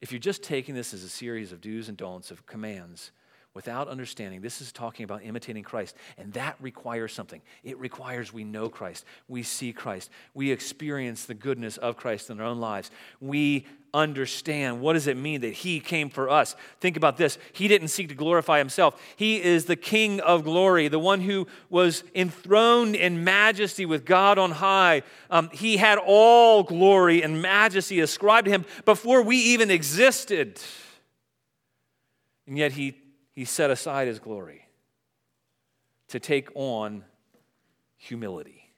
If 0.00 0.12
you're 0.12 0.20
just 0.20 0.42
taking 0.42 0.74
this 0.74 0.94
as 0.94 1.02
a 1.02 1.08
series 1.08 1.50
of 1.52 1.60
do's 1.60 1.88
and 1.88 1.96
don'ts, 1.96 2.30
of 2.30 2.46
commands, 2.46 3.10
without 3.54 3.88
understanding. 3.88 4.40
This 4.40 4.60
is 4.60 4.72
talking 4.72 5.04
about 5.04 5.24
imitating 5.24 5.64
Christ, 5.64 5.96
and 6.16 6.32
that 6.34 6.56
requires 6.60 7.12
something. 7.12 7.40
It 7.64 7.78
requires 7.78 8.32
we 8.32 8.44
know 8.44 8.68
Christ, 8.68 9.04
we 9.26 9.42
see 9.42 9.72
Christ, 9.72 10.10
we 10.34 10.52
experience 10.52 11.24
the 11.24 11.34
goodness 11.34 11.76
of 11.76 11.96
Christ 11.96 12.30
in 12.30 12.40
our 12.40 12.46
own 12.46 12.60
lives. 12.60 12.90
We 13.20 13.66
understand 13.94 14.80
what 14.80 14.92
does 14.92 15.06
it 15.06 15.16
mean 15.16 15.40
that 15.40 15.52
he 15.54 15.80
came 15.80 16.10
for 16.10 16.28
us. 16.28 16.54
Think 16.80 16.96
about 16.96 17.16
this. 17.16 17.38
He 17.52 17.68
didn't 17.68 17.88
seek 17.88 18.08
to 18.08 18.14
glorify 18.14 18.58
himself. 18.58 19.00
He 19.16 19.42
is 19.42 19.64
the 19.64 19.76
king 19.76 20.20
of 20.20 20.44
glory, 20.44 20.88
the 20.88 20.98
one 20.98 21.20
who 21.20 21.46
was 21.70 22.04
enthroned 22.14 22.96
in 22.96 23.24
majesty 23.24 23.86
with 23.86 24.04
God 24.04 24.38
on 24.38 24.52
high. 24.52 25.02
Um, 25.30 25.48
he 25.52 25.78
had 25.78 25.98
all 25.98 26.62
glory 26.62 27.22
and 27.22 27.40
majesty 27.40 28.00
ascribed 28.00 28.44
to 28.44 28.50
him 28.50 28.64
before 28.84 29.22
we 29.22 29.36
even 29.36 29.70
existed. 29.70 30.60
And 32.46 32.56
yet 32.56 32.72
he 32.72 32.96
he 33.38 33.44
set 33.44 33.70
aside 33.70 34.08
his 34.08 34.18
glory 34.18 34.66
to 36.08 36.18
take 36.18 36.48
on 36.56 37.04
humility, 37.96 38.72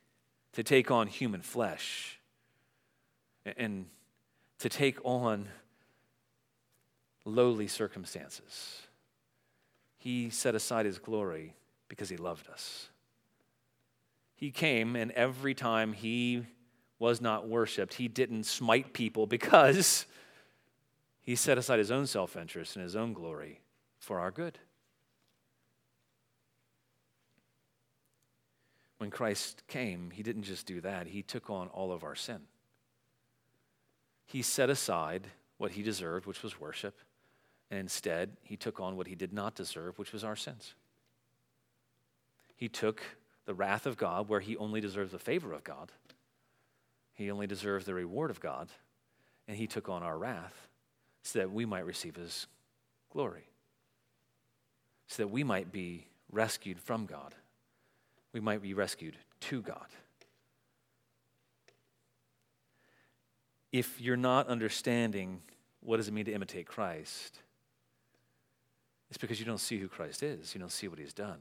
to 0.53 0.63
take 0.63 0.91
on 0.91 1.07
human 1.07 1.41
flesh, 1.41 2.21
and 3.57 3.87
to 4.59 4.69
take 4.69 4.99
on 5.03 5.49
lowly 7.25 7.67
circumstances. 7.67 8.83
He 9.97 10.29
set 10.29 10.55
aside 10.55 10.85
his 10.85 10.99
glory 10.99 11.55
because 11.89 12.11
he 12.11 12.19
loved 12.19 12.47
us. 12.51 12.91
He 14.37 14.51
came, 14.51 14.95
and 14.95 15.11
every 15.13 15.55
time 15.55 15.95
he 15.95 16.45
was 16.99 17.23
not 17.23 17.49
worshiped, 17.49 17.95
he 17.95 18.09
didn't 18.09 18.45
smite 18.45 18.93
people 18.93 19.27
because 19.27 20.05
he 21.23 21.35
set 21.35 21.57
aside 21.57 21.79
his 21.79 21.91
own 21.91 22.07
self 22.07 22.37
interest 22.37 22.77
and 22.77 22.83
his 22.83 22.95
own 22.95 23.15
glory 23.15 23.61
for 24.01 24.19
our 24.19 24.31
good. 24.31 24.59
When 28.99 29.11
Christ 29.11 29.63
came, 29.69 30.11
he 30.11 30.23
didn't 30.23 30.43
just 30.43 30.67
do 30.67 30.81
that, 30.81 31.07
he 31.07 31.23
took 31.23 31.49
on 31.49 31.69
all 31.69 31.93
of 31.93 32.03
our 32.03 32.17
sin. 32.17 32.41
He 34.27 34.43
set 34.43 34.71
aside 34.71 35.27
what 35.59 35.73
he 35.73 35.83
deserved, 35.83 36.27
which 36.27 36.43
was 36.43 36.61
worship, 36.61 36.99
and 37.71 37.81
instead, 37.81 38.37
he 38.43 38.57
took 38.57 38.81
on 38.81 38.97
what 38.97 39.07
he 39.07 39.15
did 39.15 39.33
not 39.33 39.55
deserve, 39.55 39.99
which 39.99 40.13
was 40.13 40.25
our 40.25 40.37
sins. 40.37 40.75
He 42.57 42.69
took 42.69 43.03
the 43.47 43.55
wrath 43.55 43.87
of 43.87 43.97
God 43.97 44.29
where 44.29 44.41
he 44.41 44.57
only 44.57 44.81
deserves 44.81 45.13
the 45.13 45.19
favor 45.19 45.53
of 45.53 45.65
God. 45.65 45.93
He 47.15 47.31
only 47.31 47.47
deserves 47.47 47.85
the 47.85 47.95
reward 47.95 48.31
of 48.31 48.41
God, 48.41 48.69
and 49.49 49.57
he 49.57 49.67
took 49.67 49.89
on 49.89 50.03
our 50.03 50.19
wrath 50.19 50.69
so 51.23 51.39
that 51.39 51.51
we 51.51 51.65
might 51.65 51.87
receive 51.87 52.17
his 52.17 52.47
glory 53.13 53.50
so 55.11 55.25
that 55.25 55.29
we 55.29 55.43
might 55.43 55.73
be 55.73 56.07
rescued 56.31 56.79
from 56.79 57.05
God. 57.05 57.35
We 58.33 58.39
might 58.39 58.63
be 58.63 58.75
rescued 58.75 59.17
to 59.41 59.61
God. 59.61 59.87
If 63.73 64.01
you're 64.01 64.17
not 64.17 64.47
understanding 64.47 65.43
what 65.81 65.97
does 65.97 66.07
it 66.07 66.15
mean 66.15 66.27
to 66.27 66.33
imitate 66.33 66.67
Christ, 66.67 67.41
it's 69.09 69.19
because 69.19 69.41
you 69.41 69.47
don't 69.47 69.59
see 69.59 69.79
who 69.79 69.89
Christ 69.89 70.23
is. 70.23 70.55
You 70.55 70.61
don't 70.61 70.71
see 70.71 70.87
what 70.87 71.01
he's 71.01 71.13
done. 71.13 71.39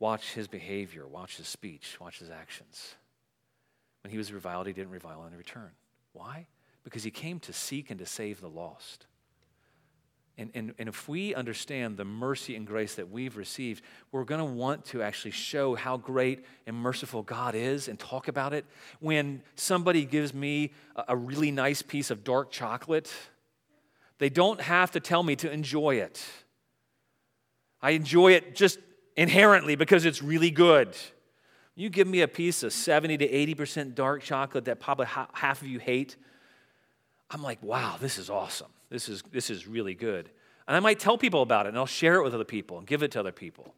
Watch 0.00 0.32
his 0.32 0.48
behavior, 0.48 1.06
watch 1.06 1.36
his 1.36 1.46
speech, 1.46 1.96
watch 2.00 2.18
his 2.18 2.30
actions. 2.30 2.96
When 4.02 4.10
he 4.10 4.18
was 4.18 4.32
reviled, 4.32 4.66
he 4.66 4.72
didn't 4.72 4.90
revile 4.90 5.24
in 5.26 5.36
return. 5.36 5.70
Why? 6.12 6.48
Because 6.88 7.04
he 7.04 7.10
came 7.10 7.38
to 7.38 7.52
seek 7.52 7.90
and 7.90 7.98
to 7.98 8.06
save 8.06 8.40
the 8.40 8.48
lost. 8.48 9.04
And, 10.38 10.50
and, 10.54 10.72
and 10.78 10.88
if 10.88 11.06
we 11.06 11.34
understand 11.34 11.98
the 11.98 12.04
mercy 12.06 12.56
and 12.56 12.66
grace 12.66 12.94
that 12.94 13.10
we've 13.10 13.36
received, 13.36 13.84
we're 14.10 14.24
going 14.24 14.38
to 14.38 14.46
want 14.46 14.86
to 14.86 15.02
actually 15.02 15.32
show 15.32 15.74
how 15.74 15.98
great 15.98 16.46
and 16.66 16.74
merciful 16.74 17.22
God 17.22 17.54
is 17.54 17.88
and 17.88 17.98
talk 17.98 18.26
about 18.26 18.54
it. 18.54 18.64
When 19.00 19.42
somebody 19.54 20.06
gives 20.06 20.32
me 20.32 20.72
a, 20.96 21.04
a 21.08 21.16
really 21.16 21.50
nice 21.50 21.82
piece 21.82 22.10
of 22.10 22.24
dark 22.24 22.50
chocolate, 22.50 23.12
they 24.16 24.30
don't 24.30 24.62
have 24.62 24.92
to 24.92 25.00
tell 25.00 25.22
me 25.22 25.36
to 25.36 25.52
enjoy 25.52 25.96
it. 25.96 26.24
I 27.82 27.90
enjoy 27.90 28.32
it 28.32 28.56
just 28.56 28.78
inherently 29.14 29.76
because 29.76 30.06
it's 30.06 30.22
really 30.22 30.50
good. 30.50 30.96
You 31.74 31.90
give 31.90 32.08
me 32.08 32.22
a 32.22 32.28
piece 32.28 32.62
of 32.62 32.72
70 32.72 33.18
to 33.18 33.28
80% 33.28 33.94
dark 33.94 34.22
chocolate 34.22 34.64
that 34.64 34.80
probably 34.80 35.06
half 35.06 35.60
of 35.60 35.68
you 35.68 35.78
hate, 35.78 36.16
I'm 37.30 37.42
like, 37.42 37.62
wow, 37.62 37.96
this 38.00 38.18
is 38.18 38.30
awesome. 38.30 38.68
This 38.90 39.08
is, 39.08 39.22
this 39.30 39.50
is 39.50 39.66
really 39.66 39.94
good. 39.94 40.30
And 40.66 40.76
I 40.76 40.80
might 40.80 40.98
tell 40.98 41.18
people 41.18 41.42
about 41.42 41.66
it 41.66 41.70
and 41.70 41.78
I'll 41.78 41.86
share 41.86 42.16
it 42.16 42.24
with 42.24 42.34
other 42.34 42.44
people 42.44 42.78
and 42.78 42.86
give 42.86 43.02
it 43.02 43.10
to 43.12 43.20
other 43.20 43.32
people. 43.32 43.74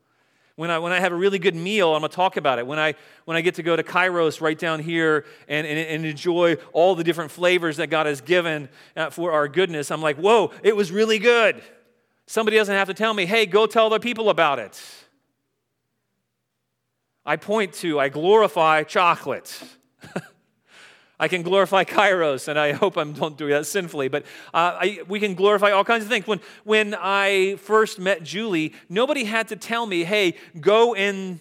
When 0.56 0.70
I, 0.70 0.78
when 0.78 0.92
I 0.92 1.00
have 1.00 1.12
a 1.12 1.16
really 1.16 1.38
good 1.38 1.54
meal, 1.54 1.94
I'm 1.94 2.00
going 2.00 2.10
to 2.10 2.14
talk 2.14 2.36
about 2.36 2.58
it. 2.58 2.66
When 2.66 2.78
I, 2.78 2.94
when 3.24 3.36
I 3.36 3.40
get 3.40 3.54
to 3.54 3.62
go 3.62 3.76
to 3.76 3.82
Kairos 3.82 4.40
right 4.40 4.58
down 4.58 4.80
here 4.80 5.24
and, 5.48 5.66
and, 5.66 5.78
and 5.78 6.04
enjoy 6.04 6.56
all 6.72 6.94
the 6.94 7.04
different 7.04 7.30
flavors 7.30 7.78
that 7.78 7.86
God 7.86 8.06
has 8.06 8.20
given 8.20 8.68
uh, 8.96 9.10
for 9.10 9.32
our 9.32 9.48
goodness, 9.48 9.90
I'm 9.90 10.02
like, 10.02 10.16
whoa, 10.16 10.50
it 10.62 10.76
was 10.76 10.92
really 10.92 11.18
good. 11.18 11.62
Somebody 12.26 12.58
doesn't 12.58 12.74
have 12.74 12.88
to 12.88 12.94
tell 12.94 13.14
me, 13.14 13.24
hey, 13.26 13.46
go 13.46 13.66
tell 13.66 13.86
other 13.86 13.98
people 13.98 14.28
about 14.28 14.58
it. 14.58 14.80
I 17.24 17.36
point 17.36 17.72
to, 17.74 17.98
I 17.98 18.08
glorify 18.08 18.82
chocolate. 18.82 19.62
I 21.20 21.28
can 21.28 21.42
glorify 21.42 21.84
Kairos, 21.84 22.48
and 22.48 22.58
I 22.58 22.72
hope 22.72 22.96
I 22.96 23.04
don't 23.04 23.36
do 23.36 23.48
that 23.50 23.66
sinfully, 23.66 24.08
but 24.08 24.22
uh, 24.54 24.78
I, 24.80 25.00
we 25.06 25.20
can 25.20 25.34
glorify 25.34 25.70
all 25.70 25.84
kinds 25.84 26.02
of 26.02 26.08
things. 26.08 26.26
When, 26.26 26.40
when 26.64 26.94
I 26.98 27.56
first 27.56 27.98
met 27.98 28.22
Julie, 28.22 28.72
nobody 28.88 29.24
had 29.24 29.48
to 29.48 29.56
tell 29.56 29.84
me, 29.84 30.02
hey, 30.02 30.36
go 30.58 30.96
in 30.96 31.38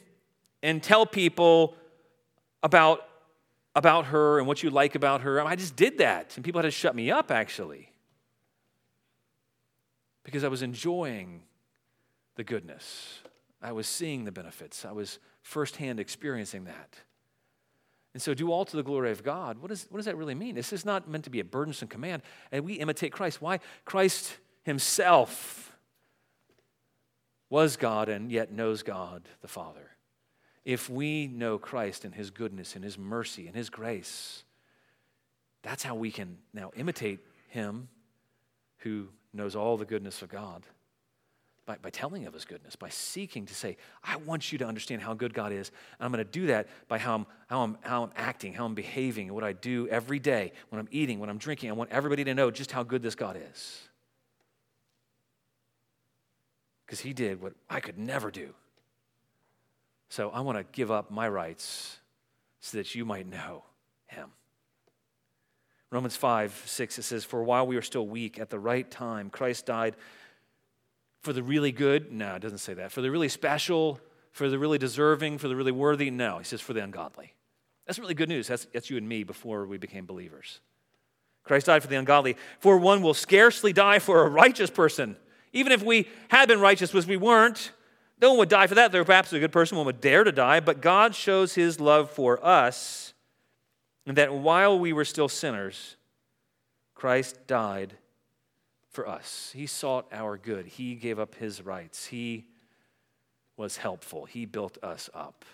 and 0.62 0.84
tell 0.84 1.06
people 1.06 1.78
about, 2.62 3.08
about 3.74 4.08
her 4.08 4.38
and 4.38 4.48
what 4.48 4.62
you 4.62 4.70
like 4.70 4.96
about 4.96 5.22
her. 5.22 5.42
I 5.42 5.56
just 5.56 5.78
did 5.78 6.00
that, 6.00 6.36
and 6.36 6.44
people 6.44 6.60
had 6.60 6.68
to 6.68 6.72
shut 6.72 6.94
me 6.94 7.10
up, 7.10 7.32
actually, 7.32 7.90
because 10.24 10.44
I 10.44 10.50
was 10.50 10.62
enjoying 10.62 11.44
the 12.36 12.44
goodness. 12.44 13.20
I 13.62 13.72
was 13.72 13.88
seeing 13.88 14.26
the 14.26 14.32
benefits. 14.34 14.84
I 14.84 14.92
was 14.92 15.20
firsthand 15.42 16.02
experiencing 16.02 16.66
that. 16.66 16.98
And 18.14 18.22
so, 18.22 18.34
do 18.34 18.51
all 18.51 18.66
to 18.66 18.76
the 18.76 18.84
glory 18.84 19.12
of 19.12 19.24
God. 19.24 19.60
What, 19.60 19.72
is, 19.72 19.86
what 19.89 19.97
does 19.97 20.05
that 20.05 20.18
really 20.18 20.36
mean? 20.36 20.55
This 20.55 20.74
is 20.74 20.84
not 20.84 21.07
meant 21.07 21.26
to 21.26 21.30
be 21.30 21.39
a 21.39 21.43
burdensome 21.43 21.88
command. 21.88 22.24
And 22.51 22.66
we 22.66 22.74
imitate 22.74 23.12
Christ. 23.12 23.41
Why? 23.41 23.60
Christ 23.86 24.38
himself 24.64 25.78
was 27.49 27.78
God 27.78 28.10
and 28.10 28.32
yet 28.32 28.51
knows 28.51 28.84
God 28.84 29.28
the 29.41 29.47
Father. 29.47 29.91
if 30.66 30.89
we 30.89 31.28
know 31.28 31.57
Christ 31.57 32.05
and 32.05 32.14
his 32.14 32.30
goodness 32.30 32.76
and 32.76 32.84
his 32.84 32.97
mercy 32.97 33.47
and 33.47 33.55
his 33.55 33.70
grace, 33.70 34.43
that's 35.64 35.84
how 35.84 35.95
we 35.95 36.12
can 36.12 36.38
now 36.53 36.72
imitate 36.76 37.20
him 37.47 37.88
who 38.80 39.07
knows 39.34 39.55
all 39.55 39.78
the 39.78 39.86
goodness 39.86 40.22
of 40.22 40.30
God 40.30 40.66
by, 41.70 41.78
by 41.84 41.92
telling 41.92 42.26
of 42.26 42.34
his 42.34 42.46
goodness, 42.46 42.76
by 42.76 42.90
seeking 42.90 43.46
to 43.46 43.54
say, 43.54 43.78
I 44.04 44.16
want 44.16 44.52
you 44.52 44.58
to 44.58 44.66
understand 44.66 45.04
how 45.04 45.14
good 45.14 45.36
God 45.36 45.52
is. 45.52 45.70
And 46.00 46.06
I'm 46.06 46.12
going 46.12 46.26
to 46.26 46.32
do 46.32 46.48
that 46.48 46.68
by 46.88 46.98
how 46.98 47.14
I'm, 47.14 47.28
how, 47.46 47.62
I'm, 47.62 47.78
how 47.82 48.04
I'm 48.06 48.12
acting, 48.16 48.54
how 48.54 48.66
I'm 48.66 48.74
behaving, 48.74 49.32
what 49.32 49.44
I 49.44 49.54
do 49.54 49.88
every 49.90 50.18
day 50.18 50.52
when 50.70 50.80
I'm 50.80 50.88
eating, 50.90 51.20
when 51.20 51.30
I'm 51.30 51.38
drinking. 51.38 51.70
I 51.70 51.74
want 51.74 51.92
everybody 51.92 52.24
to 52.24 52.34
know 52.34 52.50
just 52.50 52.72
how 52.72 52.82
good 52.82 53.04
this 53.04 53.14
God 53.14 53.38
is. 53.52 53.82
Because 56.88 57.02
he 57.02 57.14
did 57.14 57.40
what 57.40 57.54
I 57.70 57.82
could 57.82 58.00
never 58.00 58.32
do. 58.32 58.56
So 60.10 60.32
I 60.32 60.40
want 60.40 60.58
to 60.58 60.66
give 60.72 60.90
up 60.90 61.12
my 61.12 61.30
rights 61.30 62.00
so 62.62 62.80
that 62.80 62.96
you 62.96 63.06
might 63.06 63.28
know 63.28 63.64
him. 64.08 64.32
Romans 65.92 66.16
5, 66.16 66.64
6, 66.66 66.98
it 66.98 67.04
says, 67.04 67.26
For 67.26 67.44
while 67.44 67.68
we 67.68 67.76
were 67.76 67.84
still 67.84 68.08
weak, 68.08 68.40
at 68.40 68.50
the 68.50 68.58
right 68.58 68.90
time, 68.90 69.30
Christ 69.30 69.68
died 69.68 69.96
for 71.22 71.34
the 71.34 71.44
really 71.44 71.72
good? 71.72 72.12
No, 72.12 72.36
it 72.36 72.42
doesn't 72.42 72.60
say 72.60 72.74
that. 72.76 72.92
For 72.92 73.02
the 73.02 73.12
really 73.12 73.30
special, 73.30 74.00
for 74.32 74.50
the 74.50 74.60
really 74.60 74.78
deserving, 74.78 75.38
for 75.38 75.48
the 75.48 75.56
really 75.56 75.72
worthy? 75.72 76.10
No, 76.10 76.38
he 76.38 76.44
says 76.44 76.62
for 76.62 76.74
the 76.74 76.84
ungodly. 76.84 77.34
That's 77.86 78.00
really 78.00 78.14
good 78.14 78.30
news. 78.30 78.48
That's, 78.48 78.68
that's 78.74 78.90
you 78.90 78.98
and 78.98 79.08
me 79.08 79.24
before 79.24 79.66
we 79.66 79.78
became 79.78 80.06
believers. 80.06 80.60
Christ 81.44 81.66
died 81.66 81.82
for 81.82 81.88
the 81.88 81.96
ungodly. 81.96 82.38
For 82.60 82.78
one 82.78 83.02
will 83.02 83.14
scarcely 83.14 83.74
die 83.74 84.00
for 84.00 84.24
a 84.24 84.30
righteous 84.30 84.70
person. 84.70 85.16
Even 85.54 85.72
if 85.72 85.82
we 85.82 86.08
had 86.30 86.48
been 86.48 86.60
righteous, 86.60 86.94
which 86.94 87.08
we 87.08 87.18
weren't, 87.18 87.72
no 88.22 88.30
one 88.30 88.40
would 88.40 88.50
die 88.50 88.68
for 88.68 88.76
that. 88.76 88.92
There 88.92 89.04
perhaps 89.04 89.34
a 89.34 89.40
good 89.40 89.52
person, 89.52 89.78
one 89.78 89.86
would 89.88 90.02
dare 90.02 90.24
to 90.24 90.32
die, 90.32 90.60
but 90.60 90.82
God 90.82 91.16
shows 91.16 91.56
his 91.56 91.80
love 91.80 92.12
for 92.12 92.46
us, 92.46 93.14
and 94.06 94.18
that 94.18 94.34
while 94.34 94.78
we 94.78 94.94
were 94.94 95.06
still 95.06 95.30
sinners, 95.30 95.96
Christ 96.94 97.48
died 97.48 97.96
for 98.90 99.08
us. 99.08 99.52
He 99.56 99.68
sought 99.68 100.08
our 100.12 100.38
good. 100.38 100.66
He 100.66 100.96
gave 100.96 101.20
up 101.20 101.36
his 101.36 101.62
rights. 101.62 102.08
He 102.08 102.46
was 103.58 103.78
helpful. 103.78 104.26
He 104.26 104.46
built 104.46 104.78
us 104.84 105.10
up. 105.14 105.46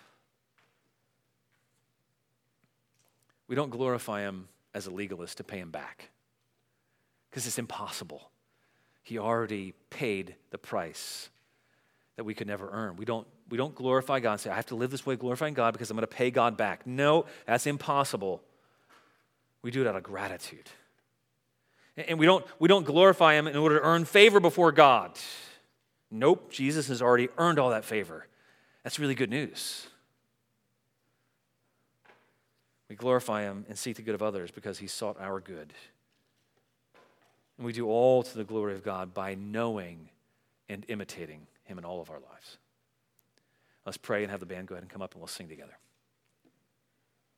We 3.48 3.56
don't 3.56 3.70
glorify 3.70 4.22
him 4.22 4.48
as 4.74 4.88
a 4.88 4.92
legalist 4.92 5.38
to 5.38 5.44
pay 5.44 5.60
him 5.60 5.72
back 5.72 6.10
because 7.30 7.46
it's 7.46 7.60
impossible. 7.60 8.30
He 9.04 9.20
already 9.20 9.74
paid 9.90 10.36
the 10.50 10.58
price 10.58 11.30
that 12.16 12.24
we 12.24 12.34
could 12.34 12.48
never 12.48 12.70
earn. 12.72 12.96
We 12.96 13.06
don't, 13.06 13.28
we 13.50 13.58
don't 13.58 13.76
glorify 13.76 14.20
God 14.20 14.34
and 14.34 14.42
say, 14.42 14.50
I 14.50 14.56
have 14.56 14.66
to 14.68 14.76
live 14.76 14.90
this 14.90 15.06
way 15.06 15.16
glorifying 15.16 15.54
God 15.54 15.74
because 15.74 15.92
I'm 15.92 15.98
going 15.98 16.08
to 16.08 16.16
pay 16.16 16.32
God 16.32 16.58
back. 16.58 16.88
No, 16.88 17.26
that's 17.46 17.68
impossible. 17.68 18.42
We 19.62 19.72
do 19.72 19.82
it 19.82 19.88
out 19.88 19.96
of 19.96 20.04
gratitude. 20.04 20.70
And 21.98 22.20
we 22.20 22.26
don't, 22.26 22.46
we 22.60 22.68
don't 22.68 22.86
glorify 22.86 23.36
him 23.36 23.48
in 23.48 23.56
order 23.56 23.80
to 23.80 23.86
earn 23.86 24.06
favor 24.06 24.40
before 24.40 24.72
God. 24.72 25.18
Nope, 26.12 26.52
Jesus 26.52 26.88
has 26.90 27.02
already 27.02 27.30
earned 27.38 27.58
all 27.58 27.70
that 27.70 27.86
favor. 27.86 28.28
That's 28.84 29.00
really 29.00 29.16
good 29.16 29.30
news. 29.30 29.88
We 32.90 32.96
glorify 32.96 33.44
him 33.44 33.66
and 33.68 33.78
seek 33.78 33.96
the 33.96 34.02
good 34.02 34.16
of 34.16 34.22
others 34.22 34.52
because 34.52 34.78
he 34.78 34.88
sought 34.88 35.20
our 35.20 35.40
good. 35.40 35.74
And 37.58 37.66
we 37.66 37.74
do 37.74 37.88
all 37.88 38.24
to 38.24 38.38
the 38.38 38.44
glory 38.44 38.74
of 38.74 38.84
God 38.84 39.14
by 39.14 39.36
knowing 39.36 40.10
and 40.70 40.86
imitating 40.88 41.48
him 41.64 41.78
in 41.78 41.86
all 41.86 42.02
of 42.02 42.10
our 42.10 42.20
lives. 42.20 42.58
Let's 43.86 43.98
pray 43.98 44.24
and 44.24 44.32
have 44.32 44.40
the 44.40 44.46
band 44.46 44.68
go 44.68 44.76
ahead 44.76 44.84
and 44.84 44.92
come 44.92 45.02
up 45.02 45.14
and 45.14 45.22
we'll 45.22 45.28
sing 45.28 45.48
together. 45.48 45.78